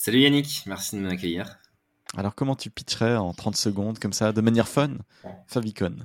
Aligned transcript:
Salut 0.00 0.20
Yannick, 0.20 0.62
merci 0.66 0.94
de 0.94 1.00
m'accueillir. 1.00 1.58
Alors 2.16 2.36
comment 2.36 2.54
tu 2.54 2.70
pitcherais 2.70 3.16
en 3.16 3.34
30 3.34 3.56
secondes 3.56 3.98
comme 3.98 4.12
ça, 4.12 4.32
de 4.32 4.40
manière 4.40 4.68
fun, 4.68 4.92
Favicon? 5.48 5.96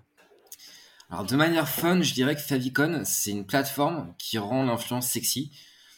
Alors 1.12 1.26
de 1.26 1.36
manière 1.36 1.70
fun, 1.70 2.02
je 2.02 2.12
dirais 2.16 2.34
que 2.34 2.42
Favicon, 2.42 3.04
c'est 3.06 3.30
une 3.30 3.46
plateforme 3.46 4.16
qui 4.18 4.40
rend 4.40 4.64
l'influence 4.64 5.08
sexy, 5.08 5.56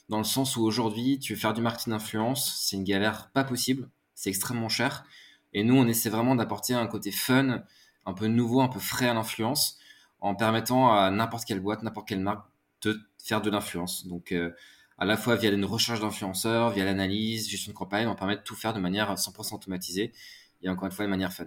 dans 0.09 0.17
le 0.17 0.25
sens 0.25 0.57
où 0.57 0.63
aujourd'hui, 0.63 1.19
tu 1.19 1.33
veux 1.33 1.39
faire 1.39 1.53
du 1.53 1.61
marketing 1.61 1.93
d'influence, 1.93 2.59
c'est 2.59 2.75
une 2.75 2.83
galère 2.83 3.31
pas 3.31 3.45
possible, 3.45 3.89
c'est 4.13 4.29
extrêmement 4.29 4.69
cher. 4.69 5.05
Et 5.53 5.63
nous, 5.63 5.77
on 5.77 5.87
essaie 5.87 6.09
vraiment 6.09 6.35
d'apporter 6.35 6.73
un 6.73 6.87
côté 6.87 7.11
fun, 7.11 7.63
un 8.05 8.13
peu 8.13 8.27
nouveau, 8.27 8.59
un 8.59 8.67
peu 8.67 8.81
frais 8.81 9.07
à 9.07 9.13
l'influence, 9.13 9.79
en 10.19 10.35
permettant 10.35 10.93
à 10.93 11.11
n'importe 11.11 11.45
quelle 11.45 11.61
boîte, 11.61 11.81
n'importe 11.81 12.09
quelle 12.09 12.19
marque 12.19 12.45
de 12.81 12.99
faire 13.23 13.41
de 13.41 13.49
l'influence. 13.49 14.05
Donc 14.05 14.33
euh, 14.33 14.51
à 14.97 15.05
la 15.05 15.17
fois 15.17 15.35
via 15.35 15.51
une 15.51 15.65
recherche 15.65 15.99
d'influenceurs, 15.99 16.69
via 16.71 16.85
l'analyse, 16.85 17.49
gestion 17.49 17.71
de 17.71 17.77
campagne, 17.77 18.07
on 18.07 18.15
permet 18.15 18.37
de 18.37 18.41
tout 18.41 18.55
faire 18.55 18.73
de 18.73 18.79
manière 18.79 19.13
100% 19.13 19.55
automatisée 19.55 20.13
et 20.61 20.69
encore 20.69 20.85
une 20.85 20.91
fois 20.91 21.05
de 21.05 21.09
manière 21.09 21.33
fun. 21.33 21.45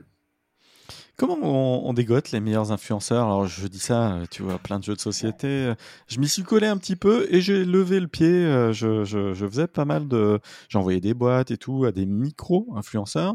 Comment 1.17 1.37
on, 1.43 1.93
dégote 1.95 2.31
les 2.31 2.39
meilleurs 2.39 2.71
influenceurs? 2.71 3.25
Alors 3.25 3.47
je 3.47 3.67
dis 3.67 3.81
ça, 3.81 4.21
tu 4.31 4.45
vois, 4.45 4.59
plein 4.59 4.79
de 4.79 4.85
jeux 4.85 4.95
de 4.95 5.01
société. 5.01 5.73
Je 6.07 6.21
m'y 6.21 6.29
suis 6.29 6.45
collé 6.45 6.69
un 6.69 6.77
petit 6.77 6.95
peu 6.95 7.27
et 7.35 7.41
j'ai 7.41 7.65
levé 7.65 7.99
le 7.99 8.07
pied. 8.07 8.45
Je, 8.73 9.05
je, 9.05 9.47
faisais 9.49 9.67
pas 9.67 9.85
mal 9.85 10.07
de... 10.07 10.39
J'envoyais 10.69 11.01
des 11.01 11.15
boîtes 11.15 11.51
et 11.51 11.57
tout 11.57 11.85
à 11.85 11.91
des 11.91 12.07
micro-influenceurs. 12.07 13.35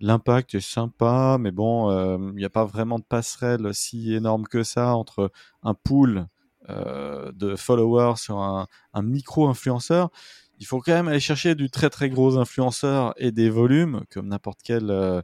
L'impact 0.00 0.56
est 0.56 0.60
sympa, 0.60 1.36
mais 1.38 1.52
bon, 1.52 1.92
il 2.30 2.34
n'y 2.34 2.44
a 2.44 2.50
pas 2.50 2.64
vraiment 2.64 2.98
de 2.98 3.04
passerelle 3.04 3.72
si 3.72 4.12
énorme 4.12 4.48
que 4.48 4.64
ça 4.64 4.96
entre 4.96 5.30
un 5.62 5.74
pool 5.74 6.18
euh, 6.18 6.24
de 6.68 7.56
followers 7.56 8.16
sur 8.16 8.38
un, 8.38 8.66
micro-influenceur, 9.02 10.10
il 10.62 10.64
faut 10.64 10.80
quand 10.80 10.92
même 10.92 11.08
aller 11.08 11.18
chercher 11.18 11.56
du 11.56 11.70
très 11.70 11.90
très 11.90 12.08
gros 12.08 12.38
influenceur 12.38 13.14
et 13.16 13.32
des 13.32 13.50
volumes, 13.50 14.04
comme 14.12 14.28
n'importe 14.28 14.60
quelle 14.62 14.92
euh, 14.92 15.20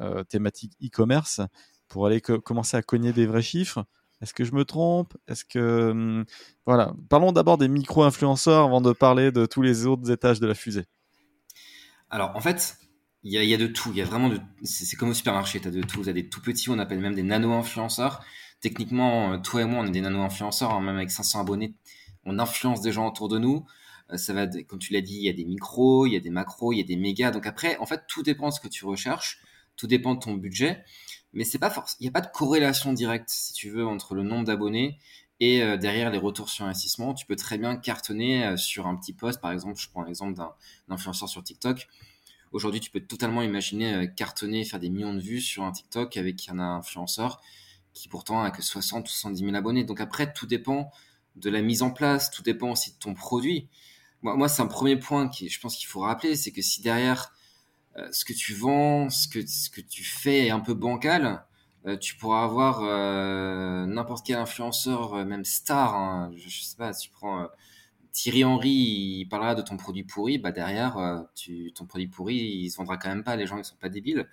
euh, 0.00 0.24
thématique 0.24 0.72
e-commerce, 0.82 1.40
pour 1.86 2.06
aller 2.06 2.20
commencer 2.20 2.76
à 2.76 2.82
cogner 2.82 3.12
des 3.12 3.24
vrais 3.24 3.40
chiffres. 3.40 3.84
Est-ce 4.20 4.34
que 4.34 4.42
je 4.42 4.52
me 4.52 4.64
trompe? 4.64 5.16
Est-ce 5.28 5.44
que 5.44 5.90
hum, 5.90 6.24
voilà 6.66 6.92
Parlons 7.08 7.30
d'abord 7.30 7.56
des 7.56 7.68
micro-influenceurs 7.68 8.64
avant 8.64 8.80
de 8.80 8.92
parler 8.92 9.30
de 9.30 9.46
tous 9.46 9.62
les 9.62 9.86
autres 9.86 10.10
étages 10.10 10.40
de 10.40 10.48
la 10.48 10.54
fusée. 10.54 10.86
Alors 12.10 12.34
en 12.34 12.40
fait, 12.40 12.76
il 13.22 13.32
y 13.32 13.54
a, 13.54 13.56
de 13.56 13.68
tout. 13.68 13.90
Il 13.92 13.98
y 13.98 14.02
a 14.02 14.04
vraiment. 14.04 14.32
C'est 14.64 14.96
comme 14.96 15.10
au 15.10 15.14
supermarché, 15.14 15.60
tu 15.60 15.68
as 15.68 15.70
de 15.70 15.82
tout. 15.82 16.02
Tu 16.02 16.08
as 16.08 16.12
des 16.12 16.28
tout 16.28 16.42
petits, 16.42 16.68
on 16.68 16.80
appelle 16.80 16.98
même 16.98 17.14
des 17.14 17.22
nano-influenceurs 17.22 18.24
techniquement, 18.60 19.32
euh, 19.32 19.38
toi 19.38 19.62
et 19.62 19.64
moi, 19.64 19.82
on 19.82 19.86
est 19.86 19.90
des 19.90 20.00
nano-influenceurs, 20.00 20.72
hein, 20.72 20.80
même 20.80 20.96
avec 20.96 21.10
500 21.10 21.40
abonnés, 21.40 21.74
on 22.24 22.38
influence 22.38 22.80
des 22.80 22.92
gens 22.92 23.08
autour 23.08 23.28
de 23.28 23.38
nous. 23.38 23.66
Euh, 24.12 24.16
ça 24.16 24.32
va, 24.32 24.46
comme 24.46 24.78
tu 24.78 24.92
l'as 24.92 25.00
dit, 25.00 25.16
il 25.16 25.22
y 25.22 25.28
a 25.28 25.32
des 25.32 25.44
micros, 25.44 26.06
il 26.06 26.12
y 26.12 26.16
a 26.16 26.20
des 26.20 26.30
macros, 26.30 26.72
il 26.72 26.78
y 26.78 26.80
a 26.80 26.84
des 26.84 26.96
mégas. 26.96 27.30
Donc 27.30 27.46
après, 27.46 27.76
en 27.78 27.86
fait, 27.86 28.02
tout 28.08 28.22
dépend 28.22 28.48
de 28.48 28.54
ce 28.54 28.60
que 28.60 28.68
tu 28.68 28.84
recherches, 28.84 29.40
tout 29.76 29.86
dépend 29.86 30.14
de 30.14 30.20
ton 30.20 30.34
budget, 30.34 30.84
mais 31.32 31.44
c'est 31.44 31.58
pas 31.58 31.70
force. 31.70 31.96
Il 32.00 32.04
n'y 32.04 32.08
a 32.08 32.12
pas 32.12 32.20
de 32.20 32.30
corrélation 32.32 32.92
directe, 32.92 33.30
si 33.30 33.52
tu 33.52 33.70
veux, 33.70 33.86
entre 33.86 34.14
le 34.14 34.22
nombre 34.22 34.44
d'abonnés 34.44 34.98
et 35.40 35.62
euh, 35.62 35.76
derrière 35.78 36.10
les 36.10 36.18
retours 36.18 36.50
sur 36.50 36.66
investissement. 36.66 37.14
Tu 37.14 37.26
peux 37.26 37.36
très 37.36 37.56
bien 37.56 37.76
cartonner 37.76 38.56
sur 38.56 38.86
un 38.86 38.96
petit 38.96 39.14
post. 39.14 39.40
Par 39.40 39.52
exemple, 39.52 39.80
je 39.80 39.88
prends 39.88 40.02
l'exemple 40.02 40.34
d'un 40.34 40.52
influenceur 40.88 41.28
sur 41.28 41.42
TikTok. 41.42 41.88
Aujourd'hui, 42.52 42.80
tu 42.80 42.90
peux 42.90 43.00
totalement 43.00 43.42
imaginer 43.42 44.10
cartonner, 44.16 44.64
faire 44.64 44.80
des 44.80 44.90
millions 44.90 45.14
de 45.14 45.20
vues 45.20 45.40
sur 45.40 45.62
un 45.62 45.70
TikTok 45.70 46.16
avec 46.16 46.48
un 46.48 46.58
influenceur 46.58 47.40
qui 47.94 48.08
pourtant 48.08 48.42
a 48.42 48.50
que 48.50 48.62
60 48.62 49.08
ou 49.08 49.12
110 49.12 49.44
000 49.44 49.54
abonnés. 49.56 49.84
Donc 49.84 50.00
après, 50.00 50.32
tout 50.32 50.46
dépend 50.46 50.90
de 51.36 51.50
la 51.50 51.62
mise 51.62 51.82
en 51.82 51.90
place, 51.90 52.30
tout 52.30 52.42
dépend 52.42 52.72
aussi 52.72 52.92
de 52.92 52.98
ton 52.98 53.14
produit. 53.14 53.68
Moi, 54.22 54.36
moi 54.36 54.48
c'est 54.48 54.62
un 54.62 54.66
premier 54.66 54.96
point 54.96 55.28
qui, 55.28 55.48
je 55.48 55.60
pense 55.60 55.76
qu'il 55.76 55.88
faut 55.88 56.00
rappeler, 56.00 56.36
c'est 56.36 56.52
que 56.52 56.62
si 56.62 56.82
derrière 56.82 57.32
euh, 57.96 58.08
ce 58.12 58.24
que 58.24 58.32
tu 58.32 58.54
vends, 58.54 59.10
ce 59.10 59.28
que, 59.28 59.44
ce 59.46 59.70
que 59.70 59.80
tu 59.80 60.04
fais 60.04 60.46
est 60.46 60.50
un 60.50 60.60
peu 60.60 60.74
bancal, 60.74 61.44
euh, 61.86 61.96
tu 61.96 62.16
pourras 62.16 62.44
avoir 62.44 62.82
euh, 62.82 63.86
n'importe 63.86 64.26
quel 64.26 64.38
influenceur, 64.38 65.24
même 65.24 65.44
star. 65.44 65.94
Hein, 65.94 66.32
je, 66.36 66.48
je, 66.48 66.62
sais 66.62 66.76
pas, 66.76 66.92
tu 66.94 67.10
prends 67.10 67.48
Thierry 68.12 68.44
Henry, 68.44 68.70
il 68.70 69.26
parlera 69.28 69.54
de 69.54 69.62
ton 69.62 69.76
produit 69.76 70.04
pourri, 70.04 70.38
bah 70.38 70.52
derrière, 70.52 71.24
tu, 71.34 71.72
ton 71.74 71.86
produit 71.86 72.08
pourri, 72.08 72.36
il 72.36 72.70
se 72.70 72.76
vendra 72.76 72.96
quand 72.98 73.08
même 73.08 73.24
pas. 73.24 73.36
Les 73.36 73.46
gens, 73.46 73.58
ils 73.58 73.64
sont 73.64 73.76
pas 73.76 73.88
débiles. 73.88 74.28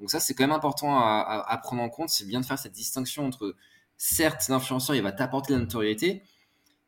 Donc 0.00 0.10
ça, 0.10 0.18
c'est 0.18 0.34
quand 0.34 0.44
même 0.44 0.56
important 0.56 0.98
à, 0.98 1.60
prendre 1.62 1.82
en 1.82 1.90
compte. 1.90 2.08
C'est 2.08 2.26
bien 2.26 2.40
de 2.40 2.46
faire 2.46 2.58
cette 2.58 2.72
distinction 2.72 3.26
entre, 3.26 3.54
certes, 3.98 4.48
l'influenceur, 4.48 4.96
il 4.96 5.02
va 5.02 5.12
t'apporter 5.12 5.52
la 5.52 5.58
notoriété, 5.58 6.22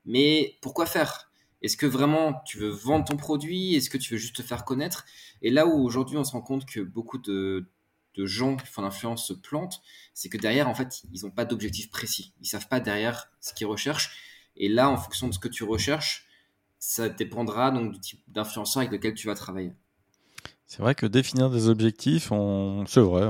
mais 0.06 0.56
pourquoi 0.62 0.87
faire? 0.87 1.31
Est-ce 1.61 1.77
que 1.77 1.87
vraiment 1.87 2.41
tu 2.47 2.59
veux 2.59 2.71
vendre 2.71 3.05
ton 3.05 3.17
produit? 3.17 3.75
Est-ce 3.75 3.91
que 3.91 3.99
tu 3.99 4.15
veux 4.15 4.19
juste 4.19 4.37
te 4.37 4.43
faire 4.43 4.65
connaître? 4.65 5.05
Et 5.43 5.51
là 5.51 5.67
où 5.67 5.84
aujourd'hui 5.84 6.17
on 6.17 6.25
se 6.25 6.33
rend 6.33 6.41
compte 6.41 6.65
que 6.65 6.81
beaucoup 6.81 7.19
de, 7.19 7.69
gens 8.17 8.56
qui 8.56 8.67
font 8.67 8.83
l'influence 8.83 9.27
se 9.27 9.33
plantent, 9.34 9.81
c'est 10.15 10.28
que 10.28 10.39
derrière, 10.39 10.69
en 10.69 10.75
fait, 10.75 11.03
ils 11.12 11.22
n'ont 11.22 11.31
pas 11.31 11.45
d'objectif 11.45 11.91
précis. 11.91 12.33
Ils 12.41 12.47
savent 12.47 12.69
pas 12.69 12.81
derrière 12.81 13.31
ce 13.41 13.53
qu'ils 13.55 13.67
recherchent. 13.67 14.17
Et 14.56 14.69
là, 14.69 14.91
en 14.91 14.97
fonction 14.97 15.28
de 15.28 15.34
ce 15.34 15.39
que 15.39 15.49
tu 15.49 15.65
recherches, 15.65 16.27
ça 16.78 17.09
dépendra 17.09 17.71
donc 17.71 17.93
du 17.93 18.01
type 18.01 18.22
d'influenceur 18.27 18.81
avec 18.81 18.93
lequel 18.93 19.15
tu 19.15 19.28
vas 19.28 19.34
travailler. 19.34 19.72
C'est 20.75 20.81
vrai 20.81 20.94
que 20.94 21.05
définir 21.05 21.50
des 21.50 21.69
objectifs, 21.69 22.33
on... 22.33 22.87
c'est 22.87 23.03
vrai, 23.03 23.27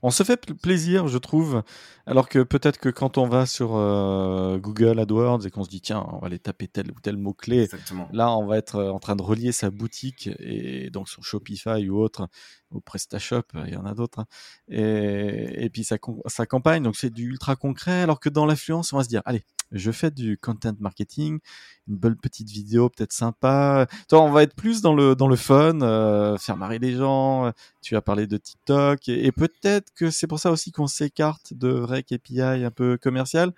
on... 0.00 0.10
se 0.10 0.22
fait 0.22 0.40
plaisir, 0.54 1.06
je 1.06 1.18
trouve. 1.18 1.62
Alors 2.06 2.30
que 2.30 2.42
peut-être 2.42 2.78
que 2.78 2.88
quand 2.88 3.18
on 3.18 3.28
va 3.28 3.44
sur 3.44 3.76
euh, 3.76 4.56
Google 4.56 4.98
AdWords 4.98 5.46
et 5.46 5.50
qu'on 5.50 5.64
se 5.64 5.68
dit 5.68 5.82
tiens, 5.82 6.06
on 6.10 6.20
va 6.20 6.28
aller 6.28 6.38
taper 6.38 6.66
tel 6.66 6.90
ou 6.90 6.98
tel 7.02 7.18
mot 7.18 7.34
clé, 7.34 7.68
là 8.14 8.34
on 8.34 8.46
va 8.46 8.56
être 8.56 8.76
euh, 8.76 8.90
en 8.90 9.00
train 9.00 9.16
de 9.16 9.22
relier 9.22 9.52
sa 9.52 9.68
boutique 9.68 10.30
et 10.38 10.88
donc 10.88 11.10
son 11.10 11.20
Shopify 11.20 11.90
ou 11.90 12.00
autre 12.00 12.26
au 12.70 12.80
PrestaShop, 12.80 13.42
il 13.66 13.74
y 13.74 13.76
en 13.76 13.84
a 13.84 13.92
d'autres, 13.92 14.20
hein. 14.20 14.26
et... 14.70 15.64
et 15.64 15.68
puis 15.68 15.84
sa, 15.84 15.98
sa 16.24 16.46
campagne, 16.46 16.82
donc 16.82 16.96
c'est 16.96 17.10
du 17.10 17.28
ultra 17.28 17.54
concret. 17.54 18.00
Alors 18.00 18.18
que 18.18 18.30
dans 18.30 18.46
l'affluence, 18.46 18.94
on 18.94 18.96
va 18.96 19.04
se 19.04 19.10
dire 19.10 19.20
allez, 19.26 19.44
je 19.72 19.90
fais 19.90 20.10
du 20.10 20.38
content 20.38 20.74
marketing, 20.80 21.38
une 21.88 21.96
belle 21.96 22.16
petite 22.16 22.50
vidéo 22.50 22.88
peut-être 22.88 23.12
sympa. 23.12 23.86
Toi, 24.08 24.22
on 24.22 24.30
va 24.30 24.42
être 24.42 24.54
plus 24.54 24.80
dans 24.80 24.94
le 24.94 25.14
dans 25.14 25.28
le 25.28 25.36
fun, 25.36 25.80
euh, 25.82 26.36
faire 26.38 26.56
marrer 26.56 26.78
les 26.78 26.94
gens. 26.96 27.52
Tu 27.82 27.96
as 27.96 28.02
parlé 28.02 28.26
de 28.26 28.36
TikTok 28.36 29.08
et, 29.08 29.32
peut-être 29.32 29.92
que 29.94 30.10
c'est 30.10 30.26
pour 30.26 30.40
ça 30.40 30.50
aussi 30.50 30.72
qu'on 30.72 30.86
s'écarte 30.86 31.54
de 31.54 31.68
vrais 31.68 32.02
KPI 32.02 32.40
un 32.42 32.70
peu 32.70 32.98
commercial. 32.98 33.52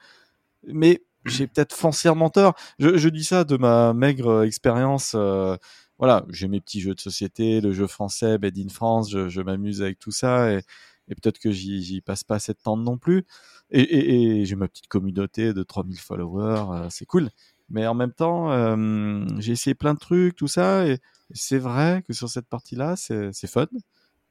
Mais 0.66 1.02
j'ai 1.26 1.46
peut-être 1.46 1.74
foncièrement 1.74 2.30
tort. 2.30 2.54
Je, 2.78 2.96
je, 2.96 3.08
dis 3.08 3.24
ça 3.24 3.44
de 3.44 3.56
ma 3.56 3.92
maigre 3.94 4.44
expérience. 4.44 5.12
Euh, 5.14 5.56
voilà, 5.98 6.24
j'ai 6.30 6.48
mes 6.48 6.60
petits 6.60 6.80
jeux 6.80 6.94
de 6.94 7.00
société, 7.00 7.60
le 7.60 7.72
jeu 7.72 7.86
français, 7.86 8.38
Made 8.38 8.58
in 8.58 8.68
France, 8.70 9.10
je, 9.10 9.28
je 9.28 9.42
m'amuse 9.42 9.82
avec 9.82 9.98
tout 9.98 10.10
ça 10.12 10.50
et, 10.52 10.62
et 11.10 11.14
peut-être 11.14 11.38
que 11.38 11.50
j'y 11.50 12.00
passe 12.00 12.24
pas 12.24 12.36
assez 12.36 12.52
de 12.52 12.58
temps 12.58 12.76
non 12.76 12.96
plus. 12.96 13.26
Et, 13.72 14.44
j'ai 14.44 14.56
ma 14.56 14.68
petite 14.68 14.88
communauté 14.88 15.52
de 15.52 15.62
3000 15.62 15.98
followers, 15.98 16.64
euh, 16.72 16.86
c'est 16.90 17.06
cool. 17.06 17.30
Mais 17.68 17.86
en 17.86 17.94
même 17.94 18.12
temps, 18.12 18.50
euh, 18.50 19.24
j'ai 19.38 19.52
essayé 19.52 19.74
plein 19.74 19.94
de 19.94 19.98
trucs, 19.98 20.34
tout 20.34 20.48
ça, 20.48 20.86
et 20.86 20.98
c'est 21.32 21.58
vrai 21.58 22.02
que 22.06 22.12
sur 22.12 22.28
cette 22.28 22.48
partie-là, 22.48 22.96
c'est 22.96 23.46
fun, 23.46 23.68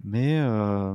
mais 0.03 0.39
euh, 0.39 0.93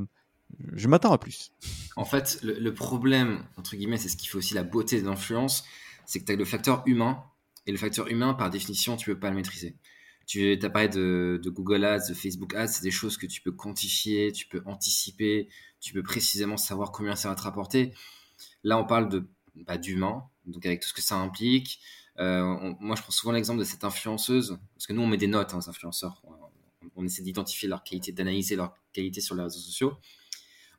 je 0.74 0.88
m'attends 0.88 1.12
à 1.12 1.18
plus. 1.18 1.52
En 1.96 2.04
fait, 2.04 2.40
le, 2.42 2.74
problème, 2.74 3.44
entre 3.56 3.76
guillemets, 3.76 3.96
c'est 3.96 4.10
ce 4.10 4.16
qui 4.16 4.26
fait 4.26 4.36
aussi 4.36 4.52
la 4.52 4.62
beauté 4.62 5.00
de 5.00 5.06
l'influence, 5.06 5.64
c'est 6.04 6.20
que 6.20 6.26
tu 6.26 6.32
as 6.32 6.36
le 6.36 6.44
facteur 6.44 6.82
humain, 6.86 7.22
et 7.66 7.72
le 7.72 7.78
facteur 7.78 8.08
humain, 8.08 8.34
par 8.34 8.50
définition, 8.50 8.96
tu 8.96 9.06
peux 9.10 9.18
pas 9.18 9.30
le 9.30 9.36
maîtriser. 9.36 9.74
Tu 10.26 10.58
as 10.62 10.70
parlé 10.70 10.88
de, 10.88 11.40
Google 11.46 11.84
Ads, 11.84 12.08
de 12.08 12.14
Facebook 12.14 12.54
Ads, 12.54 12.68
c'est 12.68 12.82
des 12.82 12.90
choses 12.90 13.16
que 13.16 13.26
tu 13.26 13.40
peux 13.42 13.52
quantifier, 13.52 14.32
tu 14.32 14.46
peux 14.46 14.62
anticiper, 14.66 15.48
tu 15.80 15.92
peux 15.92 16.02
précisément 16.02 16.56
savoir 16.56 16.92
combien 16.92 17.16
ça 17.16 17.28
va 17.28 17.34
te 17.34 17.42
rapporter. 17.42 17.92
Là, 18.62 18.78
on 18.78 18.86
parle 18.86 19.08
de 19.08 19.26
bah, 19.54 19.76
d'humain, 19.76 20.24
donc 20.46 20.64
avec 20.66 20.80
tout 20.80 20.88
ce 20.88 20.94
que 20.94 21.02
ça 21.02 21.16
implique. 21.16 21.80
Euh, 22.18 22.74
moi, 22.80 22.96
je 22.96 23.02
prends 23.02 23.12
souvent 23.12 23.32
l'exemple 23.32 23.58
de 23.58 23.64
cette 23.64 23.84
influenceuse, 23.84 24.58
parce 24.74 24.86
que 24.86 24.92
nous, 24.92 25.02
on 25.02 25.06
met 25.06 25.16
des 25.16 25.26
notes 25.26 25.52
hein, 25.54 25.58
aux 25.58 25.68
influenceurs. 25.68 26.22
On, 26.96 27.04
essaie 27.04 27.22
d'identifier 27.22 27.68
leur 27.68 27.82
qualité, 27.82 28.12
d'analyser 28.12 28.56
leur 28.56 28.74
qualité 28.92 29.20
sur 29.20 29.34
les 29.34 29.42
réseaux 29.42 29.58
sociaux. 29.58 29.94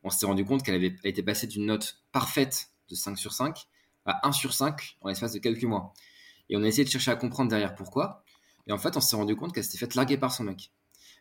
On 0.03 0.09
s'est 0.09 0.25
rendu 0.25 0.45
compte 0.45 0.63
qu'elle 0.63 0.75
avait 0.75 0.95
été 1.03 1.24
passée 1.24 1.48
d'une 1.48 1.65
note 1.65 2.00
parfaite 2.12 2.69
de 2.89 2.95
5 2.95 3.18
sur 3.18 3.33
5 3.33 3.68
à 4.06 4.27
1 4.27 4.31
sur 4.31 4.53
5 4.53 4.98
en 5.01 5.09
l'espace 5.09 5.33
de 5.33 5.39
quelques 5.39 5.63
mois. 5.63 5.94
Et 6.50 6.57
on 6.57 6.63
a 6.63 6.68
essayé 6.68 6.86
de 6.86 6.89
chercher 6.89 7.12
à 7.12 7.15
comprendre 7.15 7.50
derrière 7.50 7.75
pourquoi. 7.75 8.24
Et 8.67 8.71
en 8.71 8.77
fait, 8.77 8.97
on 8.97 9.01
s'est 9.01 9.15
rendu 9.15 9.35
compte 9.35 9.53
qu'elle 9.53 9.63
s'était 9.63 9.77
faite 9.77 9.95
larguer 9.95 10.17
par 10.17 10.31
son 10.31 10.44
mec. 10.44 10.71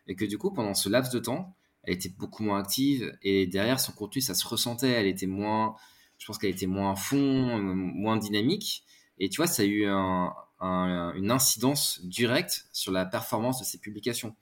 Et 0.07 0.15
que 0.15 0.25
du 0.25 0.37
coup, 0.37 0.51
pendant 0.51 0.73
ce 0.73 0.89
laps 0.89 1.13
de 1.13 1.19
temps, 1.19 1.55
elle 1.83 1.93
était 1.93 2.09
beaucoup 2.09 2.43
moins 2.43 2.59
active 2.59 3.15
et 3.21 3.45
derrière 3.45 3.79
son 3.79 3.91
contenu, 3.91 4.21
ça 4.21 4.33
se 4.33 4.47
ressentait. 4.47 4.89
Elle 4.89 5.07
était 5.07 5.27
moins, 5.27 5.75
je 6.17 6.25
pense 6.25 6.37
qu'elle 6.37 6.51
était 6.51 6.67
moins 6.67 6.95
fond, 6.95 7.59
moins 7.59 8.17
dynamique. 8.17 8.83
Et 9.19 9.29
tu 9.29 9.37
vois, 9.37 9.47
ça 9.47 9.63
a 9.63 9.65
eu 9.65 9.85
une 9.85 11.31
incidence 11.31 12.01
directe 12.03 12.67
sur 12.73 12.91
la 12.91 13.05
performance 13.05 13.59
de 13.59 13.65
ses 13.65 13.77
publications. 13.77 14.35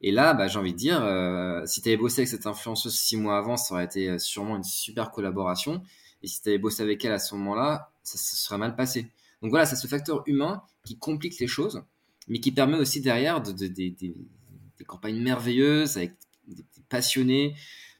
Et 0.00 0.12
là, 0.12 0.32
bah, 0.34 0.46
j'ai 0.46 0.58
envie 0.58 0.72
de 0.72 0.78
dire, 0.78 1.02
euh, 1.02 1.64
si 1.66 1.82
tu 1.82 1.88
avais 1.88 1.96
bossé 1.96 2.20
avec 2.20 2.28
cette 2.28 2.46
influenceuse 2.46 2.96
six 2.96 3.16
mois 3.16 3.36
avant, 3.36 3.56
ça 3.56 3.74
aurait 3.74 3.84
été 3.84 4.08
euh, 4.08 4.18
sûrement 4.18 4.56
une 4.56 4.62
super 4.62 5.10
collaboration. 5.10 5.82
Et 6.22 6.28
si 6.28 6.40
tu 6.40 6.48
avais 6.50 6.58
bossé 6.58 6.82
avec 6.82 7.04
elle 7.04 7.12
à 7.12 7.18
ce 7.18 7.34
moment-là, 7.34 7.90
ça 8.04 8.16
se 8.16 8.36
serait 8.36 8.58
mal 8.58 8.76
passé. 8.76 9.10
Donc 9.42 9.50
voilà, 9.50 9.66
c'est 9.66 9.76
ce 9.76 9.88
facteur 9.88 10.22
humain 10.26 10.62
qui 10.84 10.98
complique 10.98 11.38
les 11.40 11.48
choses, 11.48 11.82
mais 12.28 12.40
qui 12.40 12.52
permet 12.52 12.76
aussi 12.76 13.00
derrière 13.00 13.42
de, 13.42 13.52
des 13.52 14.84
campagnes 14.86 15.20
merveilleuses 15.20 15.96
avec 15.96 16.14
des, 16.46 16.64
passionnés. 16.88 17.54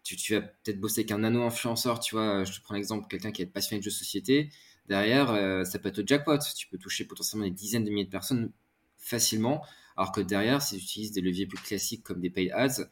Tu, 0.04 0.34
vas 0.34 0.40
peut-être 0.40 0.80
bosser 0.80 1.00
avec 1.00 1.10
un 1.10 1.18
nano-influenceur, 1.18 2.00
tu 2.00 2.14
vois, 2.14 2.44
je 2.44 2.52
te 2.52 2.62
prends 2.62 2.74
l'exemple, 2.74 3.06
quelqu'un 3.08 3.30
qui 3.30 3.42
est 3.42 3.46
passionné 3.46 3.80
de 3.80 3.84
jeux 3.84 3.90
de 3.90 3.94
société. 3.94 4.50
Derrière, 4.86 5.30
euh, 5.32 5.64
ça 5.64 5.78
peut 5.78 5.90
être 5.90 5.98
le 5.98 6.06
jackpot. 6.06 6.38
Tu 6.56 6.66
peux 6.68 6.78
toucher 6.78 7.04
potentiellement 7.04 7.44
des 7.44 7.52
dizaines 7.52 7.84
de 7.84 7.90
milliers 7.90 8.06
de 8.06 8.10
personnes 8.10 8.50
facilement 8.96 9.62
alors 9.98 10.12
que 10.12 10.20
derrière, 10.20 10.62
si 10.62 10.78
tu 10.78 10.84
utilises 10.84 11.12
des 11.12 11.20
leviers 11.20 11.46
plus 11.46 11.58
classiques 11.58 12.04
comme 12.04 12.20
des 12.20 12.30
paid 12.30 12.52
ads, 12.52 12.84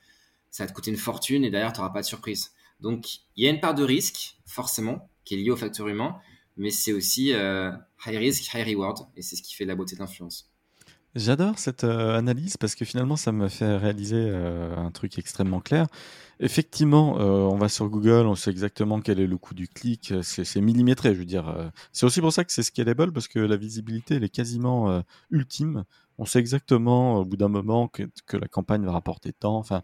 ça 0.51 0.65
va 0.65 0.67
te 0.67 0.73
coûter 0.73 0.91
une 0.91 0.97
fortune 0.97 1.45
et 1.45 1.51
derrière, 1.51 1.73
tu 1.73 1.79
n'auras 1.79 1.93
pas 1.93 2.01
de 2.01 2.07
surprise. 2.07 2.51
Donc, 2.81 3.21
il 3.37 3.45
y 3.45 3.47
a 3.47 3.51
une 3.51 3.61
part 3.61 3.75
de 3.75 3.85
risque, 3.85 4.37
forcément, 4.45 5.09
qui 5.25 5.35
est 5.35 5.37
liée 5.37 5.51
au 5.51 5.57
facteur 5.57 5.87
humain, 5.87 6.19
mais 6.57 6.71
c'est 6.71 6.93
aussi 6.93 7.33
euh, 7.33 7.71
high 8.05 8.17
risk, 8.17 8.53
high 8.53 8.67
reward, 8.67 9.07
et 9.17 9.23
c'est 9.23 9.37
ce 9.37 9.43
qui 9.43 9.55
fait 9.55 9.65
la 9.65 9.77
beauté 9.77 9.95
d'influence. 9.95 10.51
J'adore 11.17 11.59
cette 11.59 11.83
euh, 11.83 12.17
analyse 12.17 12.57
parce 12.57 12.77
que 12.77 12.85
finalement, 12.85 13.17
ça 13.17 13.33
me 13.33 13.49
fait 13.49 13.77
réaliser 13.77 14.17
euh, 14.17 14.77
un 14.77 14.93
truc 14.93 15.19
extrêmement 15.19 15.61
clair. 15.61 15.87
Effectivement, 16.39 17.15
on 17.15 17.57
va 17.57 17.71
sur 17.71 17.89
Google, 17.89 18.27
on 18.27 18.35
sait 18.35 18.51
exactement 18.51 19.01
quel 19.01 19.21
est 19.21 19.27
le 19.27 19.39
coût 19.39 19.55
du 19.55 19.69
clic, 19.69 20.13
c'est 20.21 20.61
millimétré, 20.61 21.15
je 21.15 21.21
veux 21.21 21.25
dire. 21.25 21.73
c'est 21.93 22.05
aussi 22.05 22.21
pour 22.21 22.31
ça 22.31 22.45
que 22.45 22.53
c'est 22.53 22.63
scalable 22.63 23.11
parce 23.11 23.27
que 23.27 23.39
la 23.39 23.57
visibilité, 23.57 24.17
elle 24.17 24.25
est 24.25 24.29
quasiment 24.29 25.03
ultime 25.31 25.87
on 26.19 26.25
sait 26.25 26.39
exactement 26.39 27.17
au 27.19 27.25
bout 27.25 27.37
d'un 27.37 27.49
moment 27.49 27.89
que, 27.89 28.05
la 28.33 28.49
campagne 28.49 28.85
va 28.85 28.93
rapporter 28.93 29.33
tant. 29.33 29.57
Enfin, 29.57 29.83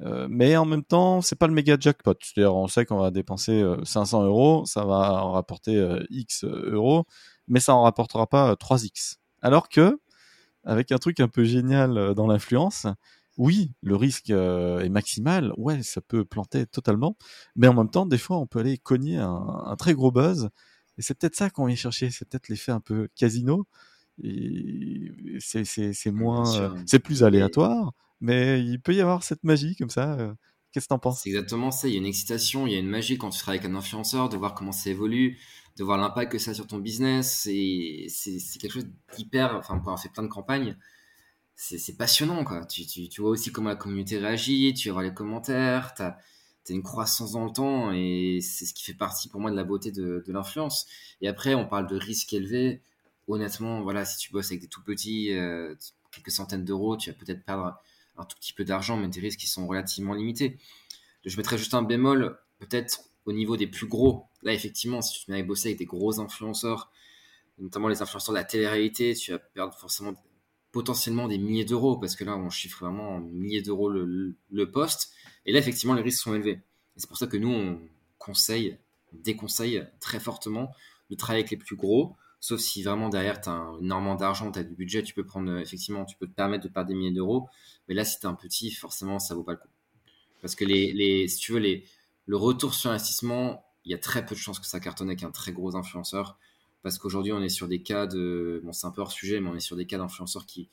euh, 0.00 0.26
mais 0.30 0.56
en 0.56 0.64
même 0.64 0.84
temps, 0.84 1.20
c'est 1.20 1.36
pas 1.36 1.46
le 1.46 1.54
méga 1.54 1.76
jackpot. 1.78 2.14
C'est-à-dire, 2.20 2.54
on 2.54 2.68
sait 2.68 2.84
qu'on 2.86 2.98
va 2.98 3.10
dépenser 3.10 3.64
500 3.84 4.22
euh, 4.22 4.26
euros, 4.26 4.64
ça 4.66 4.84
va 4.84 5.24
en 5.24 5.32
rapporter 5.32 5.76
euh, 5.76 6.02
X 6.10 6.44
euros, 6.44 7.04
mais 7.48 7.60
ça 7.60 7.74
en 7.74 7.82
rapportera 7.82 8.26
pas 8.26 8.54
3X. 8.54 9.16
Alors 9.40 9.68
que, 9.68 9.98
avec 10.64 10.92
un 10.92 10.98
truc 10.98 11.20
un 11.20 11.28
peu 11.28 11.44
génial 11.44 12.14
dans 12.14 12.26
l'influence, 12.26 12.86
oui, 13.36 13.72
le 13.82 13.96
risque 13.96 14.30
est 14.30 14.88
maximal, 14.88 15.52
ouais, 15.56 15.82
ça 15.82 16.00
peut 16.00 16.24
planter 16.24 16.66
totalement, 16.66 17.16
mais 17.56 17.68
en 17.68 17.74
même 17.74 17.90
temps, 17.90 18.06
des 18.06 18.18
fois, 18.18 18.38
on 18.38 18.46
peut 18.46 18.58
aller 18.58 18.78
cogner 18.78 19.16
un, 19.16 19.62
un 19.64 19.76
très 19.76 19.94
gros 19.94 20.12
buzz, 20.12 20.50
et 20.98 21.02
c'est 21.02 21.14
peut-être 21.18 21.36
ça 21.36 21.50
qu'on 21.50 21.66
vient 21.66 21.76
chercher, 21.76 22.10
c'est 22.10 22.28
peut-être 22.28 22.48
l'effet 22.48 22.72
un 22.72 22.80
peu 22.80 23.08
casino, 23.16 23.66
c'est 25.40 26.10
moins, 26.12 26.60
euh, 26.60 26.70
c'est 26.86 26.98
plus 26.98 27.24
aléatoire, 27.24 27.92
mais 28.20 28.62
il 28.62 28.80
peut 28.80 28.94
y 28.94 29.00
avoir 29.00 29.22
cette 29.22 29.42
magie 29.42 29.74
comme 29.74 29.90
ça. 29.90 30.14
Euh, 30.14 30.32
qu'est-ce 30.70 30.86
que 30.86 30.90
t'en 30.90 30.98
penses? 30.98 31.22
C'est 31.22 31.30
exactement 31.30 31.70
ça. 31.70 31.88
Il 31.88 31.94
y 31.94 31.96
a 31.96 31.98
une 31.98 32.06
excitation, 32.06 32.66
il 32.66 32.72
y 32.72 32.76
a 32.76 32.78
une 32.78 32.88
magie 32.88 33.18
quand 33.18 33.30
tu 33.30 33.38
travailles 33.38 33.60
avec 33.60 33.70
un 33.70 33.74
influenceur, 33.74 34.28
de 34.28 34.36
voir 34.36 34.54
comment 34.54 34.72
ça 34.72 34.90
évolue, 34.90 35.38
de 35.76 35.84
voir 35.84 35.98
l'impact 35.98 36.32
que 36.32 36.38
ça 36.38 36.52
a 36.52 36.54
sur 36.54 36.66
ton 36.66 36.78
business. 36.78 37.42
C'est 37.42 38.58
quelque 38.58 38.72
chose 38.72 38.86
d'hyper. 39.16 39.56
Enfin, 39.56 39.82
on 39.84 39.92
a 39.92 39.96
fait 39.96 40.10
plein 40.10 40.22
de 40.22 40.28
campagnes. 40.28 40.76
C'est 41.54 41.96
passionnant, 41.96 42.44
quoi. 42.44 42.64
Tu, 42.66 42.86
tu, 42.86 43.20
vois 43.20 43.30
aussi 43.30 43.52
comment 43.52 43.68
la 43.68 43.76
communauté 43.76 44.18
réagit, 44.18 44.74
tu 44.74 44.90
vas 44.90 45.02
les 45.02 45.14
commentaires, 45.14 45.94
tu 45.94 46.02
as, 46.02 46.18
une 46.70 46.82
croissance 46.82 47.32
dans 47.32 47.44
le 47.44 47.52
temps 47.52 47.92
et 47.92 48.40
c'est 48.40 48.64
ce 48.64 48.72
qui 48.74 48.84
fait 48.84 48.94
partie 48.94 49.28
pour 49.28 49.40
moi 49.40 49.50
de 49.50 49.56
la 49.56 49.64
beauté 49.64 49.92
de, 49.92 50.24
de 50.26 50.32
l'influence. 50.32 50.86
Et 51.20 51.28
après, 51.28 51.54
on 51.54 51.66
parle 51.66 51.86
de 51.86 51.96
risque 51.96 52.32
élevé 52.32 52.82
honnêtement, 53.28 53.82
voilà, 53.82 54.04
si 54.04 54.18
tu 54.18 54.32
bosses 54.32 54.50
avec 54.50 54.60
des 54.60 54.68
tout 54.68 54.82
petits, 54.82 55.32
euh, 55.32 55.74
quelques 56.10 56.30
centaines 56.30 56.64
d'euros, 56.64 56.96
tu 56.96 57.10
vas 57.10 57.16
peut-être 57.16 57.44
perdre 57.44 57.76
un 58.16 58.24
tout 58.24 58.36
petit 58.36 58.52
peu 58.52 58.64
d'argent, 58.64 58.96
mais 58.96 59.08
tes 59.10 59.20
risques 59.20 59.40
qui 59.40 59.46
sont 59.46 59.66
relativement 59.66 60.14
limités. 60.14 60.58
Je 61.24 61.36
mettrais 61.36 61.58
juste 61.58 61.74
un 61.74 61.82
bémol, 61.82 62.38
peut-être 62.58 63.04
au 63.24 63.32
niveau 63.32 63.56
des 63.56 63.66
plus 63.66 63.86
gros. 63.86 64.26
Là, 64.42 64.52
effectivement, 64.52 65.02
si 65.02 65.18
tu 65.18 65.26
te 65.26 65.30
mets 65.30 65.40
à 65.40 65.42
bosser 65.42 65.68
avec 65.68 65.78
des 65.78 65.84
gros 65.84 66.20
influenceurs, 66.20 66.90
notamment 67.58 67.88
les 67.88 68.02
influenceurs 68.02 68.34
de 68.34 68.38
la 68.38 68.44
télé-réalité, 68.44 69.14
tu 69.14 69.32
vas 69.32 69.38
perdre 69.38 69.74
forcément 69.78 70.14
potentiellement 70.72 71.28
des 71.28 71.38
milliers 71.38 71.64
d'euros, 71.64 71.98
parce 71.98 72.16
que 72.16 72.24
là, 72.24 72.36
on 72.36 72.48
chiffre 72.48 72.84
vraiment 72.84 73.16
en 73.16 73.20
milliers 73.20 73.62
d'euros 73.62 73.90
le, 73.90 74.34
le, 74.50 74.70
poste. 74.70 75.12
Et 75.44 75.52
là, 75.52 75.58
effectivement, 75.58 75.94
les 75.94 76.02
risques 76.02 76.22
sont 76.22 76.34
élevés. 76.34 76.60
Et 76.96 77.00
c'est 77.00 77.08
pour 77.08 77.18
ça 77.18 77.26
que 77.26 77.36
nous, 77.36 77.50
on 77.52 77.80
conseille, 78.18 78.78
déconseille 79.12 79.86
très 80.00 80.18
fortement 80.18 80.72
de 81.10 81.14
travailler 81.14 81.42
avec 81.42 81.50
les 81.50 81.58
plus 81.58 81.76
gros, 81.76 82.16
Sauf 82.42 82.58
si 82.58 82.82
vraiment 82.82 83.08
derrière, 83.08 83.40
tu 83.40 83.48
as 83.50 83.70
énormément 83.80 84.16
d'argent, 84.16 84.50
tu 84.50 84.58
as 84.58 84.64
du 84.64 84.74
budget, 84.74 85.04
tu 85.04 85.14
peux 85.14 85.24
prendre, 85.24 85.48
euh, 85.48 85.60
effectivement, 85.60 86.04
tu 86.04 86.16
peux 86.16 86.26
te 86.26 86.34
permettre 86.34 86.64
de 86.64 86.68
perdre 86.68 86.88
des 86.88 86.94
milliers 86.96 87.12
d'euros. 87.12 87.48
Mais 87.86 87.94
là, 87.94 88.04
si 88.04 88.18
tu 88.18 88.26
es 88.26 88.28
un 88.28 88.34
petit, 88.34 88.72
forcément, 88.72 89.20
ça 89.20 89.36
vaut 89.36 89.44
pas 89.44 89.52
le 89.52 89.58
coup. 89.58 89.68
Parce 90.40 90.56
que 90.56 90.64
les, 90.64 90.92
les, 90.92 91.28
si 91.28 91.38
tu 91.38 91.52
veux, 91.52 91.60
les, 91.60 91.84
le 92.26 92.36
retour 92.36 92.74
sur 92.74 92.90
investissement, 92.90 93.64
il 93.84 93.90
y 93.90 93.94
a 93.94 93.98
très 93.98 94.24
peu 94.24 94.34
de 94.34 94.40
chances 94.40 94.60
que 94.60 94.66
ça 94.66 94.80
cartonne 94.80 95.08
avec 95.08 95.22
un 95.22 95.30
très 95.30 95.52
gros 95.52 95.76
influenceur. 95.76 96.38
Parce 96.82 96.98
qu'aujourd'hui, 96.98 97.32
on 97.32 97.42
est 97.42 97.48
sur 97.48 97.68
des 97.68 97.82
cas 97.82 98.06
de. 98.06 98.60
Bon, 98.64 98.72
c'est 98.72 98.86
un 98.86 98.90
peu 98.90 99.00
hors 99.00 99.12
sujet, 99.12 99.40
mais 99.40 99.48
on 99.48 99.54
est 99.54 99.60
sur 99.60 99.76
des 99.76 99.86
cas 99.86 99.98
d'influenceurs 99.98 100.46
qui 100.46 100.68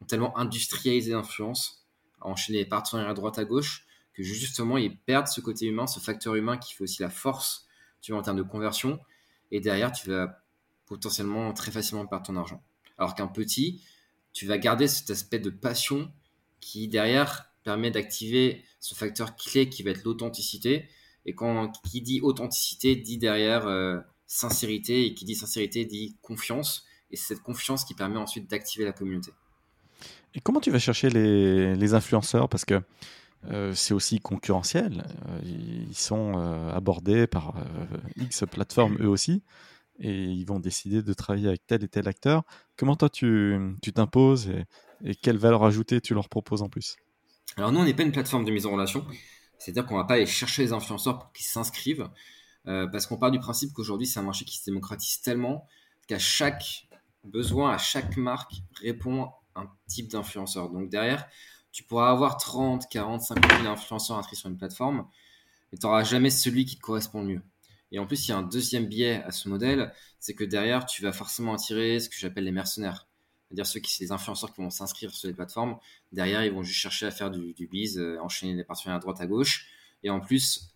ont 0.00 0.06
tellement 0.06 0.36
industrialisé 0.38 1.12
l'influence, 1.12 1.86
à 2.20 2.28
enchaîner 2.28 2.58
les 2.58 2.64
partenaires 2.64 3.08
à 3.08 3.14
droite 3.14 3.38
à 3.38 3.44
gauche, 3.44 3.86
que 4.14 4.22
justement, 4.22 4.78
ils 4.78 4.96
perdent 4.96 5.26
ce 5.26 5.40
côté 5.40 5.66
humain, 5.66 5.86
ce 5.86 6.00
facteur 6.00 6.34
humain 6.34 6.56
qui 6.56 6.74
fait 6.74 6.84
aussi 6.84 7.02
la 7.02 7.10
force, 7.10 7.66
tu 8.00 8.12
vois, 8.12 8.20
en 8.20 8.24
termes 8.24 8.38
de 8.38 8.42
conversion. 8.42 8.98
Et 9.50 9.60
derrière, 9.60 9.92
tu 9.92 10.08
vas 10.08 10.42
potentiellement 10.86 11.52
très 11.52 11.70
facilement 11.70 12.06
perdre 12.06 12.26
ton 12.26 12.36
argent. 12.36 12.62
Alors 12.96 13.14
qu'un 13.14 13.26
petit, 13.26 13.82
tu 14.32 14.46
vas 14.46 14.58
garder 14.58 14.88
cet 14.88 15.10
aspect 15.10 15.38
de 15.38 15.50
passion 15.50 16.10
qui 16.60 16.88
derrière 16.88 17.49
permet 17.70 17.92
d'activer 17.92 18.64
ce 18.80 18.96
facteur 18.96 19.36
clé 19.36 19.68
qui 19.68 19.84
va 19.84 19.92
être 19.92 20.02
l'authenticité. 20.02 20.88
Et 21.24 21.34
quand 21.36 21.70
qui 21.88 22.02
dit 22.02 22.20
authenticité 22.20 22.96
dit 22.96 23.16
derrière 23.16 23.68
euh, 23.68 24.00
sincérité 24.26 25.06
et 25.06 25.14
qui 25.14 25.24
dit 25.24 25.36
sincérité 25.36 25.84
dit 25.84 26.16
confiance. 26.20 26.84
Et 27.12 27.16
c'est 27.16 27.34
cette 27.34 27.44
confiance 27.44 27.84
qui 27.84 27.94
permet 27.94 28.16
ensuite 28.16 28.50
d'activer 28.50 28.84
la 28.84 28.92
communauté. 28.92 29.30
Et 30.34 30.40
comment 30.40 30.60
tu 30.60 30.72
vas 30.72 30.80
chercher 30.80 31.10
les, 31.10 31.94
influenceurs? 31.94 32.48
Parce 32.48 32.64
que 32.64 32.80
euh, 33.50 33.72
c'est 33.72 33.94
aussi 33.94 34.18
concurrentiel. 34.18 35.04
Euh, 35.28 35.86
ils 35.88 35.96
sont 35.96 36.34
abordés 36.74 37.28
par 37.28 37.54
X 38.16 38.44
plateformes 38.50 38.96
eux 39.00 39.08
aussi 39.08 39.42
et 40.00 40.24
ils 40.24 40.44
vont 40.44 40.58
décider 40.58 41.02
de 41.02 41.12
travailler 41.12 41.46
avec 41.46 41.64
tel 41.68 41.84
et 41.84 41.88
tel 41.88 42.08
acteur. 42.08 42.42
Comment 42.76 42.96
toi 42.96 43.08
tu 43.10 43.78
t'imposes 43.94 44.48
et, 44.48 44.64
et, 45.04 45.14
quelle 45.14 45.38
valeur 45.38 45.62
ajoutée 45.62 46.00
tu 46.00 46.14
leur 46.14 46.28
proposes 46.28 46.62
en 46.62 46.68
plus? 46.68 46.96
Alors 47.56 47.72
nous 47.72 47.80
on 47.80 47.84
n'est 47.84 47.94
pas 47.94 48.02
une 48.02 48.12
plateforme 48.12 48.44
de 48.44 48.50
mise 48.50 48.66
en 48.66 48.72
relation, 48.72 49.06
c'est-à-dire 49.58 49.86
qu'on 49.86 49.96
va 49.96 50.04
pas 50.04 50.14
aller 50.14 50.26
chercher 50.26 50.62
les 50.62 50.72
influenceurs 50.72 51.18
pour 51.18 51.32
qu'ils 51.32 51.46
s'inscrivent, 51.46 52.08
euh, 52.66 52.86
parce 52.86 53.06
qu'on 53.06 53.16
part 53.16 53.30
du 53.30 53.38
principe 53.38 53.72
qu'aujourd'hui 53.72 54.06
c'est 54.06 54.20
un 54.20 54.24
marché 54.24 54.44
qui 54.44 54.58
se 54.58 54.64
démocratise 54.64 55.20
tellement 55.20 55.66
qu'à 56.06 56.18
chaque 56.18 56.88
besoin, 57.24 57.72
à 57.72 57.78
chaque 57.78 58.16
marque 58.16 58.52
répond 58.80 59.30
un 59.54 59.70
type 59.88 60.08
d'influenceur. 60.08 60.70
Donc 60.70 60.88
derrière, 60.88 61.26
tu 61.72 61.84
pourras 61.84 62.10
avoir 62.10 62.36
30, 62.36 62.88
40, 62.88 63.22
50 63.22 63.52
000 63.58 63.66
influenceurs 63.66 64.18
inscrits 64.18 64.36
sur 64.36 64.48
une 64.48 64.56
plateforme, 64.56 65.06
mais 65.70 65.78
tu 65.78 65.86
n'auras 65.86 66.04
jamais 66.04 66.30
celui 66.30 66.64
qui 66.64 66.76
te 66.76 66.80
correspond 66.80 67.22
le 67.22 67.28
mieux. 67.28 67.42
Et 67.92 67.98
en 67.98 68.06
plus, 68.06 68.26
il 68.26 68.30
y 68.30 68.34
a 68.34 68.38
un 68.38 68.42
deuxième 68.42 68.86
biais 68.86 69.22
à 69.24 69.32
ce 69.32 69.48
modèle, 69.48 69.92
c'est 70.20 70.34
que 70.34 70.44
derrière, 70.44 70.86
tu 70.86 71.02
vas 71.02 71.12
forcément 71.12 71.54
attirer 71.54 71.98
ce 71.98 72.08
que 72.08 72.16
j'appelle 72.16 72.44
les 72.44 72.52
mercenaires. 72.52 73.08
C'est-à-dire 73.50 73.66
ceux 73.66 73.80
qui, 73.80 74.00
les 74.00 74.12
influenceurs 74.12 74.54
qui 74.54 74.60
vont 74.60 74.70
s'inscrire 74.70 75.12
sur 75.12 75.26
les 75.26 75.34
plateformes. 75.34 75.76
Derrière, 76.12 76.44
ils 76.44 76.52
vont 76.52 76.62
juste 76.62 76.78
chercher 76.78 77.06
à 77.06 77.10
faire 77.10 77.32
du, 77.32 77.52
du 77.52 77.68
euh, 77.96 78.20
enchaîner 78.20 78.54
les 78.54 78.62
partenaires 78.62 78.96
à 78.96 79.00
droite 79.00 79.20
à 79.20 79.26
gauche. 79.26 79.66
Et 80.04 80.10
en 80.10 80.20
plus, 80.20 80.72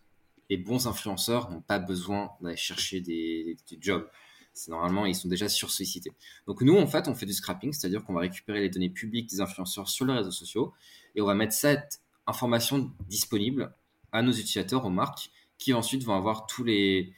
les 0.49 0.57
bons 0.57 0.85
influenceurs 0.85 1.49
n'ont 1.49 1.61
pas 1.61 1.79
besoin 1.79 2.31
d'aller 2.41 2.57
chercher 2.57 2.99
des, 2.99 3.55
des, 3.69 3.77
jobs. 3.79 4.09
C'est 4.53 4.71
normalement, 4.71 5.05
ils 5.05 5.15
sont 5.15 5.29
déjà 5.29 5.47
sursollicités. 5.47 6.11
Donc 6.47 6.61
nous, 6.61 6.77
en 6.77 6.85
fait, 6.85 7.07
on 7.07 7.15
fait 7.15 7.25
du 7.25 7.33
scrapping, 7.33 7.71
c'est-à-dire 7.71 8.03
qu'on 8.03 8.13
va 8.13 8.21
récupérer 8.21 8.59
les 8.59 8.69
données 8.69 8.89
publiques 8.89 9.29
des 9.29 9.39
influenceurs 9.39 9.87
sur 9.87 10.05
les 10.05 10.13
réseaux 10.13 10.31
sociaux 10.31 10.73
et 11.15 11.21
on 11.21 11.25
va 11.25 11.33
mettre 11.33 11.53
cette 11.53 12.01
information 12.27 12.91
disponible 13.07 13.73
à 14.11 14.21
nos 14.21 14.31
utilisateurs, 14.31 14.85
aux 14.85 14.89
marques, 14.89 15.31
qui 15.57 15.73
ensuite 15.73 16.03
vont 16.03 16.15
avoir 16.15 16.45
tous 16.45 16.65
les, 16.65 17.13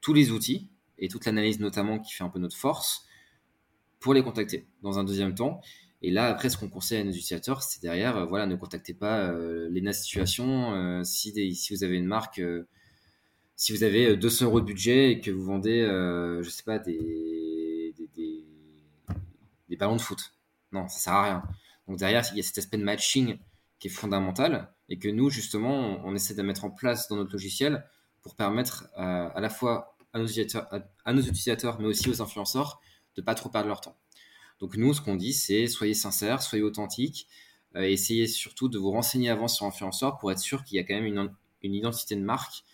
tous 0.00 0.14
les 0.14 0.30
outils 0.30 0.68
et 0.98 1.08
toute 1.08 1.24
l'analyse 1.24 1.58
notamment 1.58 1.98
qui 1.98 2.12
fait 2.12 2.24
un 2.24 2.28
peu 2.28 2.38
notre 2.38 2.56
force 2.56 3.06
pour 4.00 4.14
les 4.14 4.22
contacter 4.22 4.66
dans 4.82 4.98
un 4.98 5.04
deuxième 5.04 5.34
temps. 5.34 5.60
Et 6.02 6.10
là, 6.10 6.26
après, 6.26 6.48
ce 6.48 6.56
qu'on 6.56 6.68
conseille 6.68 7.00
à 7.00 7.04
nos 7.04 7.10
utilisateurs, 7.10 7.62
c'est 7.62 7.82
derrière, 7.82 8.16
euh, 8.16 8.24
voilà, 8.24 8.46
ne 8.46 8.56
contactez 8.56 8.94
pas 8.94 9.20
euh, 9.28 9.68
l'ENA 9.70 9.92
Situation. 9.92 10.74
Euh, 10.74 11.04
si, 11.04 11.54
si 11.54 11.74
vous 11.74 11.84
avez 11.84 11.96
une 11.96 12.06
marque, 12.06 12.40
si 13.56 13.72
vous 13.72 13.84
avez 13.84 14.16
200 14.16 14.46
euros 14.46 14.60
de 14.60 14.66
budget 14.66 15.12
et 15.12 15.20
que 15.20 15.30
vous 15.30 15.44
vendez, 15.44 15.82
je 16.42 16.48
sais 16.48 16.62
pas, 16.62 16.78
des, 16.78 17.94
des, 17.98 18.44
des, 19.68 19.76
ballons 19.76 19.96
de 19.96 20.00
foot. 20.00 20.34
Non, 20.72 20.88
ça 20.88 20.98
sert 20.98 21.12
à 21.12 21.24
rien. 21.24 21.42
Donc 21.86 21.98
derrière, 21.98 22.24
il 22.32 22.38
y 22.38 22.40
a 22.40 22.42
cet 22.42 22.56
aspect 22.58 22.78
de 22.78 22.84
matching 22.84 23.38
qui 23.78 23.88
est 23.88 23.90
fondamentale 23.90 24.72
et 24.88 24.98
que 24.98 25.08
nous, 25.08 25.28
justement, 25.28 26.00
on, 26.04 26.14
essaie 26.14 26.34
de 26.34 26.42
mettre 26.42 26.64
en 26.64 26.70
place 26.70 27.08
dans 27.08 27.16
notre 27.16 27.32
logiciel 27.32 27.84
pour 28.22 28.34
permettre 28.34 28.88
à, 28.94 29.40
la 29.40 29.50
fois 29.50 29.96
à 30.12 30.18
nos, 30.18 30.26
utilisateurs, 30.26 31.80
mais 31.80 31.86
aussi 31.86 32.08
aux 32.08 32.22
influenceurs 32.22 32.80
de 33.16 33.22
pas 33.22 33.34
trop 33.34 33.48
perdre 33.48 33.68
leur 33.68 33.80
temps. 33.80 33.96
Donc 34.60 34.76
nous, 34.76 34.92
ce 34.94 35.00
qu'on 35.00 35.16
dit, 35.16 35.32
c'est 35.32 35.66
soyez 35.66 35.94
sincères, 35.94 36.42
soyez 36.42 36.62
authentiques, 36.62 37.28
euh, 37.76 37.82
essayez 37.82 38.26
surtout 38.26 38.68
de 38.68 38.78
vous 38.78 38.90
renseigner 38.90 39.30
avant 39.30 39.48
sur 39.48 39.64
l'influenceur 39.64 40.18
pour 40.18 40.30
être 40.32 40.38
sûr 40.38 40.64
qu'il 40.64 40.76
y 40.76 40.80
a 40.80 40.84
quand 40.84 40.94
même 40.94 41.06
une, 41.62 41.74
identité 41.74 42.16
de 42.16 42.22
marque, 42.22 42.64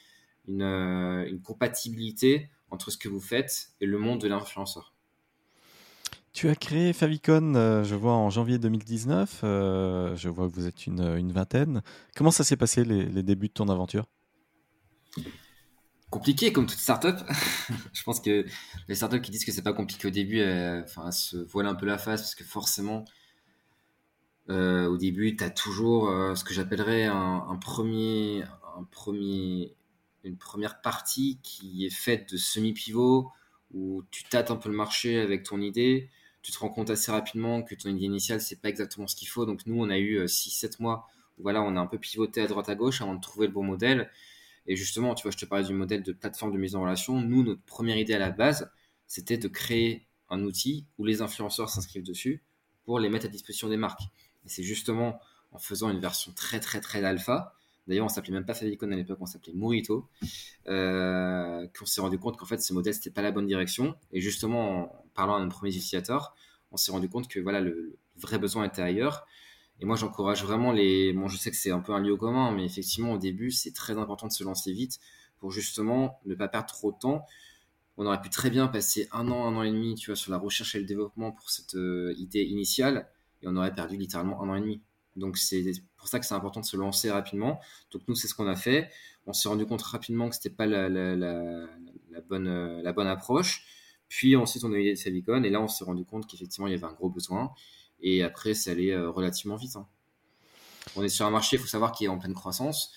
une, 0.49 0.63
euh, 0.63 1.29
une 1.29 1.41
compatibilité 1.41 2.51
entre 2.71 2.91
ce 2.91 2.99
que 2.99 3.09
vous 3.09 3.21
faites 3.21 3.71
et 3.81 3.87
le 3.87 3.99
monde 3.99 4.21
de 4.21 4.29
l'influenceur. 4.29 4.97
Tu 6.37 6.51
as 6.51 6.55
créé 6.55 6.93
Favicon, 6.93 7.55
euh, 7.55 7.83
je 7.83 7.95
vois, 7.95 8.13
en 8.13 8.29
janvier 8.29 8.59
2019. 8.59 9.41
Euh, 9.43 10.15
je 10.17 10.29
vois 10.29 10.47
que 10.51 10.53
vous 10.53 10.67
êtes 10.67 10.87
une, 10.87 11.33
vingtaine. 11.33 11.81
Comment 12.15 12.31
ça 12.31 12.45
s'est 12.45 12.59
passé 12.59 12.85
les, 12.85 13.23
débuts 13.23 13.49
de 13.49 13.55
ton 13.55 13.71
aventure? 13.71 14.05
Compliqué 16.11 16.53
comme 16.53 16.67
toute 16.67 16.79
startup. 16.79 17.17
je 17.93 18.03
pense 18.03 18.21
que 18.21 18.47
les 18.89 18.95
startups 18.95 19.21
qui 19.21 19.31
disent 19.31 19.45
que 19.45 19.53
c'est 19.53 19.63
pas 19.63 19.73
compliqué 19.73 20.07
au 20.07 20.11
début, 20.11 20.39
elles, 20.39 20.85
enfin, 20.85 21.11
se 21.11 21.37
voilent 21.37 21.67
un 21.67 21.75
peu 21.75 21.87
la 21.87 21.99
face 21.99 22.23
parce 22.23 22.35
que 22.35 22.45
forcément, 22.45 23.05
euh, 24.49 24.87
au 24.87 24.97
début, 24.97 25.37
tu 25.37 25.43
as 25.45 25.51
toujours 25.51 26.09
ce 26.37 26.45
que 26.45 26.55
j'appellerais 26.55 27.05
un, 27.05 27.59
premier, 27.61 28.45
un 28.79 28.85
premier, 28.85 29.75
une 30.25 30.37
première 30.37 30.81
partie 30.81 31.41
qui 31.43 31.85
est 31.85 31.91
faite 31.91 32.33
de 32.33 32.37
semi-pivot 32.37 33.31
où 33.75 34.05
tu 34.11 34.25
tâtes 34.25 34.51
un 34.51 34.57
peu 34.57 34.69
le 34.69 34.77
marché 34.77 35.21
avec 35.21 35.43
ton 35.43 35.61
idée 35.61 36.09
tu 36.47 36.53
te 36.53 36.59
rends 36.61 36.69
compte 36.69 36.91
assez 36.91 37.11
rapidement 37.11 37.65
que 37.65 37.75
ton 37.75 37.89
idée 37.89 38.05
initiale, 38.05 38.41
c'est 38.41 38.61
pas 38.63 38.69
exactement 38.69 39.09
ce 39.09 39.17
qu'il 39.17 39.27
faut. 39.27 39.47
Donc 39.47 39.67
nous, 39.67 39.83
on 39.83 39.91
a 39.91 39.99
eu 39.99 40.25
6-7 40.27 40.65
euh, 40.65 40.69
mois 40.79 41.09
où 41.39 41.43
voilà, 41.43 41.61
on 41.61 41.75
a 41.75 41.81
un 41.81 41.89
peu 41.89 41.99
pivoté 41.99 42.41
à 42.41 42.47
droite 42.47 42.69
à 42.69 42.77
gauche 42.77 43.03
avant 43.03 43.17
de 43.17 43.21
trouver 43.21 43.49
le 43.49 43.53
bon 43.53 43.65
modèle. 43.65 44.09
Et 44.67 44.77
justement, 44.77 45.15
tu 45.15 45.23
vois, 45.23 45.31
je 45.31 45.37
te 45.37 45.45
parlais 45.45 45.65
du 45.65 45.75
modèle 45.75 46.03
de 46.03 46.13
plateforme 46.13 46.53
de 46.53 46.59
mise 46.59 46.75
en 46.75 46.83
relation. 46.83 47.21
Nous, 47.21 47.43
notre 47.45 47.63
première 47.63 47.97
idée 47.97 48.15
à 48.15 48.19
la 48.19 48.31
base, 48.31 48.71
c'était 49.07 49.39
de 49.39 49.49
créer 49.49 50.07
un 50.29 50.43
outil 50.43 50.87
où 50.99 51.05
les 51.05 51.23
influenceurs 51.23 51.71
s'inscrivent 51.71 52.03
dessus 52.03 52.43
pour 52.85 52.99
les 52.99 53.09
mettre 53.09 53.27
à 53.27 53.29
disposition 53.29 53.69
des 53.69 53.77
marques. 53.77 54.03
Et 54.45 54.49
c'est 54.49 54.63
justement 54.63 55.21
en 55.53 55.59
faisant 55.59 55.91
une 55.91 56.01
version 56.01 56.33
très 56.33 56.61
très 56.61 56.81
très 56.81 57.05
alpha, 57.05 57.55
d'ailleurs 57.87 58.07
on 58.07 58.09
s'appelait 58.09 58.33
même 58.33 58.45
pas 58.45 58.55
Favicon 58.55 58.91
à 58.91 58.97
l'époque, 58.97 59.19
on 59.21 59.27
s'appelait 59.27 59.53
Morito, 59.55 60.09
euh, 60.69 61.67
qu'on 61.79 61.87
s'est 61.87 62.01
rendu 62.01 62.19
compte 62.19 62.37
qu'en 62.37 62.47
fait 62.47 62.61
ce 62.61 62.73
modèle 62.73 62.95
c'était 62.95 63.11
pas 63.11 63.23
la 63.23 63.33
bonne 63.33 63.47
direction. 63.47 63.97
Et 64.13 64.21
justement 64.21 64.93
en 64.93 65.07
parlant 65.15 65.37
à 65.37 65.41
nos 65.41 65.49
premiers 65.49 65.71
utilisateurs, 65.71 66.35
on 66.73 66.77
s'est 66.77 66.93
rendu 66.93 67.09
compte 67.09 67.29
que 67.29 67.41
voilà, 67.41 67.61
le, 67.61 67.97
vrai 68.17 68.39
besoin 68.39 68.65
était 68.65 68.83
ailleurs. 68.83 69.27
Et 69.81 69.85
moi, 69.85 69.97
j'encourage 69.97 70.43
vraiment 70.45 70.73
les. 70.73 71.13
Bon, 71.13 71.29
je 71.29 71.37
sais 71.37 71.51
que 71.51 71.57
c'est 71.57 71.71
un 71.71 71.81
peu 71.81 71.93
un 71.93 72.01
lieu 72.01 72.17
commun, 72.17 72.51
mais 72.53 72.65
effectivement, 72.65 73.13
au 73.13 73.19
début, 73.19 73.51
c'est 73.51 73.73
très 73.73 73.99
important 73.99 74.27
de 74.27 74.33
se 74.33 74.45
lancer 74.45 74.73
vite 74.73 74.99
pour 75.39 75.51
justement 75.51 76.19
ne 76.25 76.35
pas 76.35 76.49
perdre 76.49 76.69
trop 76.69 76.93
de 76.93 76.99
temps. 76.99 77.25
On 77.99 78.07
aurait 78.07 78.21
pu 78.21 78.31
très 78.31 78.51
bien 78.51 78.69
passer 78.69 79.09
un 79.13 79.31
an, 79.31 79.47
un 79.47 79.57
an 79.57 79.63
et 79.63 79.71
demi, 79.71 79.95
tu 79.95 80.11
vois, 80.11 80.17
sur 80.17 80.31
la 80.31 80.39
recherche 80.39 80.75
et 80.75 80.79
le 80.79 80.85
développement 80.85 81.33
pour 81.33 81.51
cette 81.51 81.75
euh, 81.75 82.15
idée 82.19 82.43
initiale, 82.43 83.09
et 83.43 83.49
on 83.49 83.57
aurait 83.57 83.75
perdu 83.75 83.97
littéralement 83.97 84.43
un 84.43 84.49
an 84.51 84.55
et 84.55 84.61
demi. 84.61 84.83
Donc 85.17 85.39
c'est 85.39 85.65
pour 85.97 86.09
ça 86.09 86.21
que 86.21 86.27
c'est 86.27 86.35
important 86.35 86.61
de 86.61 86.67
se 86.67 86.77
lancer 86.77 87.11
rapidement. 87.11 87.61
Donc 87.91 88.03
nous, 88.07 88.15
c'est 88.15 88.29
ce 88.29 88.35
qu'on 88.35 88.47
a 88.47 88.57
fait. 88.57 88.91
On 89.27 89.33
s'est 89.33 89.49
rendu 89.49 89.67
compte 89.67 89.83
rapidement 89.83 90.29
que 90.29 90.35
c'était 90.37 90.51
pas 90.51 90.67
la, 90.67 90.89
bonne, 92.29 92.49
euh, 92.49 92.83
la 92.83 92.93
bonne 92.93 93.07
approche. 93.07 93.65
Puis 94.09 94.37
ensuite, 94.37 94.63
on 94.65 94.73
a 94.73 94.77
eu 94.77 94.95
Savicon 94.95 95.43
et 95.43 95.51
là, 95.51 95.61
on 95.61 95.69
s'est 95.69 95.85
rendu 95.85 96.05
compte 96.05 96.27
qu'effectivement, 96.27 96.67
il 96.69 96.73
y 96.73 96.75
avait 96.75 96.85
un 96.85 96.93
gros 96.93 97.11
besoin. 97.11 97.51
Et 98.01 98.23
après, 98.23 98.55
ça 98.55 98.73
allait 98.73 98.93
euh, 98.93 99.11
relativement 99.11 99.57
vite. 99.57 99.77
Hein. 99.77 99.87
On 100.97 101.03
est 101.03 101.09
sur 101.09 101.27
un 101.27 101.31
marché, 101.31 101.57
il 101.57 101.59
faut 101.61 101.67
savoir, 101.67 101.93
qui 101.93 102.05
est 102.05 102.09
en 102.09 102.19
pleine 102.19 102.35
croissance. 102.35 102.93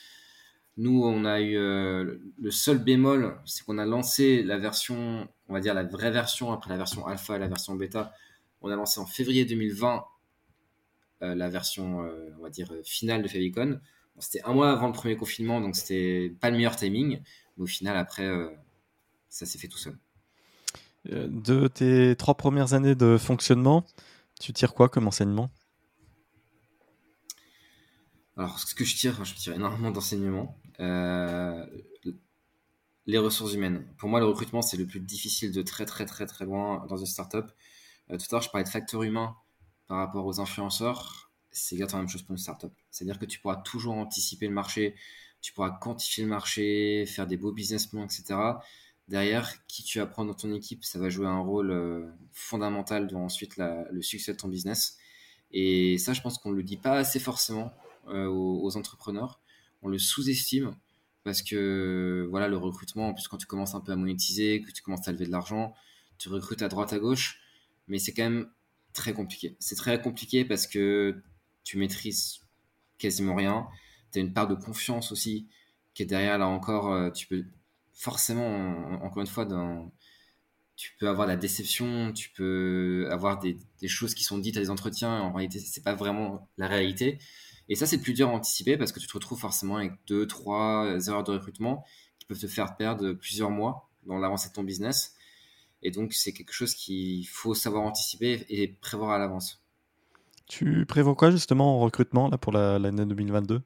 Nous, 0.77 1.03
on 1.03 1.25
a 1.25 1.41
eu 1.41 1.57
euh, 1.57 2.17
le 2.39 2.51
seul 2.51 2.77
bémol, 2.77 3.37
c'est 3.45 3.65
qu'on 3.65 3.77
a 3.77 3.85
lancé 3.85 4.43
la 4.43 4.57
version, 4.57 5.27
on 5.49 5.53
va 5.53 5.59
dire 5.59 5.73
la 5.73 5.83
vraie 5.83 6.11
version, 6.11 6.51
après 6.51 6.69
la 6.69 6.77
version 6.77 7.05
alpha 7.05 7.35
et 7.35 7.39
la 7.39 7.47
version 7.47 7.75
bêta. 7.75 8.13
On 8.61 8.69
a 8.69 8.75
lancé 8.75 8.99
en 8.99 9.05
février 9.05 9.45
2020 9.45 10.05
euh, 11.21 11.35
la 11.35 11.49
version, 11.49 11.99
on 12.37 12.41
va 12.41 12.49
dire, 12.49 12.71
finale 12.85 13.21
de 13.21 13.27
Favicon. 13.27 13.79
c'était 14.19 14.41
un 14.43 14.53
mois 14.53 14.71
avant 14.71 14.87
le 14.87 14.93
premier 14.93 15.17
confinement, 15.17 15.59
donc 15.59 15.75
c'était 15.75 16.33
pas 16.39 16.49
le 16.49 16.55
meilleur 16.55 16.77
timing. 16.77 17.21
Mais 17.57 17.63
au 17.63 17.67
final, 17.67 17.97
après, 17.97 18.29
ça 19.27 19.45
s'est 19.45 19.57
fait 19.57 19.67
tout 19.67 19.77
seul. 19.77 19.97
De 21.05 21.67
tes 21.67 22.15
trois 22.15 22.35
premières 22.35 22.73
années 22.73 22.95
de 22.95 23.17
fonctionnement, 23.17 23.85
tu 24.39 24.53
tires 24.53 24.73
quoi 24.73 24.89
comme 24.89 25.07
enseignement? 25.07 25.51
Alors, 28.37 28.57
ce 28.57 28.73
que 28.73 28.85
je 28.85 28.95
tire, 28.95 29.23
je 29.25 29.35
tire 29.35 29.53
énormément 29.53 29.91
d'enseignements. 29.91 30.57
Euh, 30.79 31.65
les 33.05 33.17
ressources 33.17 33.53
humaines. 33.53 33.85
Pour 33.97 34.07
moi, 34.07 34.19
le 34.19 34.25
recrutement, 34.25 34.61
c'est 34.61 34.77
le 34.77 34.85
plus 34.85 34.99
difficile 34.99 35.51
de 35.51 35.61
très, 35.61 35.85
très, 35.85 36.05
très, 36.05 36.25
très 36.25 36.45
loin 36.45 36.85
dans 36.87 36.95
une 36.95 37.05
startup. 37.05 37.45
Euh, 38.11 38.17
tout 38.17 38.25
à 38.31 38.35
l'heure, 38.35 38.41
je 38.41 38.49
parlais 38.49 38.63
de 38.63 38.69
facteur 38.69 39.03
humain 39.03 39.35
par 39.87 39.97
rapport 39.97 40.25
aux 40.25 40.39
influenceurs. 40.39 41.31
C'est 41.51 41.75
exactement 41.75 41.99
la 41.99 42.03
même 42.03 42.09
chose 42.09 42.21
pour 42.21 42.31
une 42.31 42.37
startup. 42.37 42.71
C'est-à-dire 42.91 43.19
que 43.19 43.25
tu 43.25 43.39
pourras 43.39 43.57
toujours 43.57 43.95
anticiper 43.95 44.47
le 44.47 44.53
marché, 44.53 44.95
tu 45.41 45.51
pourras 45.51 45.71
quantifier 45.71 46.23
le 46.23 46.29
marché, 46.29 47.05
faire 47.07 47.27
des 47.27 47.35
beaux 47.35 47.51
business 47.51 47.87
plans, 47.87 48.05
etc 48.05 48.35
derrière, 49.09 49.65
qui 49.67 49.83
tu 49.83 49.99
apprends 49.99 50.23
dans 50.23 50.33
ton 50.33 50.53
équipe, 50.53 50.85
ça 50.85 50.99
va 50.99 51.09
jouer 51.09 51.27
un 51.27 51.39
rôle 51.39 51.71
euh, 51.71 52.07
fondamental 52.31 53.07
dans 53.07 53.25
ensuite 53.25 53.57
le 53.57 54.01
succès 54.01 54.33
de 54.33 54.37
ton 54.37 54.47
business. 54.47 54.97
Et 55.51 55.97
ça, 55.97 56.13
je 56.13 56.21
pense 56.21 56.37
qu'on 56.37 56.51
ne 56.51 56.55
le 56.55 56.63
dit 56.63 56.77
pas 56.77 56.93
assez 56.93 57.19
forcément 57.19 57.73
euh, 58.07 58.27
aux, 58.27 58.77
entrepreneurs. 58.77 59.41
On 59.81 59.89
le 59.89 59.97
sous-estime 59.97 60.75
parce 61.23 61.41
que 61.41 62.27
voilà, 62.29 62.47
le 62.47 62.57
recrutement, 62.57 63.09
en 63.09 63.13
plus, 63.13 63.27
quand 63.27 63.37
tu 63.37 63.47
commences 63.47 63.75
un 63.75 63.81
peu 63.81 63.91
à 63.91 63.95
monétiser, 63.95 64.61
que 64.61 64.71
tu 64.71 64.83
commences 64.83 65.07
à 65.07 65.11
lever 65.11 65.25
de 65.25 65.31
l'argent, 65.31 65.73
tu 66.19 66.29
recrutes 66.29 66.61
à 66.61 66.67
droite, 66.67 66.93
à 66.93 66.99
gauche, 66.99 67.41
mais 67.87 67.97
c'est 67.97 68.13
quand 68.13 68.23
même 68.23 68.49
très 68.93 69.13
compliqué. 69.13 69.55
C'est 69.59 69.75
très 69.75 70.01
compliqué 70.01 70.45
parce 70.45 70.67
que 70.67 71.21
tu 71.63 71.77
maîtrises 71.77 72.41
quasiment 72.99 73.35
rien. 73.35 73.67
Tu 74.11 74.19
as 74.19 74.21
une 74.21 74.33
part 74.33 74.47
de 74.47 74.55
confiance 74.55 75.11
aussi 75.11 75.47
qui 75.95 76.03
est 76.03 76.05
derrière, 76.05 76.37
là 76.37 76.47
encore, 76.47 76.91
euh, 76.91 77.09
tu 77.09 77.27
peux 77.27 77.43
forcément, 77.99 79.03
encore 79.03 79.19
une 79.21 79.27
fois, 79.27 79.43
dans, 79.43 79.91
tu 80.77 80.95
peux 80.97 81.09
avoir 81.09 81.27
la 81.27 81.35
déception, 81.35 82.13
tu 82.13 82.29
peux 82.29 83.09
avoir 83.11 83.39
des, 83.39 83.57
choses 83.87 84.13
qui 84.13 84.23
sont 84.23 84.37
dites 84.37 84.55
à 84.55 84.61
des 84.61 84.69
entretiens, 84.69 85.19
en 85.19 85.33
réalité, 85.33 85.59
c'est 85.59 85.83
pas 85.83 85.95
vraiment 85.95 86.49
la 86.57 86.67
réalité. 86.67 87.19
Et 87.67 87.75
ça, 87.75 87.85
c'est 87.85 87.99
plus 87.99 88.13
dur 88.13 88.29
à 88.29 88.31
anticiper 88.31 88.77
parce 88.77 88.93
que 88.93 89.01
tu 89.01 89.07
te 89.07 89.13
retrouves 89.13 89.39
forcément 89.39 89.75
avec 89.75 89.91
deux, 90.07 90.25
trois 90.25 90.87
erreurs 91.07 91.25
de 91.25 91.33
recrutement 91.33 91.83
qui 92.19 92.25
peuvent 92.25 92.39
te 92.39 92.47
faire 92.47 92.77
perdre 92.77 93.11
plusieurs 93.11 93.51
mois 93.51 93.89
dans 94.05 94.17
l'avancée 94.17 94.47
de 94.47 94.53
ton 94.53 94.63
business. 94.63 95.13
Et 95.83 95.91
donc, 95.91 96.13
c'est 96.13 96.31
quelque 96.31 96.53
chose 96.53 96.73
qu'il 96.75 97.27
faut 97.27 97.53
savoir 97.53 97.83
anticiper 97.83 98.45
et 98.47 98.69
prévoir 98.69 99.11
à 99.11 99.17
l'avance. 99.19 99.61
Tu 100.47 100.85
prévois 100.85 101.15
quoi 101.15 101.31
justement 101.31 101.75
en 101.75 101.79
recrutement 101.79 102.29
là, 102.29 102.37
pour 102.37 102.53
l'année 102.53 103.05
2022 103.05 103.61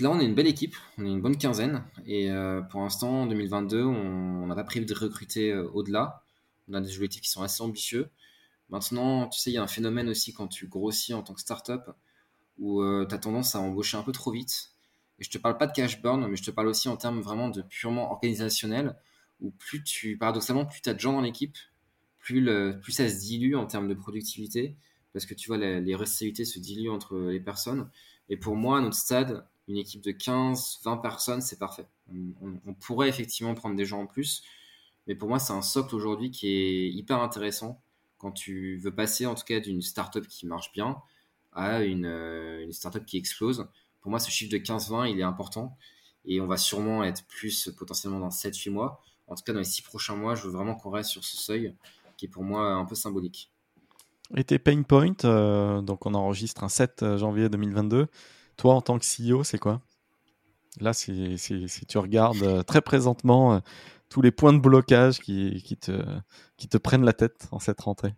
là, 0.00 0.10
on 0.10 0.20
est 0.20 0.24
une 0.24 0.34
belle 0.34 0.46
équipe, 0.46 0.76
on 0.98 1.04
est 1.04 1.10
une 1.10 1.20
bonne 1.20 1.36
quinzaine. 1.36 1.84
Et 2.06 2.30
euh, 2.30 2.62
pour 2.62 2.80
l'instant, 2.80 3.22
en 3.22 3.26
2022, 3.26 3.82
on 3.82 4.46
n'a 4.46 4.54
pas 4.54 4.64
prévu 4.64 4.86
de 4.86 4.94
recruter 4.94 5.52
euh, 5.52 5.68
au-delà. 5.72 6.22
On 6.68 6.74
a 6.74 6.80
des 6.80 6.94
objectifs 6.94 7.22
qui 7.22 7.30
sont 7.30 7.42
assez 7.42 7.62
ambitieux. 7.62 8.08
Maintenant, 8.70 9.28
tu 9.28 9.38
sais, 9.38 9.50
il 9.50 9.54
y 9.54 9.58
a 9.58 9.62
un 9.62 9.68
phénomène 9.68 10.08
aussi 10.08 10.32
quand 10.32 10.48
tu 10.48 10.66
grossis 10.66 11.14
en 11.14 11.22
tant 11.22 11.34
que 11.34 11.40
startup 11.40 11.90
où 12.58 12.82
euh, 12.82 13.06
tu 13.06 13.14
as 13.14 13.18
tendance 13.18 13.54
à 13.54 13.60
embaucher 13.60 13.96
un 13.96 14.02
peu 14.02 14.12
trop 14.12 14.30
vite. 14.30 14.70
Et 15.18 15.24
je 15.24 15.30
te 15.30 15.38
parle 15.38 15.58
pas 15.58 15.66
de 15.66 15.72
cash 15.72 16.00
burn, 16.00 16.26
mais 16.26 16.36
je 16.36 16.42
te 16.42 16.50
parle 16.50 16.68
aussi 16.68 16.88
en 16.88 16.96
termes 16.96 17.20
vraiment 17.20 17.48
de 17.48 17.62
purement 17.62 18.10
organisationnel, 18.10 18.96
où 19.40 19.50
plus 19.50 19.82
tu, 19.82 20.16
paradoxalement, 20.16 20.64
plus 20.64 20.80
tu 20.80 20.88
as 20.88 20.94
de 20.94 21.00
gens 21.00 21.12
dans 21.12 21.20
l'équipe, 21.20 21.56
plus, 22.18 22.40
le, 22.40 22.80
plus 22.82 22.92
ça 22.92 23.08
se 23.08 23.20
dilue 23.20 23.54
en 23.54 23.66
termes 23.66 23.88
de 23.88 23.94
productivité, 23.94 24.76
parce 25.12 25.26
que 25.26 25.34
tu 25.34 25.48
vois, 25.48 25.58
les, 25.58 25.80
les 25.80 25.94
se 26.06 26.58
diluent 26.58 26.90
entre 26.90 27.16
les 27.16 27.40
personnes. 27.40 27.88
Et 28.28 28.36
pour 28.36 28.56
moi, 28.56 28.78
à 28.78 28.80
notre 28.80 28.96
stade, 28.96 29.46
une 29.68 29.76
équipe 29.76 30.02
de 30.02 30.10
15, 30.10 30.80
20 30.84 30.96
personnes, 30.98 31.40
c'est 31.40 31.58
parfait. 31.58 31.86
On, 32.66 32.74
pourrait 32.74 33.08
effectivement 33.08 33.54
prendre 33.54 33.76
des 33.76 33.84
gens 33.84 34.02
en 34.02 34.06
plus, 34.06 34.42
mais 35.06 35.14
pour 35.14 35.28
moi, 35.28 35.38
c'est 35.38 35.52
un 35.52 35.62
socle 35.62 35.94
aujourd'hui 35.94 36.30
qui 36.30 36.48
est 36.48 36.88
hyper 36.90 37.20
intéressant 37.20 37.80
quand 38.18 38.32
tu 38.32 38.76
veux 38.78 38.94
passer 38.94 39.26
en 39.26 39.34
tout 39.34 39.44
cas 39.44 39.60
d'une 39.60 39.82
startup 39.82 40.26
qui 40.26 40.46
marche 40.46 40.72
bien 40.72 40.96
à 41.52 41.82
une, 41.82 42.06
euh, 42.06 42.62
une 42.62 42.72
startup 42.72 43.04
qui 43.04 43.16
explose. 43.16 43.68
Pour 44.00 44.10
moi, 44.10 44.18
ce 44.18 44.30
chiffre 44.30 44.50
de 44.52 44.58
15-20, 44.58 45.10
il 45.10 45.20
est 45.20 45.24
important 45.24 45.76
et 46.24 46.40
on 46.40 46.46
va 46.46 46.56
sûrement 46.56 47.04
être 47.04 47.24
plus 47.26 47.70
potentiellement 47.76 48.20
dans 48.20 48.30
7-8 48.30 48.70
mois. 48.70 49.02
En 49.28 49.34
tout 49.34 49.44
cas, 49.44 49.52
dans 49.52 49.60
les 49.60 49.64
6 49.64 49.82
prochains 49.82 50.16
mois, 50.16 50.34
je 50.34 50.42
veux 50.42 50.50
vraiment 50.50 50.74
qu'on 50.74 50.90
reste 50.90 51.10
sur 51.10 51.24
ce 51.24 51.36
seuil 51.36 51.74
qui 52.16 52.26
est 52.26 52.28
pour 52.28 52.44
moi 52.44 52.72
un 52.72 52.84
peu 52.84 52.94
symbolique. 52.94 53.50
Et 54.36 54.44
tes 54.44 54.58
pain 54.58 54.82
points, 54.82 55.24
euh, 55.24 55.82
donc 55.82 56.06
on 56.06 56.14
enregistre 56.14 56.64
un 56.64 56.68
7 56.68 57.16
janvier 57.16 57.48
2022. 57.48 58.08
Toi, 58.56 58.74
en 58.74 58.80
tant 58.80 58.98
que 58.98 59.04
CEO, 59.04 59.44
c'est 59.44 59.58
quoi? 59.58 59.80
Là, 60.80 60.92
si, 60.92 61.36
tu 61.88 61.98
regardes 61.98 62.42
euh, 62.42 62.62
très 62.62 62.80
présentement 62.80 63.54
euh, 63.54 63.58
tous 64.08 64.22
les 64.22 64.32
points 64.32 64.52
de 64.52 64.58
blocage 64.58 65.20
qui, 65.20 65.62
te, 65.76 66.76
prennent 66.78 67.04
la 67.04 67.12
tête 67.12 67.48
en 67.52 67.58
cette 67.58 67.80
rentrée. 67.80 68.14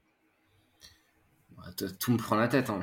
Tout 1.99 2.13
me 2.13 2.17
prend 2.17 2.37
la 2.37 2.49
tête. 2.49 2.71
Hein. 2.71 2.81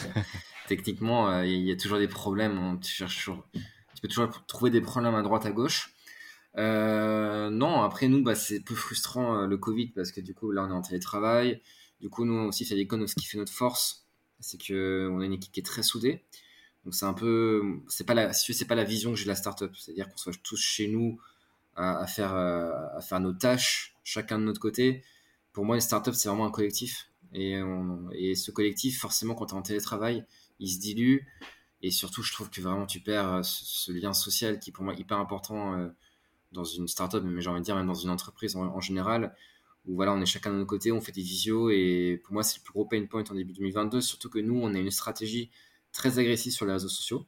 techniquement, 0.68 1.42
il 1.42 1.62
y 1.62 1.72
a 1.72 1.76
toujours 1.76 1.98
des 1.98 2.08
problèmes. 2.08 2.78
Tu, 2.80 2.90
cherches 2.90 3.30
tu 3.54 4.00
peux 4.00 4.08
toujours 4.08 4.30
trouver 4.46 4.70
des 4.70 4.80
problèmes 4.80 5.14
à 5.14 5.22
droite, 5.22 5.44
à 5.44 5.50
gauche. 5.50 5.94
non, 6.56 7.82
après 7.82 8.08
nous, 8.08 8.22
bah, 8.22 8.34
c'est 8.34 8.60
peu 8.60 8.74
frustrant 8.74 9.46
le 9.46 9.56
Covid 9.58 9.88
parce 9.88 10.12
que 10.12 10.20
du 10.20 10.34
coup, 10.34 10.52
là, 10.52 10.64
on 10.64 10.70
est 10.70 10.72
en 10.72 10.82
télétravail. 10.82 11.60
Du 12.00 12.08
coup, 12.08 12.24
nous 12.24 12.48
aussi, 12.48 12.64
fait 12.64 12.76
ce 12.76 13.14
qui 13.14 13.26
fait 13.26 13.38
notre 13.38 13.52
force, 13.52 14.06
c'est 14.40 14.58
qu'on 14.58 15.20
a 15.20 15.24
une 15.24 15.34
équipe 15.34 15.52
qui 15.52 15.60
est 15.60 15.64
très 15.64 15.82
soudée. 15.82 16.24
Donc 16.84 16.94
c'est 16.94 17.06
un 17.06 17.14
peu, 17.14 17.80
c'est 17.88 18.04
pas 18.04 18.14
la, 18.14 18.32
c'est 18.32 18.64
pas 18.66 18.74
la 18.74 18.84
vision 18.84 19.12
que 19.12 19.16
j'ai 19.16 19.24
de 19.24 19.28
la 19.28 19.36
startup, 19.36 19.74
c'est-à-dire 19.76 20.08
qu'on 20.08 20.16
soit 20.16 20.32
tous 20.42 20.60
chez 20.60 20.88
nous 20.88 21.20
à, 21.76 22.06
faire, 22.06 22.34
à 22.34 23.00
faire 23.00 23.20
nos 23.20 23.32
tâches, 23.32 23.94
chacun 24.04 24.38
de 24.38 24.44
notre 24.44 24.60
côté. 24.60 25.04
Pour 25.52 25.64
moi, 25.64 25.76
une 25.76 25.80
startup 25.80 26.14
c'est 26.14 26.28
vraiment 26.28 26.46
un 26.46 26.50
collectif, 26.50 27.10
et, 27.32 27.58
et 28.12 28.34
ce 28.34 28.50
collectif, 28.50 29.00
forcément, 29.00 29.34
quand 29.34 29.46
tu 29.46 29.54
es 29.54 29.58
en 29.58 29.62
télétravail, 29.62 30.24
il 30.58 30.68
se 30.68 30.80
dilue, 30.80 31.20
et 31.82 31.90
surtout, 31.90 32.22
je 32.22 32.32
trouve 32.32 32.48
que 32.48 32.60
vraiment 32.60 32.86
tu 32.86 33.00
perds 33.00 33.32
euh, 33.32 33.40
ce, 33.42 33.90
lien 33.92 34.12
social 34.12 34.60
qui 34.60 34.70
est 34.70 34.72
pour 34.72 34.84
moi 34.84 34.94
hyper 34.94 35.18
important 35.18 35.74
euh, 35.74 35.88
dans 36.52 36.64
une 36.64 36.86
startup, 36.86 37.22
mais 37.24 37.40
j'ai 37.40 37.50
envie 37.50 37.60
de 37.60 37.64
dire 37.64 37.74
même 37.76 37.86
dans 37.86 37.94
une 37.94 38.10
entreprise 38.10 38.56
en, 38.56 38.80
général, 38.80 39.34
où 39.86 39.96
voilà, 39.96 40.12
on 40.12 40.20
est 40.20 40.26
chacun 40.26 40.50
de 40.52 40.56
notre 40.56 40.68
côté, 40.68 40.92
on 40.92 41.00
fait 41.00 41.12
des 41.12 41.22
visios, 41.22 41.70
et 41.70 42.20
pour 42.22 42.34
moi, 42.34 42.42
c'est 42.44 42.58
le 42.58 42.62
plus 42.62 42.72
gros 42.72 42.84
pain 42.84 43.04
point 43.06 43.24
en 43.28 43.34
début 43.34 43.52
2022, 43.52 44.00
surtout 44.00 44.30
que 44.30 44.38
nous, 44.38 44.60
on 44.62 44.74
a 44.74 44.78
une 44.78 44.90
stratégie 44.90 45.50
très 45.92 46.18
agressif 46.18 46.54
sur 46.54 46.66
les 46.66 46.72
réseaux 46.72 46.88
sociaux, 46.88 47.26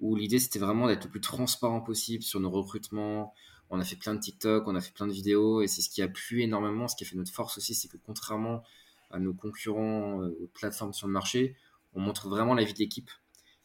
où 0.00 0.16
l'idée 0.16 0.38
c'était 0.38 0.58
vraiment 0.58 0.86
d'être 0.86 1.04
le 1.04 1.10
plus 1.10 1.20
transparent 1.20 1.80
possible 1.80 2.22
sur 2.22 2.40
nos 2.40 2.50
recrutements. 2.50 3.34
On 3.70 3.80
a 3.80 3.84
fait 3.84 3.96
plein 3.96 4.14
de 4.14 4.20
TikTok, 4.20 4.66
on 4.66 4.74
a 4.74 4.80
fait 4.80 4.92
plein 4.92 5.06
de 5.06 5.12
vidéos, 5.12 5.62
et 5.62 5.66
c'est 5.66 5.82
ce 5.82 5.90
qui 5.90 6.02
a 6.02 6.08
plu 6.08 6.42
énormément. 6.42 6.88
Ce 6.88 6.96
qui 6.96 7.04
a 7.04 7.06
fait 7.06 7.16
notre 7.16 7.32
force 7.32 7.58
aussi, 7.58 7.74
c'est 7.74 7.88
que 7.88 7.98
contrairement 7.98 8.62
à 9.10 9.18
nos 9.18 9.34
concurrents 9.34 10.22
euh, 10.22 10.38
aux 10.42 10.48
plateformes 10.48 10.92
sur 10.92 11.06
le 11.06 11.12
marché, 11.12 11.56
on 11.94 12.00
montre 12.00 12.28
vraiment 12.28 12.54
la 12.54 12.64
vie 12.64 12.74
de 12.74 12.78
l'équipe. 12.78 13.10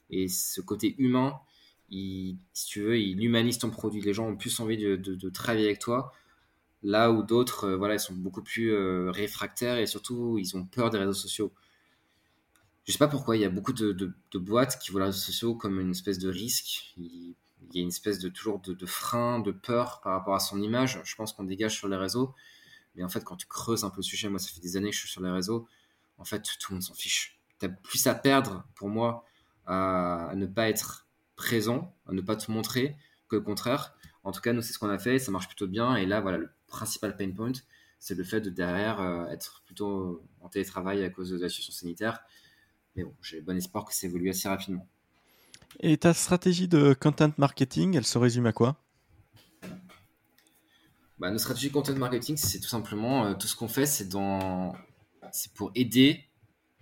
Et 0.09 0.27
ce 0.27 0.61
côté 0.61 0.95
humain, 0.97 1.39
si 1.89 2.65
tu 2.67 2.81
veux, 2.81 2.99
il 2.99 3.23
humanise 3.23 3.57
ton 3.59 3.69
produit. 3.69 4.01
Les 4.01 4.13
gens 4.13 4.27
ont 4.27 4.35
plus 4.35 4.59
envie 4.59 4.77
de, 4.77 5.29
travailler 5.29 5.65
avec 5.65 5.79
toi. 5.79 6.11
Là 6.81 7.11
où 7.11 7.23
d'autres, 7.23 7.65
euh, 7.65 7.77
voilà, 7.77 7.95
ils 7.95 7.99
sont 7.99 8.13
beaucoup 8.13 8.43
plus 8.43 8.73
euh, 8.73 9.09
réfractaires 9.09 9.77
et 9.77 9.87
surtout, 9.87 10.37
ils 10.37 10.57
ont 10.57 10.65
peur 10.65 10.89
des 10.89 10.97
réseaux 10.97 11.13
sociaux 11.13 11.53
je 12.85 12.91
sais 12.91 12.97
pas 12.97 13.07
pourquoi, 13.07 13.37
il 13.37 13.41
y 13.41 13.45
a 13.45 13.49
beaucoup 13.49 13.71
de, 13.71 13.93
de, 13.93 14.39
boîtes 14.39 14.77
qui 14.79 14.91
voient 14.91 15.01
les 15.01 15.05
réseaux 15.07 15.19
sociaux 15.19 15.55
comme 15.55 15.79
une 15.79 15.91
espèce 15.91 16.19
de 16.19 16.29
risque. 16.29 16.93
Il, 16.97 17.35
y 17.73 17.79
a 17.79 17.81
une 17.81 17.87
espèce 17.87 18.19
de 18.19 18.27
toujours 18.27 18.59
de, 18.59 18.85
frein, 18.85 19.39
de 19.39 19.51
peur 19.51 20.01
par 20.01 20.13
rapport 20.13 20.35
à 20.35 20.39
son 20.39 20.61
image. 20.61 20.99
Je 21.05 21.15
pense 21.15 21.31
qu'on 21.31 21.45
dégage 21.45 21.77
sur 21.77 21.87
les 21.87 21.95
réseaux. 21.95 22.35
Mais 22.95 23.03
en 23.03 23.09
fait, 23.09 23.23
quand 23.23 23.37
tu 23.37 23.47
creuses 23.47 23.85
un 23.85 23.89
peu 23.89 23.97
le 23.97 24.03
sujet, 24.03 24.29
moi, 24.29 24.37
ça 24.37 24.49
fait 24.49 24.59
des 24.59 24.75
années 24.75 24.89
que 24.89 24.95
je 24.95 24.99
suis 24.99 25.09
sur 25.09 25.21
les 25.21 25.31
réseaux. 25.31 25.65
En 26.17 26.25
fait, 26.25 26.43
tout 26.59 26.71
le 26.71 26.75
monde 26.75 26.83
s'en 26.83 26.93
fiche. 26.93 27.39
Tu 27.59 27.65
as 27.65 27.69
plus 27.69 28.05
à 28.05 28.15
perdre, 28.15 28.65
pour 28.75 28.89
moi, 28.89 29.25
à, 29.65 30.33
ne 30.35 30.45
pas 30.45 30.69
être 30.69 31.07
présent, 31.37 31.95
à 32.05 32.11
ne 32.11 32.21
pas 32.21 32.35
te 32.35 32.51
montrer, 32.51 32.97
que 33.29 33.37
le 33.37 33.41
contraire. 33.41 33.95
En 34.23 34.33
tout 34.33 34.41
cas, 34.41 34.51
nous, 34.51 34.61
c'est 34.61 34.73
ce 34.73 34.79
qu'on 34.79 34.89
a 34.89 34.99
fait. 34.99 35.19
Ça 35.19 35.31
marche 35.31 35.47
plutôt 35.47 35.67
bien. 35.67 35.95
Et 35.95 36.05
là, 36.05 36.19
voilà, 36.19 36.37
le 36.37 36.51
principal 36.67 37.15
pain 37.15 37.31
point, 37.31 37.53
c'est 37.97 38.15
le 38.15 38.25
fait 38.25 38.41
de 38.41 38.49
derrière 38.49 38.99
euh, 38.99 39.25
être 39.27 39.63
plutôt 39.65 40.21
en 40.41 40.49
télétravail 40.49 41.03
à 41.03 41.09
cause 41.09 41.29
de 41.29 41.39
la 41.39 41.47
situation 41.47 41.71
sanitaire 41.71 42.19
mais 42.95 43.03
bon, 43.03 43.13
j'ai 43.21 43.41
bon 43.41 43.57
espoir 43.57 43.85
que 43.85 43.93
ça 43.93 44.07
évolue 44.07 44.29
assez 44.29 44.47
rapidement. 44.47 44.87
Et 45.79 45.97
ta 45.97 46.13
stratégie 46.13 46.67
de 46.67 46.93
content 46.93 47.31
marketing, 47.37 47.95
elle 47.95 48.05
se 48.05 48.17
résume 48.17 48.45
à 48.45 48.53
quoi? 48.53 48.77
Bah, 51.19 51.29
Notre 51.29 51.41
stratégie 51.41 51.69
de 51.69 51.73
content 51.73 51.95
marketing, 51.95 52.37
c'est 52.37 52.59
tout 52.59 52.67
simplement 52.67 53.25
euh, 53.25 53.33
tout 53.33 53.47
ce 53.47 53.55
qu'on 53.55 53.67
fait, 53.67 53.85
c'est 53.85 54.09
dans... 54.09 54.75
pour 55.55 55.71
aider 55.75 56.25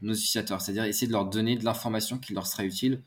nos 0.01 0.13
utilisateurs, 0.13 0.61
c'est-à-dire 0.61 0.85
essayer 0.85 1.07
de 1.07 1.11
leur 1.11 1.25
donner 1.25 1.55
de 1.55 1.63
l'information 1.63 2.17
qui 2.17 2.33
leur 2.33 2.47
sera 2.47 2.65
utile, 2.65 3.03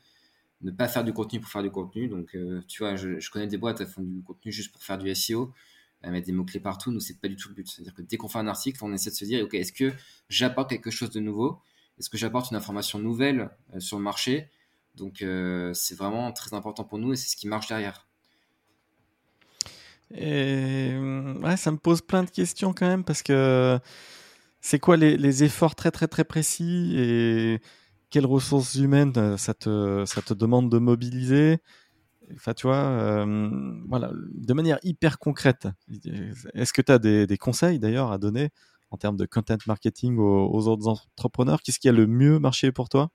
ne 0.61 0.71
pas 0.71 0.87
faire 0.87 1.03
du 1.03 1.13
contenu 1.13 1.39
pour 1.39 1.49
faire 1.49 1.63
du 1.63 1.69
contenu. 1.71 2.07
Donc, 2.07 2.35
euh, 2.35 2.61
tu 2.67 2.83
vois, 2.83 2.95
je, 2.95 3.29
connais 3.29 3.47
des 3.47 3.57
boîtes 3.57 3.85
qui 3.85 3.91
font 3.91 4.01
du 4.01 4.23
contenu 4.23 4.51
juste 4.51 4.71
pour 4.71 4.81
faire 4.81 4.97
du 4.97 5.13
SEO, 5.13 5.53
à 6.01 6.11
mettre 6.11 6.25
des 6.25 6.31
mots-clés 6.31 6.59
partout. 6.59 6.91
Nous, 6.91 6.99
c'est 6.99 7.19
pas 7.19 7.27
du 7.27 7.35
tout 7.35 7.49
le 7.49 7.55
but. 7.55 7.67
C'est-à-dire 7.67 7.93
que 7.93 8.01
dès 8.01 8.17
qu'on 8.17 8.29
fait 8.29 8.39
un 8.39 8.47
article, 8.47 8.79
on 8.83 8.93
essaie 8.93 9.09
de 9.09 9.15
se 9.15 9.25
dire, 9.25 9.43
OK, 9.43 9.53
est-ce 9.53 9.73
que 9.73 9.91
j'apporte 10.29 10.69
quelque 10.69 10.91
chose 10.91 11.09
de 11.09 11.19
nouveau? 11.19 11.59
Est-ce 11.99 12.09
que 12.09 12.17
j'apporte 12.17 12.51
une 12.51 12.57
information 12.57 12.99
nouvelle 12.99 13.49
euh, 13.73 13.79
sur 13.79 13.97
le 13.97 14.03
marché? 14.03 14.49
Donc, 14.95 15.21
euh, 15.21 15.73
c'est 15.73 15.95
vraiment 15.95 16.31
très 16.31 16.53
important 16.53 16.83
pour 16.83 16.99
nous 16.99 17.13
et 17.13 17.15
c'est 17.15 17.29
ce 17.29 17.35
qui 17.35 17.47
marche 17.47 17.67
derrière. 17.67 18.07
Et 20.13 20.93
ouais, 21.41 21.57
ça 21.57 21.71
me 21.71 21.77
pose 21.77 22.01
plein 22.01 22.23
de 22.23 22.29
questions 22.29 22.73
quand 22.73 22.87
même 22.87 23.03
parce 23.03 23.23
que 23.23 23.79
c'est 24.61 24.79
quoi 24.79 24.97
les, 24.97 25.43
efforts 25.43 25.75
très 25.75 25.91
très 25.91 26.07
très 26.07 26.23
précis 26.23 26.93
et 26.95 27.59
quelles 28.11 28.25
ressources 28.25 28.75
humaines 28.75 29.13
euh, 29.17 29.35
ça 29.35 29.53
te, 29.53 30.03
ça 30.05 30.21
te 30.21 30.33
demande 30.33 30.71
de 30.71 30.77
mobiliser? 30.77 31.57
Enfin, 32.35 32.53
tu 32.53 32.65
vois, 32.65 33.23
voilà, 33.87 34.11
de 34.33 34.53
manière 34.53 34.79
hyper 34.81 35.19
concrète. 35.19 35.67
Est-ce 36.55 36.73
que 36.73 36.81
tu 36.81 36.91
as 36.91 36.97
des, 36.97 37.27
des 37.27 37.37
conseils 37.37 37.77
d'ailleurs 37.77 38.11
à 38.11 38.17
donner 38.17 38.49
en 38.95 38.97
termes 38.97 39.17
de 39.17 39.25
content 39.25 39.57
marketing 39.67 40.17
aux, 40.17 40.67
autres 40.67 40.87
entrepreneurs? 40.87 41.61
Qu'est-ce 41.61 41.79
qui 41.79 41.89
a 41.89 41.91
le 41.91 42.07
mieux 42.07 42.39
marché 42.39 42.71
pour 42.71 42.87
toi? 42.87 43.11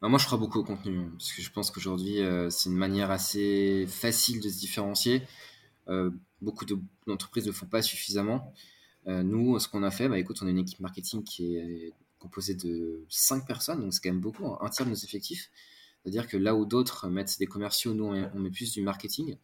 Bah, 0.00 0.08
Moi, 0.08 0.20
je 0.20 0.26
crois 0.26 0.38
beaucoup 0.38 0.60
au 0.60 0.64
contenu, 0.64 0.98
hein, 0.98 1.10
parce 1.18 1.32
que 1.32 1.42
je 1.42 1.50
pense 1.50 1.72
qu'aujourd'hui, 1.72 2.20
euh, 2.20 2.48
c'est 2.48 2.70
une 2.70 2.76
manière 2.76 3.10
assez 3.10 3.86
facile 3.88 4.40
de 4.40 4.48
se 4.48 4.58
différencier. 4.58 5.22
Euh, 5.88 6.10
beaucoup 6.40 6.64
d'entreprises 7.06 7.44
ne 7.44 7.50
le 7.50 7.56
font 7.56 7.66
pas 7.66 7.82
suffisamment. 7.82 8.52
Euh, 9.08 9.24
nous, 9.24 9.58
ce 9.58 9.68
qu'on 9.68 9.82
a 9.82 9.90
fait, 9.90 10.08
bah, 10.08 10.18
écoute, 10.18 10.38
on 10.42 10.46
a 10.46 10.50
une 10.50 10.58
équipe 10.58 10.78
marketing 10.78 11.24
qui 11.24 11.56
est 11.56 11.92
composée 12.20 12.54
de 12.54 13.04
5 13.08 13.46
personnes, 13.46 13.80
donc 13.80 13.92
c'est 13.92 14.00
quand 14.00 14.10
même 14.10 14.20
beaucoup, 14.20 14.46
hein, 14.46 14.58
un 14.60 14.68
tiers 14.68 14.86
de 14.86 14.90
nos 14.90 14.96
effectifs. 14.96 15.50
C'est-à-dire 16.02 16.28
que 16.28 16.36
là 16.36 16.54
où 16.54 16.66
d'autres 16.66 17.08
mettent 17.08 17.36
des 17.40 17.46
commerciaux, 17.46 17.92
nous, 17.92 18.04
on 18.04 18.38
met 18.38 18.50
plus 18.50 18.72
du 18.72 18.82
marketing, 18.82 19.36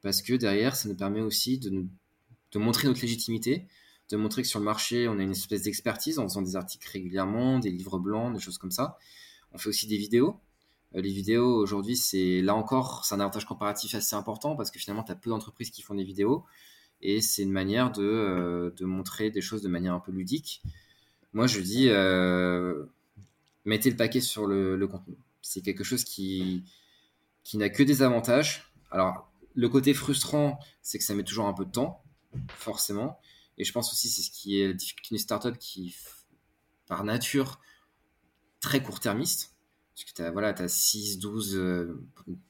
parce 0.00 0.22
que 0.22 0.32
derrière, 0.32 0.74
ça 0.74 0.88
nous 0.88 0.96
permet 0.96 1.20
aussi 1.20 1.58
de, 1.58 1.84
de 2.52 2.58
montrer 2.58 2.88
notre 2.88 3.02
légitimité, 3.02 3.66
de 4.10 4.16
montrer 4.16 4.42
que 4.42 4.48
sur 4.48 4.58
le 4.58 4.64
marché, 4.64 5.08
on 5.08 5.18
a 5.18 5.22
une 5.22 5.32
espèce 5.32 5.62
d'expertise 5.62 6.18
en 6.18 6.24
faisant 6.24 6.42
des 6.42 6.56
articles 6.56 6.88
régulièrement, 6.90 7.58
des 7.58 7.70
livres 7.70 7.98
blancs, 7.98 8.32
des 8.32 8.40
choses 8.40 8.58
comme 8.58 8.70
ça. 8.70 8.98
On 9.52 9.58
fait 9.58 9.68
aussi 9.68 9.86
des 9.86 9.98
vidéos. 9.98 10.40
Euh, 10.94 11.00
les 11.00 11.12
vidéos, 11.12 11.56
aujourd'hui, 11.56 11.96
c'est 11.96 12.40
là 12.40 12.54
encore, 12.54 13.04
c'est 13.04 13.14
un 13.14 13.20
avantage 13.20 13.44
comparatif 13.44 13.94
assez 13.94 14.16
important 14.16 14.56
parce 14.56 14.70
que 14.70 14.78
finalement, 14.78 15.02
tu 15.02 15.12
as 15.12 15.14
peu 15.14 15.30
d'entreprises 15.30 15.70
qui 15.70 15.82
font 15.82 15.94
des 15.94 16.04
vidéos 16.04 16.44
et 17.02 17.20
c'est 17.20 17.42
une 17.42 17.52
manière 17.52 17.92
de, 17.92 18.02
euh, 18.02 18.70
de, 18.76 18.84
montrer 18.84 19.30
des 19.30 19.40
choses 19.40 19.62
de 19.62 19.68
manière 19.68 19.94
un 19.94 20.00
peu 20.00 20.10
ludique. 20.12 20.62
Moi, 21.32 21.46
je 21.46 21.60
dis, 21.60 21.88
euh, 21.88 22.84
mettez 23.64 23.90
le 23.90 23.96
paquet 23.96 24.20
sur 24.20 24.46
le, 24.46 24.76
le 24.76 24.88
contenu. 24.88 25.16
C'est 25.42 25.60
quelque 25.60 25.84
chose 25.84 26.04
qui, 26.04 26.64
qui 27.44 27.58
n'a 27.58 27.68
que 27.68 27.82
des 27.82 28.02
avantages. 28.02 28.72
Alors, 28.90 29.30
le 29.54 29.68
côté 29.68 29.94
frustrant, 29.94 30.58
c'est 30.82 30.98
que 30.98 31.04
ça 31.04 31.14
met 31.14 31.22
toujours 31.22 31.46
un 31.46 31.52
peu 31.52 31.64
de 31.64 31.70
temps, 31.70 32.02
forcément. 32.48 33.20
Et 33.58 33.64
je 33.64 33.72
pense 33.72 33.92
aussi 33.92 34.08
c'est 34.08 34.22
ce 34.22 34.30
qui 34.30 34.60
est 34.60 34.68
la 34.68 34.72
difficulté 34.72 35.08
d'une 35.10 35.18
startup 35.18 35.58
qui, 35.58 35.94
par 36.86 37.04
nature, 37.04 37.60
très 38.60 38.82
court-termiste. 38.82 39.54
Parce 39.94 40.04
que 40.04 40.14
tu 40.14 40.22
as, 40.22 40.30
voilà, 40.30 40.48
as 40.50 40.68
6, 40.68 41.18
12, 41.18 41.54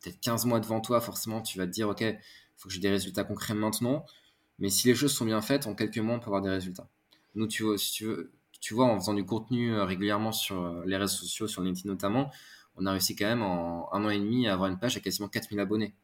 peut-être 0.01 0.21
15 0.21 0.45
mois 0.45 0.61
devant 0.61 0.81
toi, 0.81 1.01
forcément, 1.01 1.41
tu 1.41 1.57
vas 1.59 1.67
te 1.67 1.73
dire, 1.73 1.89
OK, 1.89 2.03
il 2.03 2.19
faut 2.57 2.69
que 2.69 2.75
j'ai 2.75 2.81
des 2.81 2.91
résultats 2.91 3.25
concrets 3.25 3.55
maintenant. 3.55 4.05
Mais 4.59 4.69
si 4.69 4.89
les 4.89 4.95
choses 4.95 5.13
sont 5.13 5.25
bien 5.25 5.41
faites, 5.41 5.67
en 5.67 5.75
quelques 5.75 5.99
mois, 5.99 6.17
on 6.17 6.19
peut 6.19 6.27
avoir 6.27 6.43
des 6.43 6.51
résultats. 6.51 6.89
Nous, 7.35 7.47
tu 7.47 7.65
vois, 8.73 8.87
en 8.87 8.99
faisant 8.99 9.15
du 9.15 9.25
contenu 9.25 9.73
euh, 9.73 9.85
régulièrement 9.85 10.33
sur 10.33 10.61
euh, 10.61 10.83
les 10.85 10.97
réseaux 10.97 11.17
sociaux, 11.17 11.47
sur 11.47 11.63
LinkedIn 11.63 11.89
notamment, 11.89 12.31
on 12.77 12.87
a 12.87 12.93
réussi 12.93 13.15
quand 13.15 13.27
même 13.27 13.43
en 13.43 13.93
un 13.93 14.05
an 14.05 14.11
et 14.11 14.19
demi 14.19 14.49
à 14.49 14.55
avoir 14.55 14.69
une 14.69 14.79
page 14.79 14.97
à 14.97 15.01
quasiment 15.01 15.29
4000 15.29 15.61
abonnés. 15.61 15.95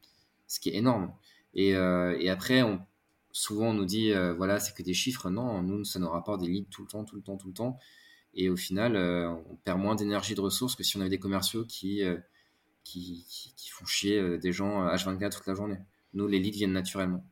Ce 0.46 0.60
qui 0.60 0.70
est 0.70 0.76
énorme. 0.76 1.12
Et, 1.54 1.74
euh, 1.74 2.16
et 2.18 2.30
après, 2.30 2.62
on 2.62 2.80
souvent 3.34 3.70
on 3.70 3.74
nous 3.74 3.84
dit 3.84 4.12
euh, 4.12 4.32
voilà 4.32 4.60
c'est 4.60 4.74
que 4.74 4.82
des 4.82 4.94
chiffres. 4.94 5.28
Non 5.28 5.60
nous 5.60 5.84
ça 5.84 5.98
nous 5.98 6.08
rapporte 6.08 6.40
des 6.40 6.48
leads 6.48 6.70
tout 6.70 6.82
le 6.82 6.88
temps 6.88 7.04
tout 7.04 7.16
le 7.16 7.22
temps 7.22 7.36
tout 7.36 7.48
le 7.48 7.52
temps. 7.52 7.78
Et 8.32 8.48
au 8.48 8.56
final 8.56 8.96
euh, 8.96 9.28
on 9.28 9.56
perd 9.56 9.78
moins 9.78 9.96
d'énergie 9.96 10.34
de 10.34 10.40
ressources 10.40 10.74
que 10.74 10.84
si 10.84 10.96
on 10.96 11.00
avait 11.00 11.10
des 11.10 11.18
commerciaux 11.18 11.64
qui 11.66 12.02
euh, 12.02 12.16
qui, 12.84 13.26
qui, 13.56 13.70
font 13.70 13.86
chier 13.86 14.38
des 14.38 14.52
gens 14.52 14.86
H24 14.86 15.30
toute 15.36 15.46
la 15.46 15.54
journée. 15.54 15.78
Nous 16.12 16.28
les 16.28 16.38
leads 16.38 16.56
viennent 16.56 16.72
naturellement. 16.72 17.24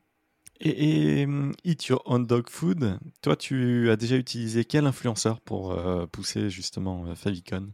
Et, 0.61 1.27
Eat 1.65 1.87
Your 1.87 2.03
Own 2.07 2.27
Dog 2.27 2.49
Food, 2.49 2.99
toi 3.21 3.37
tu 3.37 3.91
as 3.91 3.97
déjà 3.97 4.17
utilisé 4.17 4.65
quel 4.65 4.87
influenceur 4.87 5.41
pour 5.41 5.79
pousser 6.11 6.49
justement 6.49 7.15
Favicon? 7.15 7.71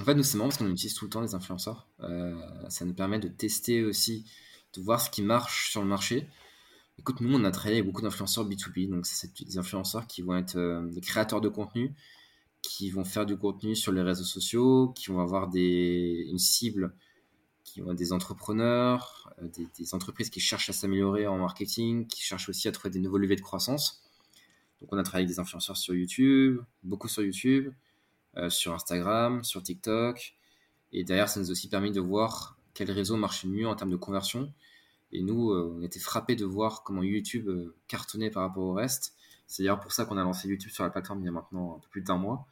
En 0.00 0.04
fait 0.04 0.14
nous 0.14 0.22
c'est 0.22 0.38
marrant 0.38 0.48
parce 0.48 0.58
qu'on 0.58 0.70
utilise 0.70 0.94
tout 0.94 1.06
le 1.06 1.10
temps 1.10 1.22
des 1.22 1.34
influenceurs. 1.34 1.88
ça 2.68 2.84
nous 2.84 2.94
permet 2.94 3.18
de 3.18 3.28
tester 3.28 3.82
aussi, 3.82 4.24
de 4.74 4.80
voir 4.80 5.00
ce 5.00 5.10
qui 5.10 5.22
marche 5.22 5.70
sur 5.70 5.82
le 5.82 5.88
marché. 5.88 6.28
Écoute, 7.00 7.22
nous, 7.22 7.34
on 7.34 7.44
a 7.44 7.50
travaillé 7.50 7.78
avec 7.78 7.86
beaucoup 7.90 8.02
d'influenceurs 8.02 8.46
B2B, 8.46 8.90
donc 8.90 9.06
c'est 9.06 9.32
des 9.42 9.56
influenceurs 9.56 10.06
qui 10.06 10.20
vont 10.20 10.36
être 10.36 10.56
euh, 10.56 10.82
des 10.82 11.00
créateurs 11.00 11.40
de 11.40 11.48
contenu, 11.48 11.94
qui 12.60 12.90
vont 12.90 13.04
faire 13.04 13.24
du 13.24 13.38
contenu 13.38 13.74
sur 13.74 13.90
les 13.90 14.02
réseaux 14.02 14.24
sociaux, 14.24 14.92
qui 14.94 15.06
vont 15.06 15.20
avoir 15.20 15.48
une 15.54 16.38
cible, 16.38 16.94
qui 17.64 17.80
vont 17.80 17.92
être 17.92 17.96
des 17.98 18.12
entrepreneurs, 18.12 19.32
euh, 19.40 19.48
des, 19.78 19.94
entreprises 19.94 20.28
qui 20.28 20.40
cherchent 20.40 20.68
à 20.68 20.74
s'améliorer 20.74 21.26
en 21.26 21.38
marketing, 21.38 22.06
qui 22.06 22.20
cherchent 22.20 22.50
aussi 22.50 22.68
à 22.68 22.72
trouver 22.72 22.90
des 22.90 23.00
nouveaux 23.00 23.16
levées 23.16 23.36
de 23.36 23.40
croissance. 23.40 24.02
Donc, 24.82 24.92
on 24.92 24.98
a 24.98 25.02
travaillé 25.02 25.24
avec 25.24 25.34
des 25.34 25.40
influenceurs 25.40 25.78
sur 25.78 25.94
YouTube, 25.94 26.60
beaucoup 26.82 27.08
sur 27.08 27.22
YouTube. 27.22 27.72
sur 28.50 28.74
Instagram, 28.74 29.42
sur 29.42 29.62
TikTok. 29.62 30.34
Et 30.92 31.02
derrière, 31.04 31.30
ça 31.30 31.40
nous 31.40 31.48
a 31.48 31.52
aussi 31.52 31.70
permis 31.70 31.92
de 31.92 32.00
voir 32.00 32.58
quel 32.74 32.90
réseau 32.90 33.16
marchait 33.16 33.48
mieux 33.48 33.66
en 33.66 33.74
termes 33.74 33.90
de 33.90 33.96
conversion. 33.96 34.52
Et 35.12 35.22
nous, 35.22 35.52
on 35.52 35.82
était 35.82 35.98
frappés 35.98 36.36
de 36.36 36.44
voir 36.44 36.82
comment 36.84 37.02
YouTube 37.02 37.50
cartonnait 37.88 38.30
par 38.30 38.42
rapport 38.42 38.64
au 38.64 38.72
reste. 38.72 39.14
C'est 39.46 39.64
d'ailleurs 39.64 39.80
pour 39.80 39.92
ça 39.92 40.04
qu'on 40.04 40.16
a 40.16 40.22
lancé 40.22 40.48
YouTube 40.48 40.70
sur 40.70 40.84
la 40.84 40.90
plateforme 40.90 41.20
il 41.20 41.24
y 41.24 41.28
a 41.28 41.32
maintenant 41.32 41.76
un 41.76 41.78
peu 41.80 41.88
plus 41.88 42.02
d'un 42.02 42.16
mois. 42.16 42.46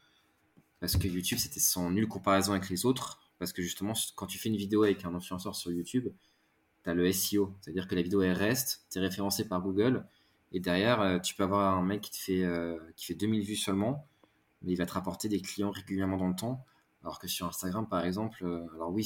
Parce 0.80 0.96
que 0.96 1.06
YouTube, 1.06 1.38
c'était 1.38 1.60
sans 1.60 1.90
nulle 1.90 2.08
comparaison 2.08 2.52
avec 2.52 2.68
les 2.68 2.86
autres. 2.86 3.20
Parce 3.38 3.52
que 3.52 3.62
justement, 3.62 3.92
quand 4.16 4.26
tu 4.26 4.38
fais 4.38 4.48
une 4.48 4.56
vidéo 4.56 4.82
avec 4.82 5.04
un 5.04 5.14
influenceur 5.14 5.54
sur 5.54 5.70
YouTube, 5.70 6.08
tu 6.84 6.90
as 6.90 6.94
le 6.94 7.10
SEO. 7.12 7.54
C'est-à-dire 7.60 7.86
que 7.86 7.94
la 7.94 8.02
vidéo, 8.02 8.22
elle 8.22 8.32
reste, 8.32 8.84
tu 8.90 8.98
es 8.98 9.00
référencé 9.00 9.46
par 9.46 9.62
Google. 9.62 10.06
Et 10.52 10.60
derrière, 10.60 11.00
euh, 11.00 11.18
tu 11.18 11.34
peux 11.34 11.44
avoir 11.44 11.76
un 11.76 11.82
mec 11.82 12.00
qui 12.00 12.10
te 12.10 12.16
fait, 12.16 12.44
euh, 12.44 12.78
qui 12.96 13.06
fait 13.06 13.14
2000 13.14 13.42
vues 13.42 13.56
seulement, 13.56 14.06
mais 14.62 14.72
il 14.72 14.76
va 14.76 14.86
te 14.86 14.92
rapporter 14.92 15.28
des 15.28 15.40
clients 15.40 15.70
régulièrement 15.70 16.16
dans 16.16 16.28
le 16.28 16.34
temps. 16.34 16.64
Alors 17.02 17.18
que 17.18 17.28
sur 17.28 17.46
Instagram, 17.46 17.88
par 17.88 18.04
exemple, 18.04 18.44
euh, 18.44 18.66
alors 18.74 18.90
oui, 18.90 19.04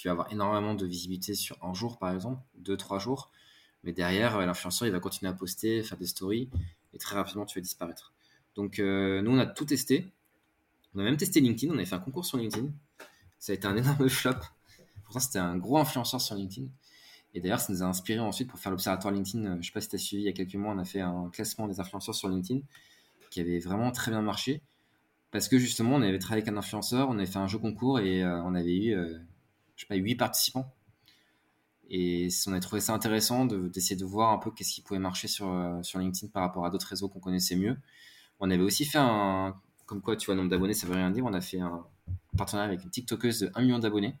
tu 0.00 0.08
vas 0.08 0.12
avoir 0.12 0.32
énormément 0.32 0.74
de 0.74 0.86
visibilité 0.86 1.34
sur 1.34 1.56
un 1.64 1.74
jour, 1.74 1.98
par 1.98 2.12
exemple, 2.14 2.40
deux, 2.56 2.76
trois 2.76 2.98
jours. 2.98 3.30
Mais 3.84 3.92
derrière, 3.92 4.38
l'influenceur, 4.38 4.86
il 4.86 4.92
va 4.92 5.00
continuer 5.00 5.30
à 5.30 5.34
poster, 5.34 5.82
faire 5.82 5.98
des 5.98 6.06
stories, 6.06 6.48
et 6.94 6.98
très 6.98 7.16
rapidement, 7.16 7.46
tu 7.46 7.58
vas 7.58 7.62
disparaître. 7.62 8.12
Donc, 8.54 8.78
nous, 8.78 9.30
on 9.30 9.38
a 9.38 9.46
tout 9.46 9.64
testé. 9.64 10.06
On 10.94 11.00
a 11.00 11.02
même 11.02 11.16
testé 11.16 11.40
LinkedIn, 11.40 11.72
on 11.72 11.76
avait 11.76 11.84
fait 11.84 11.94
un 11.94 12.00
concours 12.00 12.24
sur 12.24 12.38
LinkedIn. 12.38 12.68
Ça 13.38 13.52
a 13.52 13.54
été 13.54 13.66
un 13.66 13.76
énorme 13.76 14.08
flop. 14.08 14.34
Pourtant, 15.04 15.20
c'était 15.20 15.38
un 15.38 15.56
gros 15.56 15.78
influenceur 15.78 16.20
sur 16.20 16.34
LinkedIn. 16.34 16.68
Et 17.34 17.40
d'ailleurs, 17.40 17.60
ça 17.60 17.72
nous 17.72 17.82
a 17.82 17.86
inspiré 17.86 18.20
ensuite 18.20 18.48
pour 18.48 18.58
faire 18.58 18.72
l'observatoire 18.72 19.12
LinkedIn. 19.12 19.44
Euh, 19.44 19.52
je 19.54 19.58
ne 19.58 19.62
sais 19.62 19.72
pas 19.72 19.80
si 19.80 19.88
tu 19.88 19.96
as 19.96 19.98
suivi 19.98 20.22
il 20.22 20.26
y 20.26 20.28
a 20.28 20.32
quelques 20.32 20.54
mois, 20.54 20.74
on 20.74 20.78
a 20.78 20.84
fait 20.84 21.00
un 21.00 21.30
classement 21.30 21.68
des 21.68 21.78
influenceurs 21.80 22.14
sur 22.14 22.28
LinkedIn 22.28 22.60
qui 23.30 23.40
avait 23.40 23.58
vraiment 23.58 23.92
très 23.92 24.10
bien 24.10 24.22
marché. 24.22 24.62
Parce 25.30 25.48
que 25.48 25.58
justement, 25.58 25.96
on 25.96 26.02
avait 26.02 26.18
travaillé 26.18 26.42
avec 26.42 26.52
un 26.52 26.56
influenceur, 26.56 27.10
on 27.10 27.18
avait 27.18 27.26
fait 27.26 27.38
un 27.38 27.46
jeu 27.46 27.58
concours 27.58 28.00
et 28.00 28.22
euh, 28.22 28.42
on 28.42 28.54
avait 28.54 28.76
eu, 28.76 28.94
euh, 28.94 29.18
je 29.78 29.84
sais 29.84 29.86
pas, 29.86 29.94
8 29.94 30.16
participants. 30.16 30.74
Et 31.88 32.28
on 32.46 32.52
a 32.52 32.60
trouvé 32.60 32.82
ça 32.82 32.92
intéressant 32.92 33.46
d'essayer 33.46 33.96
de, 33.96 34.04
voir 34.04 34.32
un 34.32 34.38
peu 34.38 34.50
qu'est-ce 34.50 34.74
qui 34.74 34.82
pouvait 34.82 34.98
marcher 34.98 35.28
sur, 35.28 35.48
sur 35.82 35.98
LinkedIn 35.98 36.30
par 36.30 36.42
rapport 36.42 36.66
à 36.66 36.70
d'autres 36.70 36.88
réseaux 36.88 37.08
qu'on 37.08 37.20
connaissait 37.20 37.56
mieux. 37.56 37.78
On 38.40 38.50
avait 38.50 38.62
aussi 38.62 38.84
fait 38.84 38.98
un, 38.98 39.58
comme 39.86 40.02
quoi, 40.02 40.16
tu 40.16 40.26
vois, 40.26 40.34
nombre 40.34 40.50
d'abonnés, 40.50 40.74
ça 40.74 40.86
veut 40.86 40.94
rien 40.94 41.10
dire. 41.10 41.24
On 41.24 41.32
a 41.32 41.40
fait 41.40 41.60
un 41.60 41.86
partenariat 42.36 42.68
avec 42.68 42.84
une 42.84 42.90
TikTokeuse 42.90 43.40
de 43.40 43.50
1 43.54 43.62
million 43.62 43.78
d'abonnés. 43.78 44.16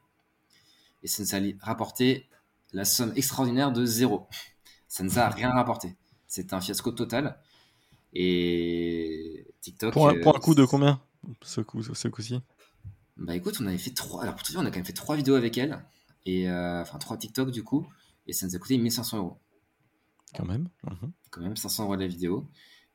Et 1.02 1.08
ça 1.08 1.22
nous 1.22 1.34
a 1.34 1.66
rapporté 1.66 2.26
la 2.72 2.84
somme 2.84 3.12
extraordinaire 3.16 3.72
de 3.72 3.84
zéro. 3.84 4.26
Ça 4.88 5.02
ne 5.02 5.10
nous 5.10 5.18
a 5.18 5.28
rien 5.28 5.50
rapporté. 5.50 5.96
C'est 6.26 6.54
un 6.54 6.62
fiasco 6.62 6.92
total. 6.92 7.38
Et 8.14 9.46
TikTok. 9.60 9.92
Pour 9.92 10.08
un, 10.08 10.18
pour 10.18 10.34
un 10.34 10.40
coût 10.40 10.54
de 10.54 10.64
combien? 10.64 10.98
Ce 11.42 11.60
coup-ci? 11.60 12.40
Bah 13.18 13.34
écoute, 13.34 13.58
on 13.60 13.66
avait 13.66 13.78
fait 13.78 13.90
trois. 13.90 14.22
Alors 14.22 14.34
pour 14.34 14.44
te 14.44 14.50
dire, 14.50 14.60
on 14.60 14.64
a 14.64 14.70
quand 14.70 14.76
même 14.76 14.84
fait 14.84 14.92
trois 14.92 15.16
vidéos 15.16 15.34
avec 15.34 15.58
elle. 15.58 15.84
Et 16.24 16.48
euh, 16.48 16.82
enfin, 16.82 16.98
trois 16.98 17.16
TikTok 17.16 17.50
du 17.50 17.64
coup. 17.64 17.86
Et 18.26 18.32
ça 18.32 18.46
nous 18.46 18.54
a 18.54 18.58
coûté 18.58 18.78
1500 18.78 19.18
euros. 19.18 19.38
Quand 20.36 20.44
même. 20.44 20.68
Mhm. 20.84 21.12
Quand 21.30 21.40
même, 21.40 21.56
500 21.56 21.84
euros 21.84 21.96
de 21.96 22.02
la 22.02 22.06
vidéo 22.06 22.48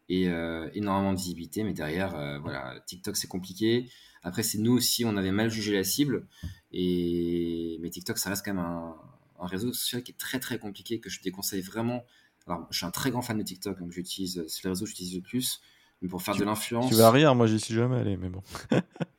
et 0.10 0.28
euh, 0.30 0.70
énormément 0.74 1.14
de 1.14 1.18
visibilité. 1.18 1.64
Mais 1.64 1.74
derrière, 1.74 2.16
euh, 2.16 2.40
voilà, 2.40 2.80
TikTok 2.88 3.18
c'est 3.18 3.28
compliqué. 3.28 3.90
Après, 4.22 4.44
c'est 4.44 4.58
nous 4.58 4.74
aussi, 4.74 5.04
on 5.04 5.18
avait 5.18 5.32
mal 5.32 5.50
jugé 5.50 5.74
la 5.74 5.84
cible. 5.84 6.28
Et 6.72 7.78
mais 7.82 7.90
TikTok, 7.90 8.18
ça 8.18 8.30
reste 8.30 8.46
quand 8.46 8.54
même 8.54 8.64
un, 8.64 8.96
réseau 9.40 9.74
social 9.74 10.04
qui 10.04 10.14
est 10.14 10.18
très 10.18 10.40
très 10.40 10.58
compliqué 10.58 11.02
que 11.02 11.10
je 11.10 11.22
déconseille 11.22 11.62
vraiment. 11.62 12.06
Alors, 12.48 12.66
je 12.72 12.78
suis 12.78 12.86
un 12.86 12.92
très 12.92 13.12
grand 13.12 13.22
fan 13.22 13.38
de 13.38 13.44
TikTok, 13.44 13.78
donc 13.78 13.92
j'utilise, 13.92 14.46
c'est 14.48 14.64
le 14.64 14.70
réseau 14.70 14.86
que 14.86 14.90
j'utilise 14.90 15.16
le 15.16 15.22
plus. 15.22 15.60
Mais 16.02 16.08
pour 16.08 16.22
faire 16.22 16.36
de 16.36 16.46
l'influence. 16.46 16.88
Tu 16.88 16.96
vas 16.96 17.12
rire, 17.12 17.36
moi 17.36 17.48
j'y 17.48 17.60
suis 17.60 17.74
jamais 17.74 17.98
allé, 17.98 18.16
mais 18.16 18.30
bon. 18.30 18.42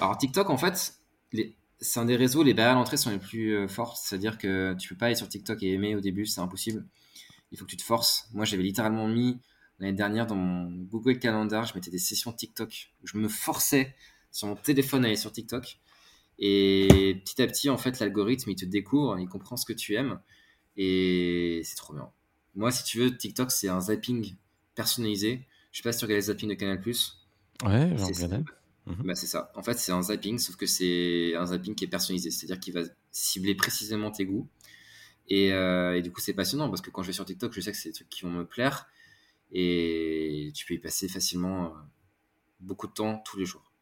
Alors, 0.00 0.18
TikTok, 0.18 0.50
en 0.50 0.56
fait, 0.56 0.94
c'est 1.80 2.00
un 2.00 2.04
des 2.04 2.16
réseaux, 2.16 2.42
les 2.42 2.54
barrières 2.54 2.76
d'entrée 2.76 2.96
sont 2.96 3.10
les 3.10 3.18
plus 3.18 3.56
euh, 3.56 3.68
fortes. 3.68 3.98
C'est-à-dire 4.02 4.38
que 4.38 4.74
tu 4.74 4.88
peux 4.88 4.96
pas 4.96 5.06
aller 5.06 5.14
sur 5.14 5.28
TikTok 5.28 5.62
et 5.62 5.72
aimer 5.72 5.94
au 5.94 6.00
début, 6.00 6.26
c'est 6.26 6.40
impossible. 6.40 6.86
Il 7.52 7.58
faut 7.58 7.64
que 7.64 7.70
tu 7.70 7.76
te 7.76 7.82
forces. 7.82 8.28
Moi, 8.32 8.44
j'avais 8.44 8.62
littéralement 8.62 9.06
mis 9.08 9.38
L'année 9.80 9.96
dernière, 9.96 10.26
dans 10.26 10.36
mon 10.36 10.70
Google 10.84 11.18
Calendar, 11.18 11.66
je 11.66 11.74
mettais 11.74 11.90
des 11.90 11.98
sessions 11.98 12.32
TikTok. 12.32 12.92
Je 13.02 13.18
me 13.18 13.28
forçais 13.28 13.94
sur 14.30 14.48
mon 14.48 14.56
téléphone 14.56 15.04
à 15.04 15.08
aller 15.08 15.16
sur 15.16 15.32
TikTok. 15.32 15.78
Et 16.38 17.20
petit 17.24 17.42
à 17.42 17.46
petit, 17.46 17.70
en 17.70 17.78
fait, 17.78 17.98
l'algorithme, 17.98 18.50
il 18.50 18.56
te 18.56 18.64
découvre, 18.64 19.18
il 19.18 19.28
comprend 19.28 19.56
ce 19.56 19.66
que 19.66 19.72
tu 19.72 19.94
aimes. 19.94 20.20
Et 20.76 21.62
c'est 21.64 21.76
trop 21.76 21.92
bien. 21.92 22.08
Moi, 22.54 22.70
si 22.70 22.84
tu 22.84 22.98
veux, 22.98 23.16
TikTok, 23.16 23.50
c'est 23.50 23.68
un 23.68 23.80
zapping 23.80 24.36
personnalisé. 24.74 25.46
Je 25.72 25.78
sais 25.78 25.82
pas 25.82 25.92
si 25.92 25.98
tu 25.98 26.04
regardes 26.04 26.20
les 26.20 26.26
zappings 26.26 26.48
de 26.48 26.54
Canal+. 26.54 26.80
Ouais, 27.64 27.96
j'en 27.96 28.06
regardais. 28.06 28.44
Mhm. 28.86 29.02
Bah, 29.04 29.14
c'est 29.14 29.26
ça. 29.26 29.50
En 29.54 29.62
fait, 29.62 29.78
c'est 29.78 29.92
un 29.92 30.02
zapping, 30.02 30.38
sauf 30.38 30.56
que 30.56 30.66
c'est 30.66 31.34
un 31.36 31.46
zapping 31.46 31.74
qui 31.74 31.84
est 31.84 31.88
personnalisé. 31.88 32.30
C'est-à-dire 32.30 32.60
qu'il 32.60 32.74
va 32.74 32.82
cibler 33.10 33.54
précisément 33.54 34.10
tes 34.10 34.26
goûts. 34.26 34.48
Et, 35.28 35.52
euh, 35.52 35.96
et 35.96 36.02
du 36.02 36.12
coup, 36.12 36.20
c'est 36.20 36.34
passionnant 36.34 36.68
parce 36.68 36.82
que 36.82 36.90
quand 36.90 37.02
je 37.02 37.08
vais 37.08 37.12
sur 37.14 37.24
TikTok, 37.24 37.52
je 37.52 37.60
sais 37.60 37.72
que 37.72 37.78
c'est 37.78 37.88
des 37.88 37.94
trucs 37.94 38.10
qui 38.10 38.22
vont 38.24 38.30
me 38.30 38.44
plaire 38.44 38.88
et 39.52 40.50
tu 40.54 40.66
peux 40.66 40.74
y 40.74 40.78
passer 40.78 41.08
facilement 41.08 41.66
euh, 41.66 41.68
beaucoup 42.60 42.88
de 42.88 42.92
temps 42.92 43.22
tous 43.24 43.38
les 43.38 43.46
jours. 43.46 43.72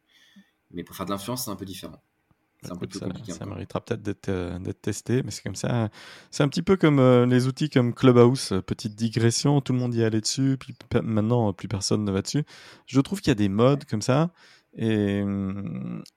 Mais 0.71 0.83
pour 0.83 0.95
faire 0.95 1.05
de 1.05 1.11
l'influence, 1.11 1.45
c'est 1.45 1.51
un 1.51 1.55
peu 1.55 1.65
différent. 1.65 2.01
C'est 2.61 2.71
un 2.71 2.75
peu 2.77 2.87
ça, 2.91 3.07
compliqué. 3.07 3.33
Ça 3.33 3.45
méritera 3.45 3.81
peut-être 3.81 4.29
euh, 4.29 4.57
d'être 4.59 4.81
testé, 4.81 5.21
mais 5.23 5.31
c'est 5.31 5.41
comme 5.41 5.55
ça. 5.55 5.89
C'est 6.31 6.43
un 6.43 6.47
petit 6.47 6.61
peu 6.61 6.77
comme 6.77 6.99
euh, 6.99 7.25
les 7.25 7.47
outils 7.47 7.69
comme 7.69 7.93
Clubhouse, 7.93 8.53
petite 8.65 8.95
digression, 8.95 9.59
tout 9.59 9.73
le 9.73 9.79
monde 9.79 9.93
y 9.93 10.03
allait 10.03 10.21
dessus, 10.21 10.57
puis 10.57 10.73
maintenant 11.03 11.51
plus 11.51 11.67
personne 11.67 12.05
ne 12.05 12.11
va 12.11 12.21
dessus. 12.21 12.45
Je 12.85 13.01
trouve 13.01 13.19
qu'il 13.19 13.31
y 13.31 13.33
a 13.33 13.35
des 13.35 13.49
modes 13.49 13.83
comme 13.85 14.01
ça 14.01 14.31
et, 14.75 15.23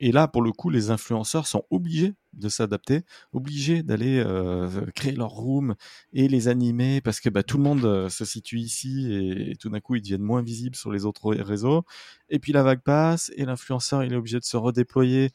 et, 0.01 0.13
là, 0.13 0.29
pour 0.29 0.41
le 0.41 0.51
coup, 0.51 0.71
les 0.71 0.91
influenceurs 0.91 1.47
sont 1.47 1.65
obligés 1.71 2.15
de 2.33 2.49
s'adapter, 2.49 3.03
obligés 3.33 3.83
d'aller 3.83 4.23
euh, 4.25 4.69
créer 4.95 5.13
leur 5.13 5.31
room 5.31 5.75
et 6.13 6.27
les 6.29 6.49
animer 6.49 7.01
parce 7.03 7.21
que 7.21 7.29
bah, 7.29 7.43
tout 7.43 7.59
le 7.59 7.63
monde 7.63 7.85
euh, 7.85 8.09
se 8.09 8.25
situe 8.25 8.59
ici 8.59 9.13
et, 9.13 9.57
tout 9.57 9.69
d'un 9.69 9.81
coup, 9.81 9.97
ils 9.97 10.03
deviennent 10.03 10.23
moins 10.23 10.43
visibles 10.43 10.77
sur 10.77 10.91
les 10.91 11.05
autres 11.05 11.35
réseaux. 11.35 11.85
Et 12.31 12.39
puis 12.39 12.53
la 12.53 12.63
vague 12.63 12.83
passe 12.83 13.31
et 13.37 13.45
l'influenceur, 13.45 14.05
il 14.05 14.13
est 14.13 14.17
obligé 14.17 14.39
de 14.39 14.45
se 14.45 14.57
redéployer 14.57 15.31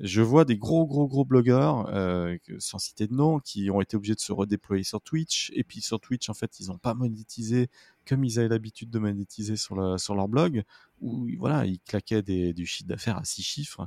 je 0.00 0.22
vois 0.22 0.44
des 0.44 0.56
gros 0.56 0.86
gros 0.86 1.08
gros 1.08 1.24
blogueurs, 1.24 1.88
euh, 1.92 2.36
sans 2.58 2.78
citer 2.78 3.06
de 3.06 3.14
nom, 3.14 3.40
qui 3.40 3.70
ont 3.70 3.80
été 3.80 3.96
obligés 3.96 4.14
de 4.14 4.20
se 4.20 4.32
redéployer 4.32 4.84
sur 4.84 5.00
Twitch. 5.00 5.50
Et 5.54 5.64
puis 5.64 5.80
sur 5.80 6.00
Twitch, 6.00 6.28
en 6.28 6.34
fait, 6.34 6.60
ils 6.60 6.68
n'ont 6.68 6.78
pas 6.78 6.94
monétisé 6.94 7.68
comme 8.06 8.24
ils 8.24 8.38
avaient 8.38 8.48
l'habitude 8.48 8.90
de 8.90 8.98
monétiser 8.98 9.56
sur, 9.56 10.00
sur 10.00 10.14
leur 10.14 10.28
blog, 10.28 10.62
où 11.00 11.28
voilà, 11.38 11.66
ils 11.66 11.80
claquaient 11.80 12.22
des, 12.22 12.52
du 12.54 12.64
chiffre 12.64 12.88
d'affaires 12.88 13.18
à 13.18 13.24
six 13.24 13.42
chiffres, 13.42 13.86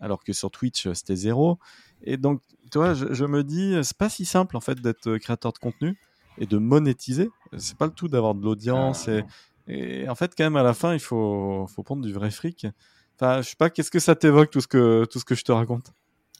alors 0.00 0.24
que 0.24 0.32
sur 0.32 0.50
Twitch, 0.50 0.90
c'était 0.92 1.16
zéro. 1.16 1.58
Et 2.02 2.16
donc, 2.16 2.40
tu 2.70 2.78
vois, 2.78 2.94
je, 2.94 3.24
me 3.24 3.42
dis, 3.42 3.74
c'est 3.82 3.96
pas 3.96 4.08
si 4.08 4.24
simple 4.24 4.56
en 4.56 4.60
fait 4.60 4.80
d'être 4.80 5.18
créateur 5.18 5.52
de 5.52 5.58
contenu 5.58 5.98
et 6.38 6.46
de 6.46 6.56
monétiser. 6.56 7.30
C'est 7.56 7.76
pas 7.76 7.86
le 7.86 7.92
tout 7.92 8.08
d'avoir 8.08 8.34
de 8.34 8.42
l'audience. 8.42 9.08
Ah, 9.08 9.20
et, 9.66 10.02
et, 10.02 10.08
en 10.08 10.14
fait, 10.14 10.34
quand 10.36 10.44
même, 10.44 10.56
à 10.56 10.62
la 10.62 10.72
fin, 10.72 10.94
il 10.94 11.00
faut, 11.00 11.66
faut 11.68 11.82
prendre 11.82 12.02
du 12.02 12.12
vrai 12.12 12.30
fric. 12.30 12.66
Je 13.20 13.42
sais 13.42 13.56
pas, 13.56 13.70
qu'est-ce 13.70 13.90
que 13.90 13.98
ça 13.98 14.14
t'évoque 14.14 14.50
tout 14.50 14.60
ce 14.60 14.68
que 14.68 15.04
tout 15.10 15.18
ce 15.18 15.24
que 15.24 15.34
je 15.34 15.42
te 15.44 15.52
raconte? 15.52 15.92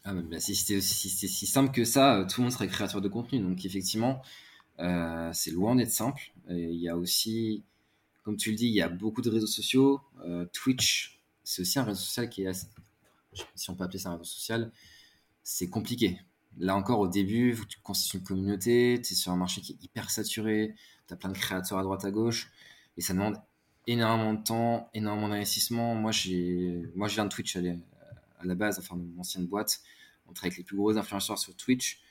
Ah, 0.05 0.13
bah, 0.13 0.39
si 0.39 0.55
c'était 0.55 0.81
si, 0.81 1.09
si, 1.09 1.45
simple 1.45 1.71
que 1.71 1.83
ça, 1.83 2.19
euh, 2.19 2.25
tout 2.25 2.39
le 2.39 2.45
monde 2.45 2.53
serait 2.53 2.67
créateur 2.67 3.01
de 3.01 3.09
contenu. 3.09 3.39
Donc 3.39 3.65
effectivement, 3.65 4.21
euh, 4.79 5.29
c'est 5.33 5.51
loin 5.51 5.75
d'être 5.75 5.91
simple. 5.91 6.31
Il 6.49 6.75
y 6.75 6.89
a 6.89 6.95
aussi, 6.97 7.63
comme 8.23 8.37
tu 8.37 8.51
le 8.51 8.55
dis, 8.55 8.67
il 8.67 8.73
y 8.73 8.81
a 8.81 8.89
beaucoup 8.89 9.21
de 9.21 9.29
réseaux 9.29 9.47
sociaux. 9.47 10.01
Euh, 10.25 10.45
Twitch, 10.53 11.19
c'est 11.43 11.61
aussi 11.63 11.79
un 11.79 11.83
réseau 11.83 12.01
social 12.01 12.29
qui 12.29 12.43
est 12.43 12.47
assez, 12.47 12.67
si 13.55 13.69
on 13.69 13.75
peut 13.75 13.83
appeler 13.83 13.99
ça 13.99 14.09
un 14.09 14.13
réseau 14.13 14.23
social, 14.23 14.71
c'est 15.43 15.69
compliqué. 15.69 16.19
Là 16.57 16.75
encore, 16.75 16.99
au 16.99 17.07
début, 17.07 17.57
tu 17.67 17.79
constitues 17.81 18.17
une 18.17 18.23
communauté, 18.23 19.01
tu 19.03 19.13
es 19.13 19.15
sur 19.15 19.31
un 19.31 19.37
marché 19.37 19.61
qui 19.61 19.73
est 19.73 19.83
hyper 19.83 20.09
saturé, 20.09 20.75
tu 21.07 21.13
as 21.13 21.17
plein 21.17 21.29
de 21.29 21.37
créateurs 21.37 21.77
à 21.77 21.83
droite 21.83 22.05
à 22.05 22.11
gauche, 22.11 22.51
et 22.97 23.01
ça 23.01 23.13
demande 23.13 23.37
énormément 23.91 24.33
de 24.33 24.43
temps, 24.43 24.89
énormément 24.93 25.29
d'investissement. 25.29 25.95
Moi, 25.95 26.11
moi, 26.95 27.07
je 27.07 27.13
viens 27.13 27.25
de 27.25 27.29
Twitch 27.29 27.55
à 27.57 28.45
la 28.45 28.55
base, 28.55 28.79
enfin, 28.79 28.95
de 28.95 29.01
mon 29.01 29.21
ancienne 29.21 29.47
boîte. 29.47 29.81
On 30.27 30.33
travaille 30.33 30.49
avec 30.49 30.57
les 30.59 30.63
plus 30.63 30.77
gros 30.77 30.95
influenceurs 30.97 31.39
sur 31.39 31.55
Twitch. 31.55 32.01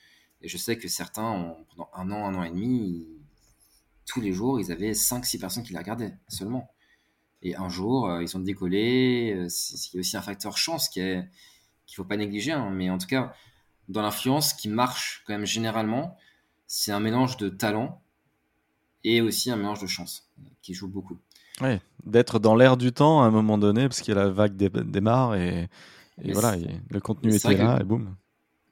Et 0.43 0.49
je 0.49 0.57
sais 0.57 0.77
que 0.77 0.89
certains, 0.89 1.57
pendant 1.71 1.89
un 1.95 2.11
an, 2.11 2.27
un 2.27 2.35
an 2.35 2.43
et 2.43 2.51
demi, 2.51 3.07
tous 4.07 4.21
les 4.21 4.33
jours, 4.33 4.61
ils 4.61 4.73
avaient 4.73 4.93
5-6 4.93 5.39
personnes 5.39 5.63
qui 5.63 5.73
les 5.73 5.79
regardaient 5.79 6.15
seulement. 6.29 6.71
Et 7.43 7.55
un 7.55 7.69
jour, 7.69 8.11
euh, 8.11 8.23
ils 8.23 8.37
ont 8.37 8.41
décollé. 8.41 9.33
Euh, 9.37 9.47
il 9.47 9.95
y 9.95 9.97
a 9.97 10.01
aussi 10.01 10.17
un 10.17 10.23
facteur 10.23 10.59
chance 10.59 10.89
qui 10.89 11.01
est, 11.01 11.25
qu'il 11.87 11.95
faut 11.95 12.05
pas 12.05 12.17
négliger. 12.17 12.53
Hein. 12.53 12.71
Mais 12.71 12.91
en 12.91 12.99
tout 12.99 13.07
cas, 13.07 13.35
dans 13.89 14.03
l'influence, 14.03 14.53
qui 14.53 14.69
marche 14.69 15.23
quand 15.27 15.35
même 15.35 15.47
généralement, 15.47 16.17
c'est 16.67 16.91
un 16.91 17.01
mélange 17.01 17.37
de 17.37 17.49
talent 17.49 18.03
et 19.05 19.21
aussi 19.21 19.51
un 19.51 19.57
mélange 19.57 19.81
de 19.81 19.87
chance 19.87 20.29
qui 20.63 20.75
joue 20.75 20.89
beaucoup. 20.89 21.19
Ouais, 21.61 21.81
d'être 22.05 22.39
dans 22.39 22.55
l'air 22.55 22.77
du 22.77 22.93
temps 22.93 23.23
à 23.23 23.27
un 23.27 23.31
moment 23.31 23.59
donné, 23.59 23.89
parce 23.89 24.03
que 24.03 24.13
la 24.13 24.29
vague 24.29 24.55
démarre 24.57 25.35
et, 25.35 25.69
voilà, 26.33 26.57
le 26.91 27.01
contenu 27.01 27.35
était 27.35 27.57
là 27.57 27.79
et 27.81 27.85
boum. 27.85 28.15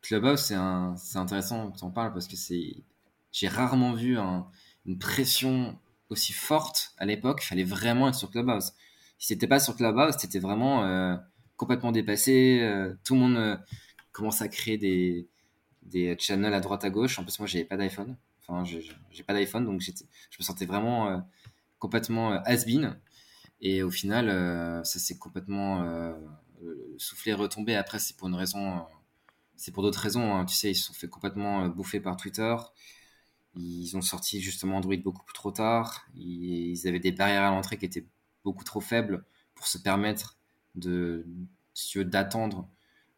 Clubhouse, 0.03 0.41
c'est 0.41 1.19
intéressant 1.19 1.71
que 1.71 1.79
tu 1.79 1.85
en 1.85 1.91
parles 1.91 2.13
parce 2.13 2.29
que 2.29 2.37
c'est 2.37 2.85
j'ai 3.33 3.49
rarement 3.49 3.93
vu 3.93 4.17
une 4.17 4.99
pression 4.99 5.77
aussi 6.11 6.33
forte 6.33 6.95
à 6.99 7.07
l'époque. 7.07 7.41
Il 7.43 7.47
fallait 7.47 7.65
vraiment 7.65 8.09
être 8.09 8.15
sur 8.15 8.31
Clubhouse. 8.31 8.73
Si 9.19 9.29
c'était 9.29 9.49
pas 9.49 9.61
sur 9.61 9.77
Clubhouse, 9.77 10.15
c'était 10.19 10.39
vraiment 10.39 11.19
complètement 11.57 11.93
dépassé. 11.93 12.95
tout 13.05 13.15
le 13.15 13.21
monde 13.21 13.61
commence 14.13 14.43
à 14.43 14.49
créer 14.49 14.79
des, 14.79 15.29
des 15.83 16.17
channels 16.19 16.55
à 16.55 16.61
droite 16.61 16.85
à 16.85 16.91
gauche. 16.91 17.19
En 17.19 17.25
plus, 17.25 17.39
moi, 17.39 17.47
j'avais 17.47 17.65
pas 17.65 17.77
d'iPhone. 17.77 18.17
Enfin, 18.49 18.65
j'ai 18.65 19.23
pas 19.25 19.35
d'iPhone, 19.35 19.67
donc 19.67 19.81
je 19.81 19.91
me 19.91 20.45
sentais 20.45 20.67
vraiment 20.67 21.23
complètement 21.87 22.33
has-been. 22.45 22.99
Et 23.61 23.83
au 23.83 23.91
final, 23.91 24.27
ça 24.85 24.99
s'est 24.99 25.19
complètement 25.19 26.15
soufflé 26.99 27.33
retombé. 27.33 27.75
Après, 27.75 27.99
c'est 27.99 28.17
pour 28.17 28.29
une 28.29 28.35
raison 28.35 28.85
c'est 29.57 29.73
pour 29.73 29.83
d'autres 29.83 30.01
raisons. 30.01 30.35
Hein. 30.35 30.45
Tu 30.45 30.55
sais, 30.55 30.71
ils 30.71 30.75
se 30.75 30.85
sont 30.85 30.93
fait 30.93 31.09
complètement 31.09 31.65
euh, 31.65 31.69
bouffer 31.69 32.01
par 32.01 32.17
Twitter. 32.17 32.55
Ils 33.57 33.97
ont 33.97 34.03
sorti 34.03 34.41
justement 34.41 34.77
Android 34.77 34.97
beaucoup 34.97 35.25
trop 35.33 35.51
tard. 35.51 36.07
Ils 36.15 36.87
avaient 36.87 37.01
des 37.01 37.13
barrières 37.13 37.45
à 37.45 37.51
l'entrée 37.51 37.79
qui 37.79 37.87
étaient 37.87 38.07
beaucoup 38.45 38.65
trop 38.65 38.81
faibles 38.81 39.25
pour 39.55 39.67
se 39.67 39.79
permettre 39.79 40.39
de, 40.75 41.27
d'attendre 41.97 42.69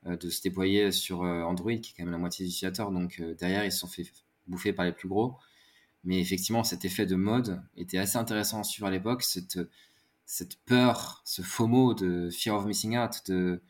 euh, 0.07 0.17
de 0.17 0.31
se 0.31 0.41
déployer 0.43 0.93
sur 0.93 1.25
euh, 1.25 1.43
Android, 1.43 1.75
qui 1.75 1.91
est 1.91 1.95
quand 1.97 2.05
même 2.05 2.13
la 2.13 2.19
moitié 2.19 2.45
des 2.45 2.51
utilisateurs. 2.51 2.93
Donc 2.93 3.21
derrière, 3.39 3.65
ils 3.65 3.73
se 3.73 3.81
sont 3.81 3.89
fait 3.89 4.07
bouffer 4.47 4.73
par 4.73 4.85
les 4.85 4.93
plus 4.93 5.09
gros. 5.09 5.37
Mais 6.05 6.21
effectivement, 6.21 6.65
cet 6.65 6.85
effet 6.85 7.07
de 7.07 7.17
mode 7.17 7.61
était 7.77 7.99
assez 7.99 8.17
intéressant 8.17 8.61
à 8.61 8.65
suivre 8.65 8.87
à 8.87 8.91
l'époque. 8.91 9.23
Cette, 9.23 10.59
peur, 10.67 11.23
ce 11.25 11.43
FOMO 11.43 11.95
de 11.95 12.31
Fear 12.31 12.57
of 12.57 12.67
Missing 12.67 12.99
Out, 12.99 13.23
de 13.27 13.61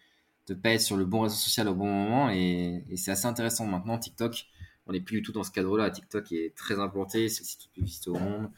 de 0.49 0.55
pas 0.55 0.71
être 0.71 0.81
sur 0.81 0.97
le 0.97 1.05
bon 1.05 1.21
réseau 1.21 1.37
social 1.37 1.69
au 1.69 1.75
bon 1.75 1.87
moment. 1.87 2.31
Et, 2.31 2.85
c'est 2.97 3.11
assez 3.11 3.27
intéressant. 3.27 3.67
Maintenant 3.67 3.99
TikTok 3.99 4.47
on 4.87 4.93
n'est 4.93 5.01
plus 5.03 5.19
du 5.19 5.23
tout 5.23 5.33
dans 5.33 5.43
ce 5.43 5.51
cadre-là. 5.51 5.91
TikTok 5.91 6.33
est 6.33 6.55
très 6.57 6.81
implanté 6.81 7.29
c'est 7.29 7.43
le 7.43 7.47
site 7.47 7.67
le 7.67 7.73
plus 7.73 7.83
visité 7.85 8.11
au 8.11 8.19
monde. 8.19 8.51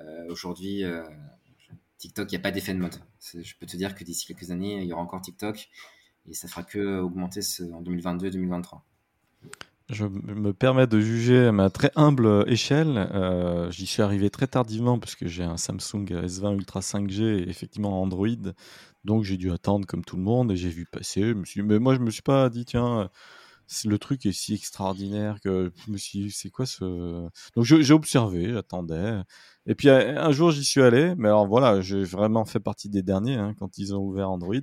Euh, 0.00 0.30
aujourd'hui 0.30 0.84
euh, 0.84 1.02
TikTok 1.98 2.30
il 2.30 2.34
n'y 2.34 2.40
a 2.40 2.42
pas 2.42 2.52
d'effet 2.52 2.74
de 2.74 2.78
mode. 2.78 2.94
Je 3.20 3.54
peux 3.58 3.66
te 3.66 3.76
dire 3.76 3.94
que 3.94 4.04
d'ici 4.04 4.26
quelques 4.26 4.50
années 4.50 4.80
il 4.80 4.86
y 4.86 4.92
aura 4.92 5.02
encore 5.02 5.20
TikTok 5.20 5.68
et 6.26 6.34
ça 6.34 6.48
fera 6.48 6.62
que 6.62 7.00
augmenter 7.00 7.40
en 7.72 7.82
2022 7.82 8.30
2023 8.30 8.84
je 9.90 10.06
me 10.06 10.54
permets 10.54 10.86
de 10.86 10.98
juger 10.98 11.46
à 11.46 11.52
ma 11.52 11.68
très 11.68 11.90
humble 11.94 12.44
échelle. 12.46 12.96
Euh, 13.12 13.70
j'y 13.70 13.86
suis 13.86 14.02
arrivé 14.02 14.30
très 14.30 14.46
tardivement 14.46 14.98
parce 14.98 15.14
que 15.14 15.28
j'ai 15.28 15.44
un 15.44 15.58
Samsung 15.58 16.06
S20 16.06 16.54
Ultra 16.54 16.80
5G 16.80 17.22
et 17.22 17.48
effectivement 17.48 18.00
Android. 18.00 18.28
Donc 19.04 19.24
j'ai 19.24 19.36
dû 19.36 19.52
attendre 19.52 19.86
comme 19.86 20.04
tout 20.04 20.16
le 20.16 20.22
monde 20.22 20.52
et 20.52 20.56
j'ai 20.56 20.70
vu 20.70 20.86
passer. 20.90 21.34
Mais 21.56 21.78
moi 21.78 21.94
je 21.94 22.00
me 22.00 22.10
suis 22.10 22.22
pas 22.22 22.48
dit 22.48 22.64
tiens, 22.64 23.10
le 23.84 23.98
truc 23.98 24.24
est 24.26 24.32
si 24.32 24.54
extraordinaire 24.54 25.40
que 25.42 25.70
je 25.86 25.92
me 25.92 25.98
suis 25.98 26.30
c'est 26.30 26.50
quoi 26.50 26.64
ce. 26.66 27.28
Donc 27.54 27.64
j'ai 27.64 27.92
observé, 27.92 28.52
j'attendais. 28.54 29.20
Et 29.66 29.74
puis 29.74 29.90
un 29.90 30.32
jour 30.32 30.50
j'y 30.50 30.64
suis 30.64 30.82
allé. 30.82 31.14
Mais 31.18 31.28
alors 31.28 31.46
voilà, 31.46 31.82
j'ai 31.82 32.04
vraiment 32.04 32.46
fait 32.46 32.60
partie 32.60 32.88
des 32.88 33.02
derniers 33.02 33.36
hein, 33.36 33.54
quand 33.58 33.76
ils 33.78 33.94
ont 33.94 34.00
ouvert 34.00 34.30
Android. 34.30 34.54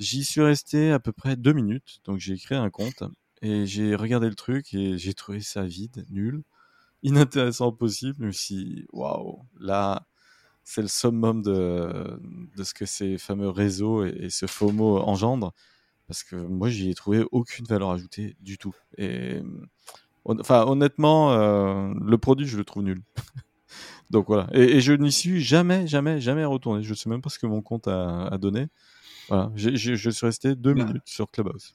J'y 0.00 0.24
suis 0.24 0.40
resté 0.40 0.90
à 0.92 0.98
peu 0.98 1.12
près 1.12 1.36
deux 1.36 1.52
minutes. 1.52 2.00
Donc 2.04 2.18
j'ai 2.18 2.36
créé 2.36 2.58
un 2.58 2.70
compte 2.70 3.04
et 3.42 3.66
j'ai 3.66 3.94
regardé 3.94 4.28
le 4.28 4.34
truc 4.34 4.74
et 4.74 4.98
j'ai 4.98 5.14
trouvé 5.14 5.40
ça 5.40 5.64
vide, 5.64 6.04
nul, 6.10 6.42
inintéressant 7.02 7.72
possible. 7.72 8.32
Suis 8.32 8.54
dit 8.54 8.86
waouh, 8.92 9.44
là 9.58 10.06
c'est 10.62 10.82
le 10.82 10.88
summum 10.88 11.42
de, 11.42 12.20
de 12.56 12.62
ce 12.62 12.74
que 12.74 12.86
ces 12.86 13.18
fameux 13.18 13.48
réseaux 13.48 14.04
et, 14.04 14.30
ce 14.30 14.46
FOMO 14.46 14.98
engendrent. 14.98 15.52
Parce 16.06 16.22
que 16.22 16.36
moi, 16.36 16.68
j'y 16.68 16.90
ai 16.90 16.94
trouvé 16.94 17.24
aucune 17.32 17.66
valeur 17.66 17.90
ajoutée 17.90 18.36
du 18.40 18.58
tout. 18.58 18.74
Et 18.98 19.42
enfin, 20.24 20.64
honnêtement, 20.66 21.32
euh, 21.32 21.92
le 22.00 22.18
produit, 22.18 22.46
je 22.46 22.56
le 22.56 22.64
trouve 22.64 22.84
nul. 22.84 23.02
Donc 24.10 24.26
voilà. 24.26 24.48
Et, 24.52 24.80
je 24.80 24.92
n'y 24.92 25.12
suis 25.12 25.42
jamais, 25.42 25.86
jamais, 25.86 26.20
jamais 26.20 26.44
retourné. 26.44 26.82
Je 26.82 26.94
sais 26.94 27.08
même 27.08 27.22
pas 27.22 27.30
ce 27.30 27.38
que 27.38 27.46
mon 27.46 27.62
compte 27.62 27.88
a, 27.88 28.36
donné. 28.38 28.68
Voilà. 29.28 29.50
je 29.54 30.10
suis 30.10 30.26
resté 30.26 30.56
deux 30.56 30.74
bah. 30.74 30.84
minutes 30.84 31.06
sur 31.06 31.30
Clubhouse. 31.30 31.74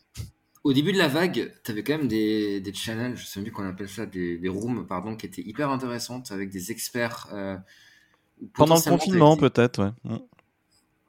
Au 0.65 0.73
début 0.73 0.91
de 0.91 0.97
la 0.97 1.07
vague, 1.07 1.53
tu 1.63 1.71
avais 1.71 1.83
quand 1.83 1.95
même 1.95 2.07
des, 2.07 2.59
des 2.59 2.73
channels, 2.73 3.15
je 3.15 3.23
sais 3.23 3.39
même 3.39 3.51
qu'on 3.51 3.67
appelle 3.67 3.87
ça, 3.87 4.07
des, 4.07 4.39
des 4.39 4.49
rooms, 4.49 4.87
pardon, 4.87 5.15
qui 5.15 5.27
étaient 5.27 5.43
hyper 5.43 5.69
intéressantes 5.69 6.31
avec 6.31 6.49
des 6.49 6.71
experts. 6.71 7.27
Euh, 7.31 7.55
pendant 8.55 8.75
le 8.75 8.81
confinement, 8.81 9.37
peut-être, 9.37 9.83
ouais. 9.83 9.91
Mm. 10.03 10.17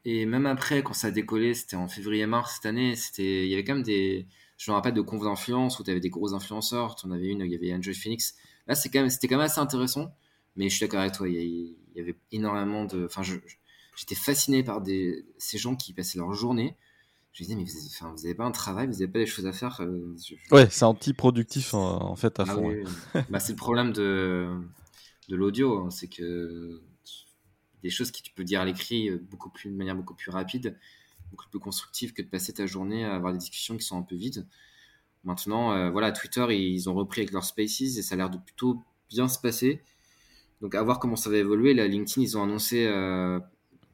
Et 0.04 0.26
même 0.26 0.44
après, 0.44 0.82
quand 0.82 0.92
ça 0.92 1.06
a 1.06 1.10
décollé, 1.10 1.54
c'était 1.54 1.76
en 1.76 1.88
février-mars 1.88 2.56
cette 2.56 2.66
année, 2.66 2.96
c'était, 2.96 3.46
il 3.46 3.50
y 3.50 3.54
avait 3.54 3.64
quand 3.64 3.74
même 3.74 3.82
des, 3.82 4.26
je 4.58 4.70
me 4.70 4.74
rappelle 4.76 4.92
de 4.92 5.00
conf 5.00 5.22
d'influence 5.22 5.80
où 5.80 5.84
tu 5.84 5.90
avais 5.90 6.00
des 6.00 6.10
gros 6.10 6.34
influenceurs. 6.34 6.94
Tu 6.94 7.06
en 7.06 7.10
avais 7.10 7.28
une, 7.28 7.40
il 7.40 7.50
y 7.50 7.54
avait 7.54 7.74
Enjoy 7.74 7.94
Phoenix. 7.94 8.34
Là, 8.66 8.74
c'est 8.74 8.90
quand 8.90 9.00
même, 9.00 9.08
c'était 9.08 9.26
quand 9.26 9.36
même 9.36 9.46
assez 9.46 9.60
intéressant. 9.60 10.14
Mais 10.56 10.68
je 10.68 10.76
suis 10.76 10.84
d'accord 10.84 11.00
avec 11.00 11.12
toi, 11.12 11.28
il 11.28 11.74
y, 11.94 12.00
avait 12.00 12.16
énormément 12.30 12.84
de, 12.84 13.06
enfin, 13.06 13.22
j'étais 13.22 14.14
fasciné 14.14 14.62
par 14.62 14.82
des, 14.82 15.24
ces 15.38 15.56
gens 15.56 15.76
qui 15.76 15.94
passaient 15.94 16.18
leur 16.18 16.34
journée. 16.34 16.76
Je 17.36 17.42
me 17.42 17.48
disais, 17.48 17.54
mais 17.54 18.10
vous 18.10 18.16
n'avez 18.22 18.34
pas 18.34 18.46
un 18.46 18.50
travail, 18.50 18.86
vous 18.86 18.94
n'avez 18.94 19.08
pas 19.08 19.18
des 19.18 19.26
choses 19.26 19.44
à 19.44 19.52
faire. 19.52 19.82
Euh, 19.82 20.16
ouais, 20.52 20.68
c'est 20.70 20.86
anti-productif 20.86 21.74
en, 21.74 22.16
fait 22.16 22.40
à 22.40 22.44
ah 22.48 22.54
fond. 22.54 22.74
bah, 23.28 23.40
c'est 23.40 23.52
le 23.52 23.58
problème 23.58 23.92
de, 23.92 24.48
de 25.28 25.36
l'audio, 25.36 25.80
hein, 25.80 25.90
c'est 25.90 26.08
que 26.08 26.80
des 27.82 27.90
choses 27.90 28.10
que 28.10 28.22
tu 28.22 28.32
peux 28.32 28.42
dire 28.42 28.62
à 28.62 28.64
l'écrit 28.64 29.10
euh, 29.10 29.18
beaucoup 29.30 29.50
plus, 29.50 29.70
de 29.70 29.76
manière 29.76 29.94
beaucoup 29.94 30.14
plus 30.14 30.30
rapide, 30.30 30.78
beaucoup 31.30 31.44
plus 31.50 31.58
constructive 31.58 32.14
que 32.14 32.22
de 32.22 32.26
passer 32.26 32.54
ta 32.54 32.64
journée 32.64 33.04
à 33.04 33.14
avoir 33.14 33.34
des 33.34 33.38
discussions 33.38 33.76
qui 33.76 33.84
sont 33.84 33.98
un 33.98 34.02
peu 34.02 34.16
vides. 34.16 34.46
Maintenant, 35.24 35.72
euh, 35.72 35.90
voilà, 35.90 36.12
Twitter, 36.12 36.46
ils 36.56 36.88
ont 36.88 36.94
repris 36.94 37.20
avec 37.20 37.32
leurs 37.32 37.44
Spaces 37.44 37.82
et 37.82 38.02
ça 38.02 38.14
a 38.14 38.16
l'air 38.16 38.30
de 38.30 38.38
plutôt 38.38 38.82
bien 39.10 39.28
se 39.28 39.38
passer. 39.38 39.82
Donc, 40.62 40.74
à 40.74 40.82
voir 40.82 41.00
comment 41.00 41.16
ça 41.16 41.28
va 41.28 41.36
évoluer. 41.36 41.74
Là, 41.74 41.86
LinkedIn, 41.86 42.22
ils 42.22 42.38
ont 42.38 42.44
annoncé, 42.44 42.86
euh, 42.86 43.38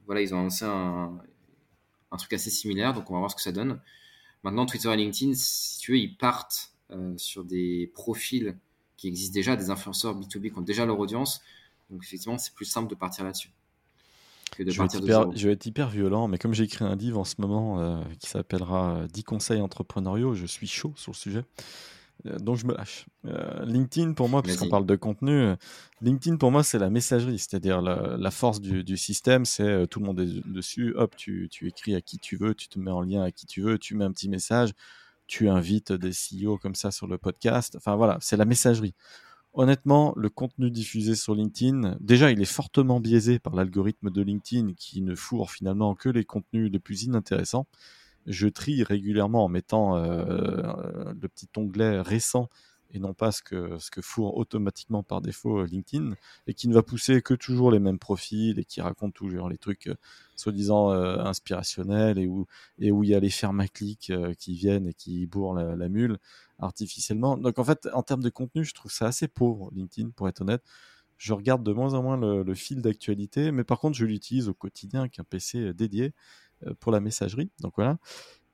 voilà, 0.06 0.22
ils 0.22 0.32
ont 0.32 0.38
annoncé 0.38 0.64
un, 0.64 1.18
un, 2.12 2.16
truc 2.16 2.32
assez 2.32 2.50
similaire. 2.50 2.92
Donc, 2.92 3.10
on 3.10 3.14
va 3.14 3.20
voir 3.20 3.30
ce 3.30 3.36
que 3.36 3.42
ça 3.42 3.52
donne. 3.52 3.80
Maintenant, 4.44 4.66
Twitter 4.66 4.92
et 4.92 4.96
LinkedIn, 4.96 5.34
si 5.34 5.78
tu 5.80 5.92
veux, 5.92 5.98
ils 5.98 6.16
partent 6.16 6.72
sur 7.16 7.42
des 7.44 7.90
profils 7.94 8.56
qui 8.98 9.08
existent 9.08 9.32
déjà, 9.32 9.56
des 9.56 9.70
influenceurs 9.70 10.14
B2B 10.14 10.52
qui 10.52 10.58
ont 10.58 10.62
déjà 10.62 10.84
leur 10.84 10.98
audience. 10.98 11.40
Donc, 11.90 12.02
effectivement, 12.04 12.38
c'est 12.38 12.54
plus 12.54 12.66
simple 12.66 12.88
de 12.88 12.94
partir 12.94 13.24
là-dessus 13.24 13.50
je 14.58 15.46
vais, 15.46 15.52
être 15.52 15.66
hyper 15.66 15.88
violent, 15.88 16.28
mais 16.28 16.38
comme 16.38 16.54
j'ai 16.54 16.64
écrit 16.64 16.84
un 16.84 16.96
livre 16.96 17.18
en 17.18 17.24
ce 17.24 17.36
moment 17.38 17.80
euh, 17.80 18.02
qui 18.20 18.28
s'appellera 18.28 19.06
10 19.12 19.20
euh, 19.20 19.22
conseils 19.24 19.60
entrepreneuriaux, 19.60 20.34
je 20.34 20.46
suis 20.46 20.66
chaud 20.66 20.92
sur 20.96 21.12
le 21.12 21.16
sujet. 21.16 21.44
Euh, 22.26 22.38
donc 22.38 22.56
je 22.56 22.66
me 22.66 22.74
lâche. 22.74 23.06
LinkedIn 23.64 24.12
pour 24.14 24.28
moi, 24.28 24.42
puisqu'on 24.42 24.68
parle 24.68 24.86
de 24.86 24.96
contenu, 24.96 25.54
LinkedIn 26.00 26.36
pour 26.36 26.50
moi 26.50 26.62
c'est 26.62 26.78
la 26.78 26.90
messagerie, 26.90 27.38
c'est-à-dire 27.38 27.80
la, 27.80 28.30
force 28.30 28.60
du, 28.60 28.96
système, 28.96 29.44
c'est 29.44 29.86
tout 29.86 30.00
le 30.00 30.06
monde 30.06 30.20
est 30.20 30.46
dessus, 30.46 30.92
hop, 30.96 31.14
tu, 31.16 31.48
tu, 31.50 31.68
écris 31.68 31.94
à 31.94 32.00
qui 32.00 32.18
tu 32.18 32.36
veux, 32.36 32.54
tu 32.54 32.68
te 32.68 32.78
mets 32.78 32.90
en 32.90 33.00
lien 33.00 33.22
à 33.22 33.30
qui 33.30 33.46
tu 33.46 33.62
veux, 33.62 33.78
tu 33.78 33.94
mets 33.94 34.04
un 34.04 34.12
petit 34.12 34.28
message, 34.28 34.72
tu 35.28 35.48
invites 35.48 35.92
des 35.92 36.10
CEO 36.10 36.58
comme 36.58 36.74
ça 36.74 36.90
sur 36.90 37.06
le 37.06 37.16
podcast, 37.16 37.76
enfin 37.76 37.94
voilà, 37.94 38.18
c'est 38.20 38.36
la 38.36 38.44
messagerie. 38.44 38.94
Honnêtement, 39.54 40.14
le 40.16 40.30
contenu 40.30 40.70
diffusé 40.70 41.14
sur 41.14 41.34
LinkedIn, 41.34 41.96
déjà, 42.00 42.30
il 42.30 42.40
est 42.40 42.46
fortement 42.46 43.00
biaisé 43.00 43.38
par 43.38 43.54
l'algorithme 43.54 44.10
de 44.10 44.22
LinkedIn 44.22 44.72
qui 44.74 45.02
ne 45.02 45.14
fourre 45.14 45.50
finalement 45.50 45.94
que 45.94 46.08
les 46.08 46.24
contenus 46.24 46.72
les 46.72 46.78
plus 46.78 47.02
inintéressants. 47.02 47.66
Je 48.26 48.48
trie 48.48 48.82
régulièrement 48.82 49.44
en 49.44 49.48
mettant 49.48 49.96
euh, 49.96 51.12
le 51.20 51.28
petit 51.28 51.48
onglet 51.56 52.00
récent 52.00 52.48
et 52.92 52.98
non 52.98 53.14
pas 53.14 53.32
ce 53.32 53.42
que, 53.42 53.78
ce 53.78 53.90
que 53.90 54.02
fourre 54.02 54.36
automatiquement 54.36 55.02
par 55.02 55.20
défaut 55.20 55.60
euh, 55.60 55.66
LinkedIn, 55.66 56.14
et 56.46 56.54
qui 56.54 56.68
ne 56.68 56.74
va 56.74 56.82
pousser 56.82 57.22
que 57.22 57.34
toujours 57.34 57.70
les 57.70 57.78
mêmes 57.78 57.98
profils 57.98 58.58
et 58.58 58.64
qui 58.64 58.80
raconte 58.80 59.14
toujours 59.14 59.48
les 59.48 59.58
trucs 59.58 59.86
euh, 59.86 59.96
soi-disant 60.36 60.92
euh, 60.92 61.18
inspirationnels 61.18 62.18
et 62.18 62.26
où, 62.26 62.46
et 62.78 62.92
où 62.92 63.02
il 63.02 63.10
y 63.10 63.14
a 63.14 63.20
les 63.20 63.30
fermes 63.30 63.60
à 63.60 63.68
clics 63.68 64.12
qui 64.38 64.54
viennent 64.54 64.88
et 64.88 64.94
qui 64.94 65.26
bourrent 65.26 65.54
la, 65.54 65.88
mule 65.88 66.18
artificiellement. 66.58 67.36
Donc 67.36 67.58
en 67.58 67.64
fait, 67.64 67.88
en 67.92 68.02
termes 68.02 68.22
de 68.22 68.30
contenu, 68.30 68.64
je 68.64 68.74
trouve 68.74 68.92
ça 68.92 69.06
assez 69.06 69.28
pauvre, 69.28 69.70
LinkedIn, 69.74 70.10
pour 70.10 70.28
être 70.28 70.40
honnête. 70.40 70.62
Je 71.18 71.32
regarde 71.32 71.62
de 71.62 71.72
moins 71.72 71.94
en 71.94 72.02
moins 72.02 72.16
le, 72.16 72.54
fil 72.54 72.82
d'actualité, 72.82 73.52
mais 73.52 73.62
par 73.62 73.78
contre, 73.78 73.96
je 73.96 74.04
l'utilise 74.04 74.48
au 74.48 74.54
quotidien 74.54 75.00
avec 75.00 75.18
un 75.20 75.24
PC 75.24 75.72
dédié 75.72 76.12
pour 76.80 76.92
la 76.92 77.00
messagerie. 77.00 77.50
Donc 77.60 77.74
voilà. 77.76 77.98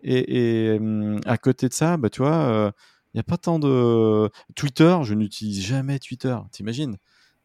Et, 0.01 0.73
et 0.73 0.79
hum, 0.79 1.21
à 1.27 1.39
côté 1.39 1.69
de 1.69 1.75
ça, 1.75 1.97
bah, 1.97 2.11
tu 2.11 2.23
vois, 2.23 2.73
il 3.15 3.17
n'y 3.17 3.21
a 3.21 3.25
pas 3.25 3.39
tant 3.39 3.59
de 3.59 4.29
Twitter, 4.55 4.97
je 5.03 5.15
n'utilise 5.15 5.65
jamais 5.65 5.99
Twitter, 5.99 6.37
t'imagines? 6.53 6.97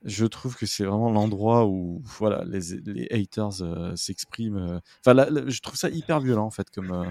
Je 0.04 0.26
trouve 0.26 0.58
que 0.58 0.66
c'est 0.66 0.84
vraiment 0.84 1.10
l'endroit 1.10 1.66
où 1.66 2.02
voilà, 2.04 2.44
les, 2.44 2.60
les 2.86 3.08
haters 3.10 3.62
euh, 3.62 3.96
s'expriment. 3.96 4.58
Euh. 4.58 4.80
Enfin, 5.06 5.26
je 5.48 5.62
trouve 5.62 5.78
ça 5.78 5.90
hyper 5.90 6.20
violent 6.20 6.46
en 6.46 6.50
fait, 6.50 6.70
comme, 6.70 6.92
euh, 6.92 7.06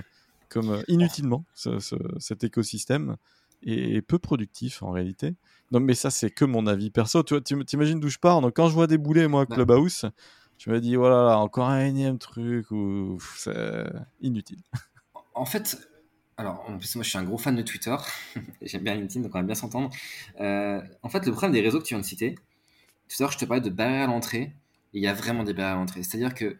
comme 0.50 0.82
inutilement 0.88 1.46
cet 1.54 2.44
écosystème 2.44 3.16
et, 3.62 4.02
peu 4.02 4.18
productif 4.18 4.82
en 4.82 4.90
réalité. 4.90 5.36
Non, 5.70 5.80
mais 5.80 5.94
ça, 5.94 6.10
c'est 6.10 6.30
que 6.30 6.44
mon 6.44 6.66
avis 6.66 6.90
perso. 6.90 7.22
Tu 7.22 7.42
t'imagines 7.64 7.98
d'où 7.98 8.08
je 8.08 8.18
pars? 8.18 8.42
Donc, 8.42 8.54
quand 8.54 8.68
je 8.68 8.74
vois 8.74 8.86
des 8.86 8.98
boulets, 8.98 9.26
moi, 9.26 9.46
Clubhouse, 9.46 10.04
je 10.62 10.70
me 10.70 10.80
dis, 10.80 10.94
voilà, 10.94 11.38
encore 11.38 11.68
un 11.68 11.84
énième 11.84 12.18
truc 12.18 12.70
où 12.70 13.18
c'est 13.36 13.84
inutile. 14.20 14.60
En 15.34 15.44
fait, 15.44 15.76
alors, 16.36 16.64
en 16.68 16.78
plus, 16.78 16.94
moi, 16.94 17.02
je 17.02 17.08
suis 17.08 17.18
un 17.18 17.24
gros 17.24 17.36
fan 17.36 17.56
de 17.56 17.62
Twitter. 17.62 17.96
J'aime 18.62 18.84
bien 18.84 18.94
LinkedIn, 18.94 19.22
donc 19.22 19.34
on 19.34 19.38
va 19.38 19.42
bien 19.42 19.56
s'entendre. 19.56 19.90
Euh, 20.38 20.80
en 21.02 21.08
fait, 21.08 21.26
le 21.26 21.32
problème 21.32 21.50
des 21.50 21.62
réseaux 21.62 21.80
que 21.80 21.84
tu 21.84 21.94
viens 21.94 22.00
de 22.00 22.06
citer, 22.06 22.36
tout 23.08 23.16
à 23.18 23.24
l'heure, 23.24 23.32
je 23.32 23.38
te 23.38 23.44
parlais 23.44 23.60
de 23.60 23.70
barrières 23.70 24.04
à 24.04 24.12
l'entrée. 24.12 24.54
Il 24.92 25.02
y 25.02 25.08
a 25.08 25.14
vraiment 25.14 25.42
des 25.42 25.52
barrières 25.52 25.74
à 25.74 25.78
l'entrée. 25.80 26.04
C'est-à-dire 26.04 26.32
que 26.32 26.56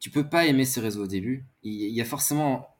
tu 0.00 0.10
peux 0.10 0.28
pas 0.28 0.46
aimer 0.46 0.64
ces 0.64 0.80
réseaux 0.80 1.04
au 1.04 1.06
début. 1.06 1.44
Il 1.62 1.72
y 1.72 2.00
a 2.00 2.04
forcément 2.04 2.74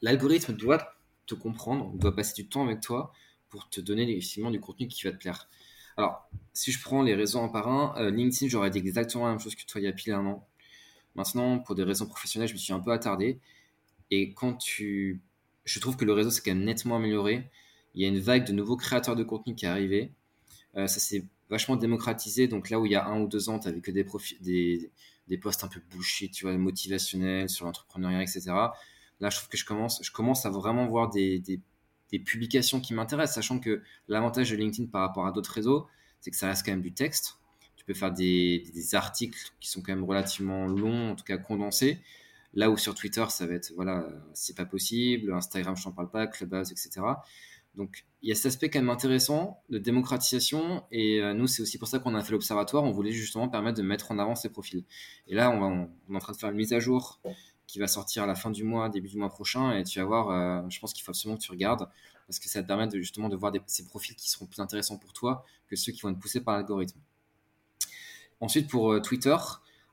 l'algorithme 0.00 0.54
doit 0.54 0.96
te 1.26 1.34
comprendre, 1.34 1.92
doit 1.98 2.16
passer 2.16 2.32
du 2.42 2.48
temps 2.48 2.64
avec 2.64 2.80
toi 2.80 3.12
pour 3.50 3.68
te 3.68 3.82
donner 3.82 4.04
effectivement 4.04 4.50
du 4.50 4.60
contenu 4.60 4.88
qui 4.88 5.04
va 5.04 5.12
te 5.12 5.18
plaire. 5.18 5.46
Alors, 5.96 6.28
si 6.52 6.72
je 6.72 6.82
prends 6.82 7.02
les 7.02 7.14
réseaux 7.14 7.40
un 7.40 7.48
par 7.48 7.68
un, 7.68 7.94
euh, 7.98 8.10
LinkedIn, 8.10 8.48
j'aurais 8.48 8.70
dit 8.70 8.78
exactement 8.78 9.24
la 9.24 9.30
même 9.30 9.40
chose 9.40 9.54
que 9.54 9.64
toi 9.66 9.80
il 9.80 9.84
y 9.84 9.86
a 9.86 9.92
pile 9.92 10.12
un 10.12 10.26
an. 10.26 10.48
Maintenant, 11.14 11.58
pour 11.58 11.74
des 11.74 11.84
raisons 11.84 12.06
professionnelles, 12.06 12.48
je 12.48 12.54
me 12.54 12.58
suis 12.58 12.72
un 12.72 12.80
peu 12.80 12.92
attardé. 12.92 13.40
Et 14.10 14.32
quand 14.34 14.54
tu. 14.54 15.22
Je 15.64 15.80
trouve 15.80 15.96
que 15.96 16.04
le 16.04 16.12
réseau 16.12 16.30
s'est 16.30 16.42
quand 16.44 16.54
même 16.54 16.64
nettement 16.64 16.96
amélioré. 16.96 17.50
Il 17.94 18.02
y 18.02 18.04
a 18.04 18.08
une 18.08 18.18
vague 18.18 18.46
de 18.46 18.52
nouveaux 18.52 18.76
créateurs 18.76 19.16
de 19.16 19.24
contenu 19.24 19.54
qui 19.54 19.64
est 19.66 19.68
arrivée. 19.68 20.12
Euh, 20.76 20.86
ça 20.88 21.00
s'est 21.00 21.26
vachement 21.48 21.76
démocratisé. 21.76 22.48
Donc 22.48 22.70
là 22.70 22.80
où 22.80 22.86
il 22.86 22.92
y 22.92 22.96
a 22.96 23.06
un 23.06 23.20
ou 23.20 23.28
deux 23.28 23.48
ans, 23.48 23.58
tu 23.58 23.68
n'avais 23.68 23.80
que 23.80 23.90
des, 23.90 24.04
des, 24.40 24.90
des 25.28 25.38
posts 25.38 25.64
un 25.64 25.68
peu 25.68 25.80
bullshit, 25.90 26.32
tu 26.32 26.44
vois, 26.44 26.56
motivationnels 26.56 27.48
sur 27.48 27.66
l'entrepreneuriat, 27.66 28.22
etc. 28.22 28.52
Là, 29.20 29.30
je 29.30 29.36
trouve 29.36 29.48
que 29.48 29.56
je 29.56 29.64
commence, 29.64 30.00
je 30.02 30.10
commence 30.10 30.44
à 30.44 30.50
vraiment 30.50 30.86
voir 30.86 31.10
des, 31.10 31.42
des 32.18 32.24
publications 32.24 32.80
qui 32.80 32.94
m'intéressent, 32.94 33.34
sachant 33.34 33.58
que 33.58 33.82
l'avantage 34.06 34.50
de 34.50 34.56
LinkedIn 34.56 34.88
par 34.88 35.00
rapport 35.00 35.26
à 35.26 35.32
d'autres 35.32 35.52
réseaux, 35.52 35.88
c'est 36.20 36.30
que 36.30 36.36
ça 36.36 36.46
reste 36.46 36.64
quand 36.64 36.70
même 36.72 36.80
du 36.80 36.92
texte. 36.92 37.38
Tu 37.76 37.84
peux 37.84 37.94
faire 37.94 38.12
des, 38.12 38.94
articles 38.94 39.52
qui 39.60 39.68
sont 39.68 39.82
quand 39.82 39.92
même 39.92 40.04
relativement 40.04 40.66
longs, 40.66 41.10
en 41.10 41.16
tout 41.16 41.24
cas 41.24 41.38
condensés. 41.38 41.98
Là 42.54 42.70
où 42.70 42.76
sur 42.76 42.94
Twitter, 42.94 43.24
ça 43.30 43.46
va 43.46 43.54
être, 43.54 43.72
voilà, 43.74 44.08
c'est 44.32 44.56
pas 44.56 44.64
possible. 44.64 45.32
Instagram, 45.32 45.76
je 45.76 45.82
t'en 45.82 45.90
parle 45.90 46.10
pas, 46.10 46.28
Clubhouse, 46.28 46.70
etc. 46.70 47.00
Donc, 47.74 48.04
il 48.22 48.28
y 48.28 48.32
a 48.32 48.36
cet 48.36 48.46
aspect 48.46 48.70
quand 48.70 48.78
même 48.78 48.90
intéressant 48.90 49.60
de 49.68 49.78
démocratisation. 49.78 50.84
Et 50.92 51.20
euh, 51.20 51.34
nous, 51.34 51.48
c'est 51.48 51.62
aussi 51.62 51.78
pour 51.78 51.88
ça 51.88 51.98
qu'on 51.98 52.14
a 52.14 52.22
fait 52.22 52.30
l'observatoire. 52.30 52.84
On 52.84 52.92
voulait 52.92 53.10
justement 53.10 53.48
permettre 53.48 53.76
de 53.76 53.82
mettre 53.82 54.12
en 54.12 54.20
avant 54.20 54.36
ces 54.36 54.50
profils. 54.50 54.84
Et 55.26 55.34
là, 55.34 55.50
on 55.50 55.88
est 56.12 56.16
en 56.16 56.18
train 56.20 56.32
de 56.32 56.38
faire 56.38 56.50
une 56.50 56.56
mise 56.56 56.72
à 56.72 56.78
jour 56.78 57.20
qui 57.66 57.78
va 57.78 57.86
sortir 57.86 58.24
à 58.24 58.26
la 58.26 58.34
fin 58.34 58.50
du 58.50 58.64
mois, 58.64 58.88
début 58.88 59.08
du 59.08 59.16
mois 59.16 59.30
prochain. 59.30 59.76
Et 59.76 59.84
tu 59.84 59.98
vas 59.98 60.04
voir, 60.04 60.30
euh, 60.30 60.62
je 60.68 60.78
pense 60.80 60.92
qu'il 60.92 61.02
faut 61.02 61.10
absolument 61.10 61.38
que 61.38 61.42
tu 61.42 61.50
regardes 61.50 61.88
parce 62.26 62.38
que 62.38 62.48
ça 62.48 62.62
te 62.62 62.66
permet 62.66 62.88
de, 62.88 62.98
justement 62.98 63.28
de 63.28 63.36
voir 63.36 63.52
ces 63.66 63.84
profils 63.84 64.16
qui 64.16 64.30
seront 64.30 64.46
plus 64.46 64.60
intéressants 64.60 64.96
pour 64.96 65.12
toi 65.12 65.44
que 65.68 65.76
ceux 65.76 65.92
qui 65.92 66.00
vont 66.00 66.10
être 66.10 66.18
poussés 66.18 66.40
par 66.40 66.56
l'algorithme. 66.56 66.98
Ensuite, 68.40 68.68
pour 68.68 68.92
euh, 68.92 69.00
Twitter, 69.00 69.36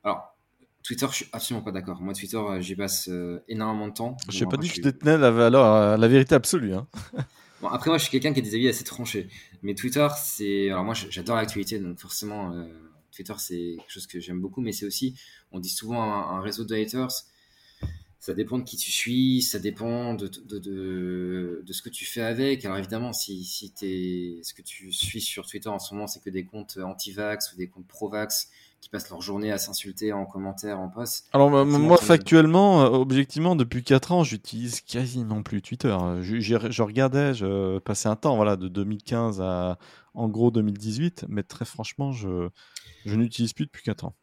alors 0.04 0.36
Twitter, 0.84 1.06
je 1.10 1.16
suis 1.16 1.28
absolument 1.32 1.64
pas 1.64 1.72
d'accord. 1.72 2.02
Moi, 2.02 2.14
Twitter, 2.14 2.42
j'y 2.60 2.76
passe 2.76 3.08
énormément 3.48 3.88
de 3.88 3.94
temps. 3.94 4.18
Je 4.30 4.44
n'ai 4.44 4.50
pas 4.50 4.58
dit 4.58 4.68
que 4.68 4.76
je 4.76 4.82
détenais 4.82 5.18
la, 5.18 5.30
valeur, 5.30 5.98
la 5.98 6.08
vérité 6.08 6.34
absolue. 6.34 6.74
Hein. 6.74 6.88
Bon, 7.62 7.68
après, 7.68 7.92
moi, 7.92 7.98
je 8.00 8.04
suis 8.04 8.12
quelqu'un 8.12 8.34
qui 8.34 8.40
a 8.40 8.42
des 8.42 8.56
avis 8.56 8.68
assez 8.68 8.84
tranchés. 8.84 9.30
Mais 9.62 9.76
Twitter, 9.76 10.08
c'est. 10.18 10.72
Alors, 10.72 10.84
moi, 10.84 10.96
j'adore 10.96 11.36
l'actualité, 11.36 11.80
donc 11.80 12.00
forcément, 12.00 12.54
euh, 12.54 12.66
Twitter, 13.12 13.34
c'est 13.38 13.76
quelque 13.78 13.92
chose 13.92 14.08
que 14.08 14.20
j'aime 14.20 14.42
beaucoup, 14.42 14.62
mais 14.62 14.72
c'est 14.72 14.86
aussi, 14.86 15.16
on 15.52 15.60
dit 15.60 15.70
souvent, 15.70 16.02
un, 16.02 16.42
réseau 16.42 16.66
de 16.66 16.76
haters. 16.76 17.12
Ça 18.22 18.36
dépend 18.36 18.60
de 18.60 18.64
qui 18.64 18.78
tu 18.78 18.92
suis, 18.92 19.42
ça 19.42 19.58
dépend 19.58 20.14
de, 20.14 20.28
de, 20.28 20.60
de, 20.60 21.64
de 21.66 21.74
ce 21.74 21.82
que 21.82 21.90
tu 21.90 22.06
fais 22.06 22.22
avec. 22.22 22.64
Alors, 22.66 22.78
évidemment, 22.78 23.14
si, 23.14 23.44
si 23.44 23.74
es, 23.82 24.44
ce 24.44 24.54
que 24.54 24.62
tu 24.62 24.92
suis 24.92 25.22
sur 25.22 25.48
Twitter 25.48 25.70
en 25.70 25.80
ce 25.80 25.96
moment, 25.96 26.06
c'est 26.06 26.24
que 26.24 26.30
des 26.30 26.46
comptes 26.46 26.78
anti-vax 26.78 27.52
ou 27.52 27.58
des 27.58 27.68
comptes 27.68 27.88
pro-vax, 27.88 28.52
qui 28.80 28.90
passent 28.90 29.10
leur 29.10 29.22
journée 29.22 29.52
à 29.52 29.58
s'insulter 29.58 30.14
en 30.14 30.28
commentaire, 30.28 30.80
en 30.80 30.88
poste. 30.90 31.30
Alors 31.34 31.50
moi, 31.50 31.98
factuellement, 31.98 32.84
euh, 32.84 32.90
objectivement, 32.90 33.56
depuis 33.56 33.84
4 33.84 34.12
ans, 34.12 34.24
j'utilise 34.24 34.82
quasiment 34.82 35.42
plus 35.42 35.64
Twitter. 35.64 35.96
Je, 36.22 36.40
je, 36.40 36.82
regardais, 36.84 37.34
je 37.34 37.80
passais 37.80 38.08
un 38.08 38.16
temps, 38.16 38.36
voilà, 38.36 38.56
de 38.56 38.68
2015 38.68 39.42
à 39.42 39.80
en 40.14 40.30
gros 40.30 40.52
2018, 40.52 41.26
mais 41.28 41.42
très 41.42 41.66
franchement, 41.66 42.12
je, 42.12 42.50
je 43.06 43.16
n'utilise 43.16 43.54
plus 43.54 43.66
depuis 43.66 43.84
4 43.84 44.06
ans. 44.06 44.16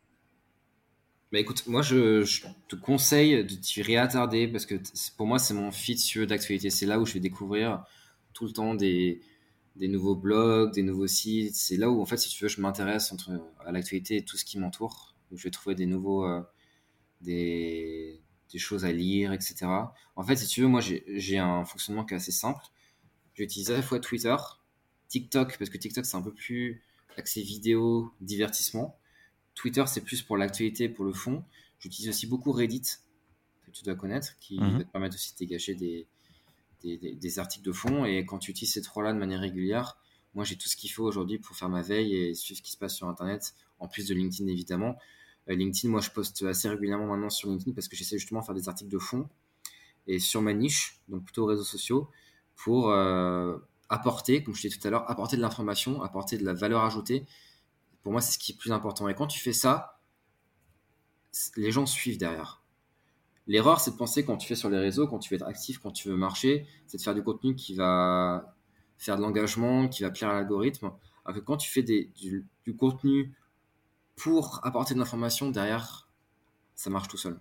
Bah 1.30 1.38
écoute, 1.38 1.66
moi 1.66 1.82
je, 1.82 2.24
te 2.68 2.76
conseille 2.76 3.44
de 3.44 3.54
t'y 3.54 3.82
réattarder 3.82 4.48
parce 4.48 4.64
que 4.64 4.76
pour 5.16 5.26
moi 5.26 5.38
c'est 5.38 5.52
mon 5.52 5.70
feed 5.70 5.98
d'actualité. 6.26 6.70
C'est 6.70 6.86
là 6.86 6.98
où 6.98 7.04
je 7.04 7.12
vais 7.12 7.20
découvrir 7.20 7.84
tout 8.32 8.46
le 8.46 8.52
temps 8.52 8.74
des, 8.74 9.20
nouveaux 9.76 10.14
blogs, 10.14 10.72
des 10.72 10.82
nouveaux 10.82 11.06
sites. 11.06 11.54
C'est 11.56 11.76
là 11.76 11.90
où, 11.90 12.00
en 12.00 12.06
fait, 12.06 12.16
si 12.16 12.28
tu 12.28 12.44
veux, 12.44 12.48
je 12.48 12.60
m'intéresse 12.60 13.12
à 13.66 13.72
l'actualité 13.72 14.16
et 14.18 14.24
tout 14.24 14.36
ce 14.36 14.44
qui 14.44 14.58
m'entoure. 14.58 15.14
Je 15.32 15.42
vais 15.42 15.50
trouver 15.50 15.74
des 15.74 15.86
nouveaux, 15.86 16.24
euh, 16.24 16.40
des, 17.20 18.20
des, 18.52 18.58
choses 18.58 18.84
à 18.84 18.92
lire, 18.92 19.32
etc. 19.32 19.66
En 20.16 20.22
fait, 20.22 20.36
si 20.36 20.46
tu 20.46 20.62
veux, 20.62 20.68
moi, 20.68 20.80
j'ai 20.80 21.38
un 21.38 21.64
fonctionnement 21.64 22.04
qui 22.04 22.14
est 22.14 22.16
assez 22.16 22.32
simple. 22.32 22.62
J'utilise 23.34 23.70
à 23.70 23.74
la 23.74 23.82
fois 23.82 23.98
Twitter, 23.98 24.36
TikTok, 25.08 25.58
parce 25.58 25.68
que 25.68 25.76
TikTok, 25.78 26.06
c'est 26.06 26.16
un 26.16 26.22
peu 26.22 26.32
plus 26.32 26.82
axé 27.16 27.42
vidéo, 27.42 28.12
divertissement. 28.20 28.98
Twitter, 29.58 29.84
c'est 29.86 30.02
plus 30.02 30.22
pour 30.22 30.36
l'actualité, 30.36 30.88
pour 30.88 31.04
le 31.04 31.12
fond. 31.12 31.44
J'utilise 31.80 32.08
aussi 32.08 32.26
beaucoup 32.26 32.52
Reddit, 32.52 32.82
que 33.66 33.70
tu 33.72 33.82
dois 33.84 33.96
connaître, 33.96 34.38
qui 34.38 34.60
mhm. 34.60 34.78
va 34.78 34.84
te 34.84 34.90
permettre 34.90 35.16
aussi 35.16 35.32
de 35.32 35.38
dégager 35.38 35.74
des, 35.74 36.06
des, 36.82 37.38
articles 37.40 37.66
de 37.66 37.72
fond. 37.72 38.04
Et 38.04 38.24
quand 38.24 38.38
tu 38.38 38.52
utilises 38.52 38.72
ces 38.72 38.82
trois-là 38.82 39.12
de 39.12 39.18
manière 39.18 39.40
régulière, 39.40 39.98
moi 40.34 40.44
j'ai 40.44 40.56
tout 40.56 40.68
ce 40.68 40.76
qu'il 40.76 40.90
faut 40.90 41.02
aujourd'hui 41.02 41.38
pour 41.38 41.56
faire 41.56 41.68
ma 41.68 41.82
veille 41.82 42.14
et 42.14 42.34
suivre 42.34 42.58
ce 42.58 42.62
qui 42.62 42.70
se 42.70 42.78
passe 42.78 42.94
sur 42.94 43.08
Internet, 43.08 43.54
en 43.80 43.88
plus 43.88 44.06
de 44.06 44.14
LinkedIn 44.14 44.48
évidemment. 44.48 44.96
Euh, 45.48 45.56
LinkedIn, 45.56 45.90
moi 45.90 46.00
je 46.00 46.10
poste 46.10 46.42
assez 46.44 46.68
régulièrement 46.68 47.06
maintenant 47.06 47.30
sur 47.30 47.48
LinkedIn 47.48 47.72
parce 47.72 47.88
que 47.88 47.96
j'essaie 47.96 48.18
justement 48.18 48.40
de 48.40 48.46
faire 48.46 48.54
des 48.54 48.68
articles 48.68 48.90
de 48.90 48.98
fond 48.98 49.28
et 50.06 50.20
sur 50.20 50.40
ma 50.40 50.54
niche, 50.54 51.00
donc 51.08 51.24
plutôt 51.24 51.46
réseaux 51.46 51.64
sociaux, 51.64 52.08
pour 52.54 52.90
euh, 52.90 53.58
apporter, 53.88 54.42
comme 54.42 54.54
je 54.54 54.62
disais 54.62 54.78
tout 54.78 54.86
à 54.86 54.90
l'heure, 54.90 55.10
apporter 55.10 55.36
de 55.36 55.42
l'information, 55.42 56.00
apporter 56.02 56.38
de 56.38 56.44
la 56.44 56.54
valeur 56.54 56.82
ajoutée. 56.84 57.26
Pour 58.02 58.12
moi, 58.12 58.20
c'est 58.20 58.32
ce 58.32 58.38
qui 58.38 58.52
est 58.52 58.56
plus 58.56 58.72
important. 58.72 59.08
Et 59.08 59.14
quand 59.14 59.26
tu 59.26 59.38
fais 59.38 59.52
ça, 59.52 60.00
les 61.56 61.70
gens 61.70 61.86
suivent 61.86 62.18
derrière. 62.18 62.62
L'erreur, 63.46 63.80
c'est 63.80 63.92
de 63.92 63.96
penser 63.96 64.24
quand 64.24 64.36
tu 64.36 64.46
fais 64.46 64.54
sur 64.54 64.68
les 64.68 64.78
réseaux, 64.78 65.08
quand 65.08 65.18
tu 65.18 65.30
veux 65.30 65.36
être 65.36 65.46
actif, 65.46 65.78
quand 65.78 65.90
tu 65.90 66.08
veux 66.08 66.16
marcher, 66.16 66.66
c'est 66.86 66.98
de 66.98 67.02
faire 67.02 67.14
du 67.14 67.22
contenu 67.22 67.54
qui 67.54 67.74
va 67.74 68.54
faire 68.98 69.16
de 69.16 69.22
l'engagement, 69.22 69.88
qui 69.88 70.02
va 70.02 70.10
plaire 70.10 70.28
à 70.30 70.34
l'algorithme. 70.34 70.90
Alors 71.24 71.38
que 71.38 71.44
quand 71.44 71.56
tu 71.56 71.70
fais 71.70 71.82
du, 71.82 72.46
contenu 72.78 73.34
pour 74.16 74.60
apporter 74.64 74.94
de 74.94 74.98
l'information, 74.98 75.50
derrière, 75.50 76.08
ça 76.74 76.90
marche 76.90 77.08
tout 77.08 77.16
seul. 77.16 77.38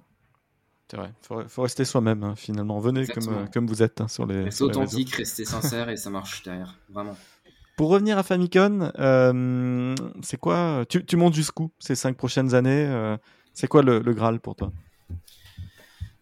C'est 0.89 0.95
vrai, 0.95 1.13
il 1.29 1.49
faut, 1.49 1.61
rester 1.61 1.83
soi-même 1.83 2.23
hein, 2.23 2.35
finalement. 2.37 2.79
Venez 2.79 3.05
comme, 3.07 3.49
comme, 3.49 3.67
vous 3.67 3.83
êtes 3.83 3.99
hein, 3.99 4.07
sur 4.07 4.25
les. 4.25 4.43
Restez 4.43 4.63
authentique, 4.63 5.13
restez 5.15 5.43
sincère 5.43 5.89
et 5.89 5.97
ça 5.97 6.09
marche 6.09 6.43
derrière, 6.43 6.79
vraiment. 6.87 7.17
Pour 7.77 7.89
revenir 7.89 8.17
à 8.17 8.23
Famicom, 8.23 8.91
euh, 8.99 9.95
c'est 10.21 10.37
quoi 10.37 10.83
tu, 10.89 11.15
montes 11.15 11.35
jusqu'où 11.35 11.71
ces 11.79 11.95
cinq 11.95 12.17
prochaines 12.17 12.53
années 12.53 12.85
euh, 12.87 13.15
C'est 13.53 13.67
quoi 13.67 13.81
le 13.81 14.13
Graal 14.13 14.41
pour 14.41 14.55
toi? 14.55 14.73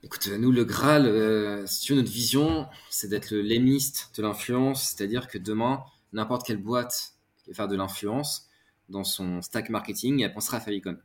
Écoute, 0.06 0.30
nous, 0.38 0.52
le 0.52 0.66
Graal, 0.66 1.08
euh, 1.08 1.66
si 1.66 1.82
tu 1.82 1.94
veux, 1.94 2.00
notre 2.00 2.12
vision, 2.12 2.68
c'est 2.92 3.08
d'être 3.08 3.32
le 3.32 3.42
lémiste 3.42 4.12
de 4.16 4.22
l'influence, 4.22 4.92
c'est-à-dire 4.92 5.28
que 5.28 5.40
demain, 5.40 5.84
n'importe 6.14 6.46
quelle 6.46 6.62
boîte 6.62 7.16
qui 7.44 7.50
va 7.50 7.56
faire 7.56 7.68
de 7.68 7.76
l'influence 7.76 8.48
dans 8.88 9.04
son 9.04 9.42
stack 9.42 9.72
marketing, 9.72 10.22
elle 10.22 10.32
pensera 10.32 10.58
à 10.58 10.60
Favicon. 10.60 11.00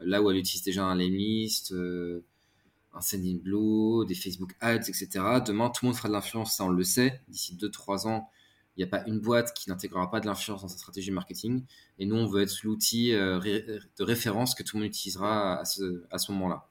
Là 0.00 0.22
où 0.22 0.30
elle 0.30 0.38
utilise 0.38 0.64
déjà 0.64 0.82
un 0.82 0.94
lémiste, 0.94 1.72
euh, 1.72 2.24
un 2.94 3.02
Sendinblue, 3.02 4.06
des 4.08 4.14
Facebook 4.14 4.54
Ads, 4.62 4.88
etc. 4.88 5.08
Demain, 5.44 5.68
tout 5.68 5.84
le 5.84 5.88
monde 5.88 5.96
fera 5.96 6.08
de 6.08 6.14
l'influence, 6.14 6.56
ça 6.56 6.64
on 6.64 6.70
le 6.70 6.84
sait. 6.84 7.20
D'ici 7.28 7.54
2-3 7.54 8.08
ans, 8.08 8.30
il 8.76 8.84
n'y 8.84 8.84
a 8.84 8.88
pas 8.88 9.06
une 9.06 9.20
boîte 9.20 9.54
qui 9.54 9.70
n'intégrera 9.70 10.10
pas 10.10 10.20
de 10.20 10.26
l'influence 10.26 10.62
dans 10.62 10.68
sa 10.68 10.76
stratégie 10.76 11.10
marketing. 11.10 11.64
Et 11.98 12.04
nous, 12.04 12.16
on 12.16 12.26
veut 12.26 12.42
être 12.42 12.62
l'outil 12.62 13.14
euh, 13.14 13.40
de 13.40 14.04
référence 14.04 14.54
que 14.54 14.62
tout 14.62 14.76
le 14.76 14.82
monde 14.82 14.88
utilisera 14.88 15.60
à 15.60 15.64
ce, 15.64 16.32
moment-là. 16.32 16.68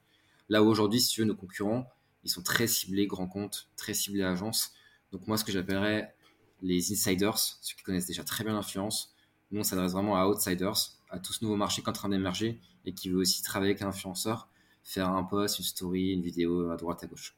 Là 0.48 0.62
où 0.62 0.66
aujourd'hui, 0.66 1.00
si 1.00 1.08
tu 1.08 1.20
veux, 1.20 1.26
nos 1.26 1.34
concurrents, 1.34 1.90
ils 2.22 2.30
sont 2.30 2.42
très 2.42 2.68
ciblés 2.68 3.06
grands 3.06 3.26
comptes, 3.26 3.68
très 3.76 3.92
ciblés 3.92 4.22
agences. 4.22 4.72
Donc 5.10 5.26
moi, 5.26 5.36
ce 5.36 5.44
que 5.44 5.50
j'appellerais 5.50 6.14
les 6.62 6.92
insiders, 6.92 7.38
ceux 7.38 7.74
qui 7.76 7.82
connaissent 7.82 8.06
déjà 8.06 8.22
très 8.22 8.44
bien 8.44 8.54
l'influence. 8.54 9.14
Nous, 9.50 9.60
on 9.60 9.64
s'adresse 9.64 9.92
vraiment 9.92 10.16
à 10.16 10.28
outsiders, 10.28 10.96
à 11.10 11.18
tout 11.18 11.32
ce 11.32 11.44
nouveau 11.44 11.56
marché 11.56 11.82
qui 11.82 11.86
est 11.86 11.90
en 11.90 11.92
train 11.92 12.08
d'émerger 12.08 12.60
et 12.84 12.94
qui 12.94 13.08
veut 13.08 13.18
aussi 13.18 13.42
travailler 13.42 13.72
avec 13.72 13.82
un 13.82 13.88
influenceur, 13.88 14.48
faire 14.84 15.08
un 15.08 15.24
post, 15.24 15.58
une 15.58 15.64
story, 15.64 16.12
une 16.12 16.22
vidéo 16.22 16.70
à 16.70 16.76
droite, 16.76 17.02
à 17.02 17.06
gauche. 17.08 17.35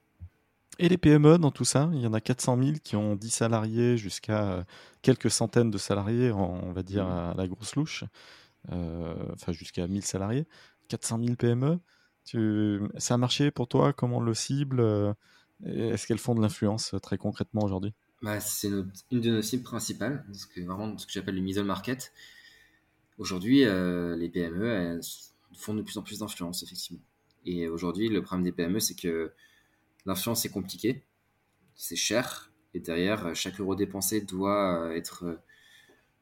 Et 0.79 0.89
les 0.89 0.99
PME 0.99 1.39
dans 1.39 1.51
tout 1.51 1.65
ça 1.65 1.91
Il 1.93 2.01
y 2.01 2.07
en 2.07 2.13
a 2.13 2.21
400 2.21 2.63
000 2.63 2.77
qui 2.83 2.97
ont 2.97 3.17
10 3.17 3.31
salariés 3.31 3.97
jusqu'à 3.97 4.53
euh, 4.53 4.65
quelques 5.03 5.31
centaines 5.31 5.71
de 5.71 5.79
salariés, 5.79 6.31
on 6.31 6.73
va 6.73 6.83
dire 6.83 7.07
à 7.07 7.35
la 7.37 7.49
grosse 7.49 7.75
louche, 7.75 8.05
euh, 8.71 9.15
enfin 9.35 9.53
jusqu'à 9.53 9.87
1000 9.87 10.03
salariés. 10.03 10.47
400 10.89 11.19
000 11.23 11.37
PME 11.37 11.79
tu... 12.29 12.81
C'est 12.99 13.15
un 13.15 13.19
marché 13.19 13.51
pour 13.51 13.69
toi 13.69 13.95
Comment 13.95 14.19
on 14.19 14.21
le 14.21 14.35
cible 14.35 14.81
euh, 14.81 15.15
Est-ce 15.65 16.07
qu'elles 16.07 16.19
font 16.19 16.35
de 16.35 16.43
l'influence 16.43 16.95
très 17.03 17.17
concrètement 17.17 17.63
aujourd'hui? 17.63 17.95
Bah, 18.21 18.39
C'est 18.41 18.69
une 18.69 19.21
de 19.21 19.31
nos 19.31 19.43
cibles 19.43 19.63
principales, 19.63 20.27
ce 20.35 20.47
que, 20.47 20.61
vraiment 20.61 20.97
ce 20.99 21.07
que 21.07 21.13
j'appelle 21.13 21.37
le 21.37 21.41
middle 21.41 21.65
market. 21.65 22.13
Aujourd'hui, 23.17 23.65
euh, 23.65 24.15
les 24.15 24.29
PME 24.29 25.01
font 25.55 25.73
de 25.73 25.81
plus 25.81 25.97
en 25.97 26.03
plus 26.03 26.19
d'influence, 26.19 26.63
effectivement. 26.63 27.01
Et 27.47 27.67
aujourd'hui, 27.67 28.11
le 28.11 28.21
problème 28.21 28.45
des 28.45 28.53
PME, 28.53 28.79
c'est 28.79 28.95
que 28.95 29.33
l'influence 30.09 30.45
est 30.45 30.51
compliqué, 30.51 31.05
c'est 31.75 31.97
cher, 31.97 32.51
et 32.75 32.81
derrière, 32.81 33.35
chaque 33.35 33.61
euro 33.61 33.77
dépensé 33.77 34.21
doit 34.21 34.95
être 34.97 35.25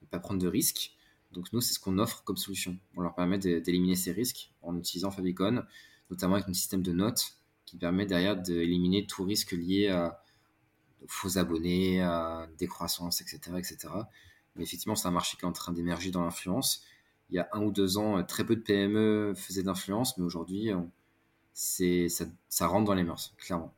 ne 0.02 0.06
pas 0.10 0.18
prendre 0.18 0.40
de 0.40 0.48
risques. 0.48 0.92
Donc 1.32 1.52
nous, 1.52 1.60
c'est 1.60 1.74
ce 1.74 1.80
qu'on 1.80 1.98
offre 1.98 2.22
comme 2.24 2.36
solution. 2.36 2.76
On 2.96 3.00
leur 3.00 3.14
permet 3.14 3.38
d'éliminer 3.38 3.96
ces 3.96 4.12
risques 4.12 4.52
en 4.62 4.76
utilisant 4.76 5.10
Favicon 5.10 5.64
notamment 6.10 6.36
avec 6.36 6.48
un 6.48 6.52
système 6.52 6.82
de 6.82 6.92
notes 6.92 7.36
qui 7.64 7.76
permet 7.76 8.06
derrière 8.06 8.36
d'éliminer 8.36 9.06
tout 9.06 9.24
risque 9.24 9.52
lié 9.52 9.88
à 9.88 10.22
faux 11.08 11.38
abonnés, 11.38 12.00
à 12.00 12.48
décroissance, 12.58 13.20
etc., 13.20 13.38
etc. 13.58 13.88
Mais 14.54 14.62
effectivement, 14.62 14.94
c'est 14.94 15.08
un 15.08 15.12
marché 15.12 15.36
qui 15.36 15.44
est 15.44 15.48
en 15.48 15.52
train 15.52 15.72
d'émerger 15.72 16.10
dans 16.10 16.22
l'influence. 16.22 16.84
Il 17.28 17.36
y 17.36 17.38
a 17.38 17.48
un 17.52 17.62
ou 17.62 17.72
deux 17.72 17.98
ans, 17.98 18.22
très 18.24 18.44
peu 18.44 18.54
de 18.54 18.60
PME 18.60 19.34
faisaient 19.34 19.64
d'influence, 19.64 20.16
mais 20.16 20.24
aujourd'hui, 20.24 20.70
c'est 21.58 22.10
ça, 22.10 22.26
ça 22.50 22.66
rentre 22.66 22.84
dans 22.84 22.92
les 22.92 23.02
mœurs, 23.02 23.32
clairement. 23.38 23.72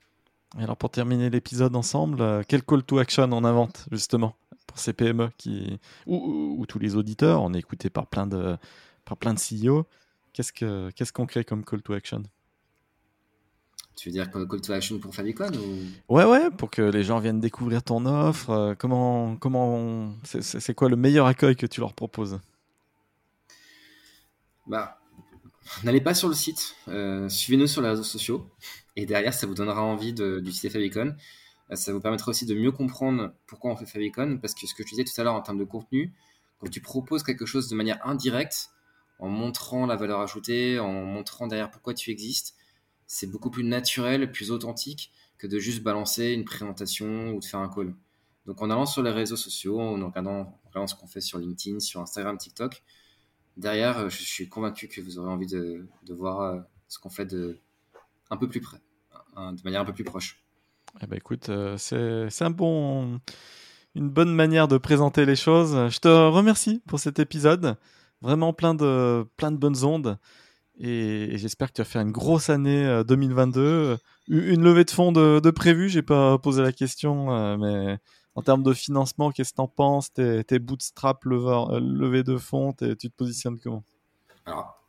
alors 0.59 0.77
pour 0.77 0.91
terminer 0.91 1.31
l'épisode 1.31 1.77
ensemble, 1.77 2.21
euh, 2.21 2.43
quel 2.47 2.65
call 2.65 2.83
to 2.83 2.99
action 2.99 3.31
on 3.33 3.45
invente 3.45 3.87
justement 3.93 4.35
pour 4.67 4.81
ces 4.81 4.93
PME 4.93 5.31
qui 5.39 5.79
ou, 6.07 6.67
tous 6.69 6.81
les 6.81 6.97
auditeurs, 6.97 7.41
on 7.41 7.55
est 7.55 7.61
écouté 7.61 7.89
par 7.89 8.09
plein 8.09 8.27
de 8.27 8.57
par 9.05 9.17
plein 9.17 9.33
de 9.33 9.39
CEO. 9.39 9.87
Qu'est-ce 10.33 10.53
que 10.53 10.91
qu'est-ce 10.91 11.13
qu'on 11.13 11.27
crée 11.27 11.45
comme 11.45 11.65
call 11.65 11.81
to 11.83 11.93
action? 11.93 12.25
Tu 13.95 14.09
veux 14.09 14.13
dire 14.13 14.29
call 14.29 14.61
to 14.61 14.73
action 14.73 14.99
pour 14.99 15.15
Favicon 15.15 15.53
ou... 15.53 16.13
Ouais 16.15 16.25
ouais, 16.25 16.51
pour 16.51 16.71
que 16.71 16.83
les 16.83 17.05
gens 17.05 17.21
viennent 17.21 17.41
découvrir 17.41 17.85
ton 17.85 18.07
offre. 18.07 18.51
Euh, 18.51 18.75
comment 18.77 19.37
comment 19.37 20.13
c'est 20.25 20.75
quoi 20.75 20.89
le 20.89 20.97
meilleur 20.97 21.27
accueil 21.27 21.55
que 21.55 21.67
tu 21.67 21.79
leur 21.79 21.95
proposes? 21.95 22.41
Bah 24.67 24.98
N'allez 25.85 26.01
pas 26.01 26.15
sur 26.15 26.29
le 26.29 26.35
site, 26.35 26.75
euh, 26.89 27.29
suivez-nous 27.29 27.67
sur 27.67 27.83
les 27.83 27.89
réseaux 27.91 28.03
sociaux 28.03 28.49
et 28.97 29.07
derrière 29.07 29.35
ça 29.35 29.47
vous 29.47 29.55
donnera 29.55 29.83
envie 29.83 30.13
d'utiliser 30.13 30.71
Favicon. 30.71 31.15
Euh, 31.71 31.77
ça 31.77 31.93
vous 31.93 32.01
permettra 32.01 32.31
aussi 32.31 32.47
de 32.47 32.55
mieux 32.55 32.73
comprendre 32.73 33.33
pourquoi 33.47 33.71
on 33.73 33.77
fait 33.77 33.87
Favicon 33.87 34.39
parce 34.39 34.55
que 34.55 34.67
ce 34.67 34.75
que 34.75 34.83
je 34.83 34.89
disais 34.89 35.05
tout 35.05 35.19
à 35.21 35.25
l'heure 35.25 35.35
en 35.35 35.43
termes 35.43 35.59
de 35.59 35.65
contenu, 35.65 36.13
quand 36.59 36.69
tu 36.69 36.81
proposes 36.81 37.23
quelque 37.23 37.47
chose 37.47 37.69
de 37.69 37.77
manière 37.77 38.05
indirecte, 38.07 38.71
en 39.19 39.29
montrant 39.29 39.87
la 39.87 39.97
valeur 39.97 40.21
ajoutée, 40.21 40.79
en 40.79 41.05
montrant 41.05 41.47
derrière 41.47 41.71
pourquoi 41.71 41.95
tu 41.95 42.11
existes, 42.11 42.55
c'est 43.07 43.27
beaucoup 43.27 43.51
plus 43.51 43.65
naturel, 43.65 44.31
plus 44.31 44.51
authentique 44.51 45.13
que 45.39 45.47
de 45.47 45.59
juste 45.59 45.83
balancer 45.83 46.33
une 46.33 46.45
présentation 46.45 47.31
ou 47.31 47.41
de 47.41 47.45
faire 47.45 47.61
un 47.61 47.69
call. 47.69 47.95
Donc 48.47 48.63
en 48.63 48.71
allant 48.71 48.87
sur 48.87 49.03
les 49.03 49.11
réseaux 49.11 49.37
sociaux, 49.37 49.81
en 49.81 50.07
regardant, 50.07 50.59
ce 50.87 50.95
qu'on 50.95 51.07
fait 51.07 51.21
sur 51.21 51.39
LinkedIn, 51.39 51.81
sur 51.81 52.01
Instagram, 52.01 52.39
TikTok, 52.39 52.83
derrière, 53.59 53.99
euh, 53.99 54.09
je 54.09 54.23
suis 54.23 54.49
convaincu 54.49 54.89
que 54.89 55.01
vous 55.01 55.19
aurez 55.19 55.31
envie 55.31 55.47
de, 55.47 55.85
voir 56.09 56.41
euh, 56.41 56.61
ce 56.89 56.99
qu'on 56.99 57.11
fait 57.11 57.27
de 57.27 57.59
un 58.31 58.37
peu 58.37 58.49
plus 58.49 58.61
près, 58.61 58.79
de 59.37 59.63
manière 59.65 59.81
un 59.81 59.85
peu 59.85 59.93
plus 59.93 60.05
proche. 60.05 60.43
Eh 61.03 61.07
ben 61.07 61.17
écoute, 61.17 61.49
euh, 61.49 61.77
c'est 61.79 62.45
une 63.95 64.11
bonne 64.11 64.35
manière 64.35 64.69
de 64.69 64.79
présenter 64.79 65.25
les 65.27 65.37
choses. 65.37 65.73
Je 65.91 65.99
te 65.99 66.09
remercie 66.09 66.83
pour 66.87 67.01
cet 67.01 67.19
épisode, 67.19 67.77
vraiment 68.21 68.53
plein 68.53 68.75
de 68.75 69.27
plein 69.37 69.51
de 69.51 69.57
bonnes 69.57 69.85
ondes, 69.85 70.19
et, 70.79 71.37
j'espère 71.39 71.69
que 71.69 71.75
tu 71.75 71.81
vas 71.81 71.87
faire 71.87 72.03
une 72.03 72.13
grosse 72.13 72.51
année 72.51 73.03
2022. 73.07 73.97
Une 74.29 74.63
levée 74.63 74.85
de 74.85 74.91
fonds 74.91 75.11
de, 75.11 75.41
de 75.41 75.51
prévu, 75.51 75.89
j'ai 75.89 76.03
pas 76.03 76.39
posé 76.39 76.63
la 76.63 76.73
question, 76.73 77.57
mais 77.57 77.99
en 78.39 78.43
termes 78.43 78.63
de 78.63 78.73
financement, 78.73 79.33
qu'est-ce 79.33 79.51
que 79.51 79.57
tu 79.57 79.63
en 79.63 79.67
penses? 79.67 80.13
Tes, 80.13 80.45
tes 80.45 80.61
bootstrap 80.61 81.27
euh, 81.27 81.81
levée 81.81 82.23
de 82.23 82.37
fonds, 82.37 82.73
tu 82.73 82.97
te 82.97 83.09
positionnes 83.09 83.59
comment? 83.59 83.83
Alors, 84.47 84.81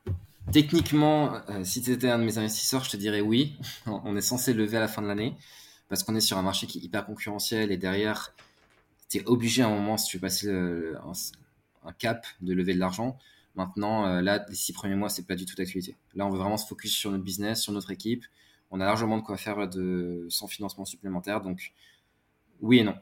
techniquement, 0.52 1.34
euh, 1.50 1.64
si 1.64 1.82
tu 1.82 1.92
étais 1.92 2.12
un 2.12 2.20
de 2.20 2.26
mes 2.26 2.38
investisseurs, 2.38 2.84
je 2.84 2.92
te 2.92 2.98
dirais 2.98 3.22
oui. 3.22 3.58
On 3.88 4.16
est 4.16 4.22
censé 4.22 4.54
lever 4.54 4.78
à 4.78 4.82
la 4.82 4.88
fin 4.88 5.02
de 5.02 5.08
l'année 5.08 5.36
parce 5.88 6.04
qu'on 6.04 6.16
est 6.16 6.22
sur 6.22 6.38
un 6.38 6.44
marché 6.44 6.68
qui 6.68 6.78
est 6.78 6.84
hyper 6.84 7.08
concurrentiel 7.08 7.72
et 7.72 7.78
derrière, 7.78 8.36
tu 9.10 9.18
es 9.18 9.26
obligé 9.26 9.64
à 9.64 9.68
un 9.68 9.74
moment, 9.74 9.98
si 9.98 10.12
tu 10.12 10.18
veux 10.18 10.22
passer 10.22 10.48
un, 10.52 11.92
cap, 11.94 12.28
de 12.42 12.54
lever 12.54 12.76
de 12.76 12.80
l'argent. 12.80 13.18
Maintenant, 13.56 14.06
euh, 14.06 14.22
là, 14.22 14.46
les 14.48 14.56
six 14.56 14.74
premiers 14.74 14.94
mois, 14.94 15.10
c'est 15.10 15.26
pas 15.26 15.34
du 15.34 15.46
tout 15.46 15.56
d'actualité. 15.56 15.96
Là, 16.14 16.28
on 16.28 16.30
veut 16.30 16.38
vraiment 16.38 16.58
se 16.58 16.68
focus 16.68 16.92
sur 16.94 17.10
notre 17.10 17.24
business, 17.24 17.64
sur 17.64 17.74
notre 17.74 17.90
équipe. 17.90 18.26
On 18.70 18.80
a 18.80 18.86
largement 18.86 19.18
de 19.18 19.24
quoi 19.24 19.38
faire 19.38 19.58
sans 20.30 20.46
financement 20.46 20.86
supplémentaire. 20.86 21.42
Donc, 21.42 21.74
oui 22.62 22.78
et 22.78 22.84
non. 22.84 22.94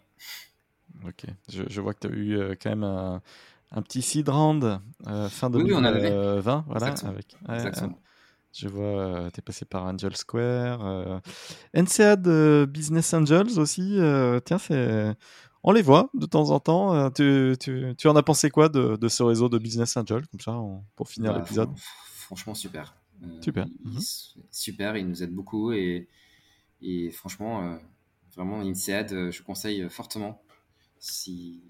Ok, 1.06 1.26
je, 1.50 1.82
vois 1.82 1.94
que 1.94 2.08
tu 2.08 2.08
as 2.08 2.16
eu 2.16 2.38
euh, 2.38 2.56
quand 2.60 2.70
même 2.70 2.84
un, 2.84 3.82
petit 3.82 4.02
seed 4.02 4.30
round 4.30 4.80
euh, 5.08 5.30
fin 5.30 5.50
2020. 5.50 6.66
voilà, 6.68 6.88
avec, 7.04 7.36
je 8.54 8.68
vois, 8.68 8.86
euh, 8.86 9.30
tu 9.30 9.40
es 9.40 9.42
passé 9.42 9.66
par 9.66 9.84
Angel 9.86 10.16
Square. 10.16 11.22
NCAD 11.76 12.66
Business 12.68 13.14
Angels 13.14 13.60
aussi. 13.60 14.00
tiens, 14.46 14.58
c'est. 14.58 15.16
On 15.64 15.74
les 15.74 15.82
voit 15.82 16.10
de 16.14 16.26
temps 16.26 16.50
en 16.52 16.60
temps. 16.60 17.12
Tu, 17.12 17.56
tu, 17.60 17.94
tu 17.98 18.08
en 18.08 18.16
as 18.16 18.24
pensé 18.24 18.50
quoi 18.50 18.70
de, 18.70 18.96
de, 18.96 19.08
ce 19.10 19.22
réseau 19.22 19.50
de 19.50 19.58
Business 19.58 19.98
Angels, 19.98 20.26
comme 20.28 20.40
ça, 20.40 20.58
pour 20.96 21.10
finir 21.10 21.34
bah, 21.34 21.40
l'épisode 21.40 21.70
Franchement, 21.76 22.56
super. 22.56 22.96
super. 23.42 23.68
Mhm. 23.84 24.00
Super, 24.50 24.98
il 24.98 25.08
nous 25.08 25.24
aide 25.24 25.34
beaucoup 25.34 25.72
et, 25.74 26.08
et 26.82 27.12
franchement, 27.12 27.78
Vraiment, 28.38 28.62
INSEAD, 28.62 29.14
euh, 29.14 29.32
je 29.32 29.42
conseille 29.42 29.90
fortement 29.90 30.44
si, 31.00 31.64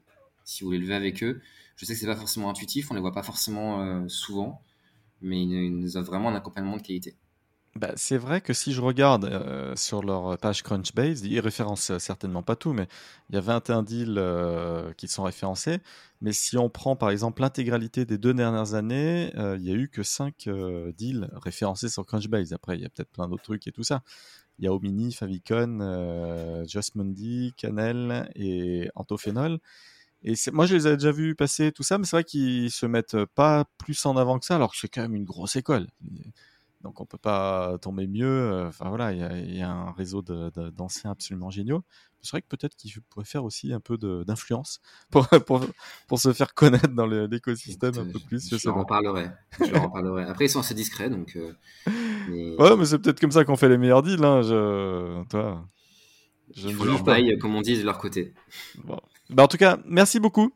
si 0.44 0.64
vous 0.64 0.68
voulez 0.68 0.80
lever 0.80 0.96
avec 0.96 1.24
eux. 1.24 1.42
Je 1.78 1.86
sais 1.86 1.94
que 1.94 2.00
c'est 2.00 2.06
pas 2.06 2.16
forcément 2.18 2.50
intuitif, 2.50 2.92
on 2.92 2.94
les 2.94 3.00
voit 3.00 3.14
pas 3.14 3.24
forcément 3.24 3.82
euh, 3.82 4.06
souvent, 4.10 4.62
mais 5.22 5.42
ils, 5.42 5.80
nous 5.80 5.96
offrent 5.96 6.12
vraiment 6.12 6.28
un 6.28 6.36
accompagnement 6.36 6.76
de 6.76 6.82
qualité. 6.82 7.16
Bah, 7.78 7.94
c'est 7.96 8.18
vrai 8.18 8.42
que 8.42 8.52
si 8.52 8.74
je 8.74 8.82
regarde 8.82 9.26
euh, 9.26 9.78
sur 9.78 10.04
leur 10.04 10.38
page 10.40 10.62
Crunchbase, 10.62 11.22
ils 11.22 11.40
référencent 11.40 11.98
certainement 12.00 12.44
pas 12.44 12.58
tout, 12.58 12.74
mais 12.74 12.88
il 13.30 13.36
y 13.36 13.38
a 13.38 13.42
21 13.42 13.84
deals 13.84 14.22
qui 14.98 15.08
sont 15.08 15.24
référencés. 15.24 15.80
Mais 16.20 16.34
si 16.34 16.58
on 16.58 16.70
prend 16.70 16.98
par 16.98 17.12
exemple 17.12 17.44
l'intégralité 17.44 18.04
des 18.04 18.18
deux 18.18 18.34
dernières 18.34 18.74
années, 18.74 19.32
il 19.36 19.62
y 19.62 19.72
a 19.72 19.76
eu 19.76 19.88
que 19.88 20.04
5 20.04 20.50
deals 20.98 21.30
référencés 21.34 21.88
sur 21.88 22.06
Crunchbase. 22.06 22.52
Après, 22.52 22.76
il 22.76 22.82
y 22.82 22.86
a 22.86 22.90
peut-être 22.90 23.12
plein 23.12 23.30
d'autres 23.30 23.44
trucs 23.44 23.68
et 23.68 23.72
tout 23.72 23.84
ça. 23.84 24.02
Il 24.60 24.66
y 24.66 24.68
a 24.68 24.74
Omini, 24.74 25.14
Favicon, 25.14 25.80
euh, 25.82 26.66
Just 26.66 26.96
Mundi, 26.96 27.54
Canel 27.58 28.32
et 28.36 28.90
Antophénol. 28.96 29.60
Et 30.24 30.34
moi, 30.52 30.66
je 30.66 30.76
les 30.76 30.88
ai 30.88 30.94
déjà 30.94 31.12
vus 31.12 31.36
passer 31.36 31.72
tout 31.72 31.84
ça, 31.84 31.98
mais 31.98 32.06
c'est 32.06 32.16
vrai 32.16 32.24
qu'ils 32.24 32.72
se 32.72 32.86
mettent 32.86 33.24
pas 33.36 33.66
plus 33.78 34.06
en 34.06 34.18
avant 34.18 34.40
que 34.40 34.46
ça, 34.46 34.56
alors 34.56 34.72
que 34.72 34.78
c'est 34.78 34.88
quand 34.88 35.02
même 35.02 35.16
une 35.16 35.26
grosse 35.26 35.56
école. 35.56 35.88
Donc 36.82 37.02
on 37.02 37.06
peut 37.06 37.18
pas 37.18 37.78
tomber 37.82 38.08
mieux. 38.08 38.66
Enfin 38.68 38.90
voilà, 38.90 39.12
il 39.14 39.56
y, 39.56 39.62
a 39.62 39.72
un 39.72 39.92
réseau 39.92 40.22
d'anciens 40.22 41.12
absolument 41.12 41.50
géniaux. 41.50 41.84
C'est 42.22 42.32
vrai 42.32 42.42
que 42.42 42.48
peut-être 42.48 42.76
qu'ils 42.76 42.92
pourraient 43.10 43.26
faire 43.26 43.44
aussi 43.44 43.74
un 43.74 43.80
peu 43.80 43.98
d'influence 43.98 44.80
pour, 45.10 45.28
pour, 45.46 45.66
pour, 46.08 46.20
se 46.20 46.34
faire 46.34 46.54
connaître 46.54 46.90
dans 46.90 47.06
l'écosystème 47.06 47.98
un 47.98 48.06
peu 48.06 48.20
plus. 48.20 48.50
Je, 48.50 48.58
je 48.58 48.68
leur 48.68 48.78
en 48.78 48.86
parlerai. 48.86 49.30
Je 49.60 49.72
leur 49.72 49.84
en 49.84 49.90
parlerai. 49.90 50.24
Après, 50.28 50.46
ils 50.46 50.50
sont 50.50 50.60
assez 50.60 50.74
discrets, 50.74 51.10
donc. 51.10 51.36
Euh, 51.36 51.54
mais... 52.30 52.56
Ouais, 52.60 52.76
mais 52.76 52.86
c'est 52.86 53.00
peut-être 53.00 53.20
comme 53.20 53.32
ça 53.32 53.46
qu'on 53.46 53.56
fait 53.56 53.70
les 53.70 53.78
meilleurs 53.78 54.04
deals. 54.04 54.24
Hein. 54.24 54.42
Je, 54.42 55.24
toi, 55.30 55.68
je 56.56 56.70
ne 56.70 56.84
leur 56.86 57.04
paille, 57.04 57.38
comme 57.40 57.56
on 57.56 57.62
dit, 57.62 57.78
de 57.78 57.84
leur 57.84 57.98
côté. 57.98 58.34
Bon. 58.84 59.00
Bah, 59.30 59.44
en 59.44 59.48
tout 59.48 59.58
cas, 59.58 59.78
merci 59.86 60.20
beaucoup. 60.20 60.52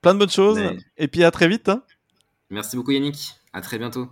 Plein 0.00 0.14
de 0.14 0.18
bonnes 0.18 0.30
choses. 0.30 0.60
Et 0.96 1.08
puis 1.08 1.24
à 1.24 1.30
très 1.30 1.48
vite. 1.48 1.68
Hein. 1.68 1.82
Merci 2.50 2.76
beaucoup, 2.76 2.92
Yannick. 2.92 3.34
À 3.52 3.60
très 3.60 3.78
bientôt. 3.78 4.08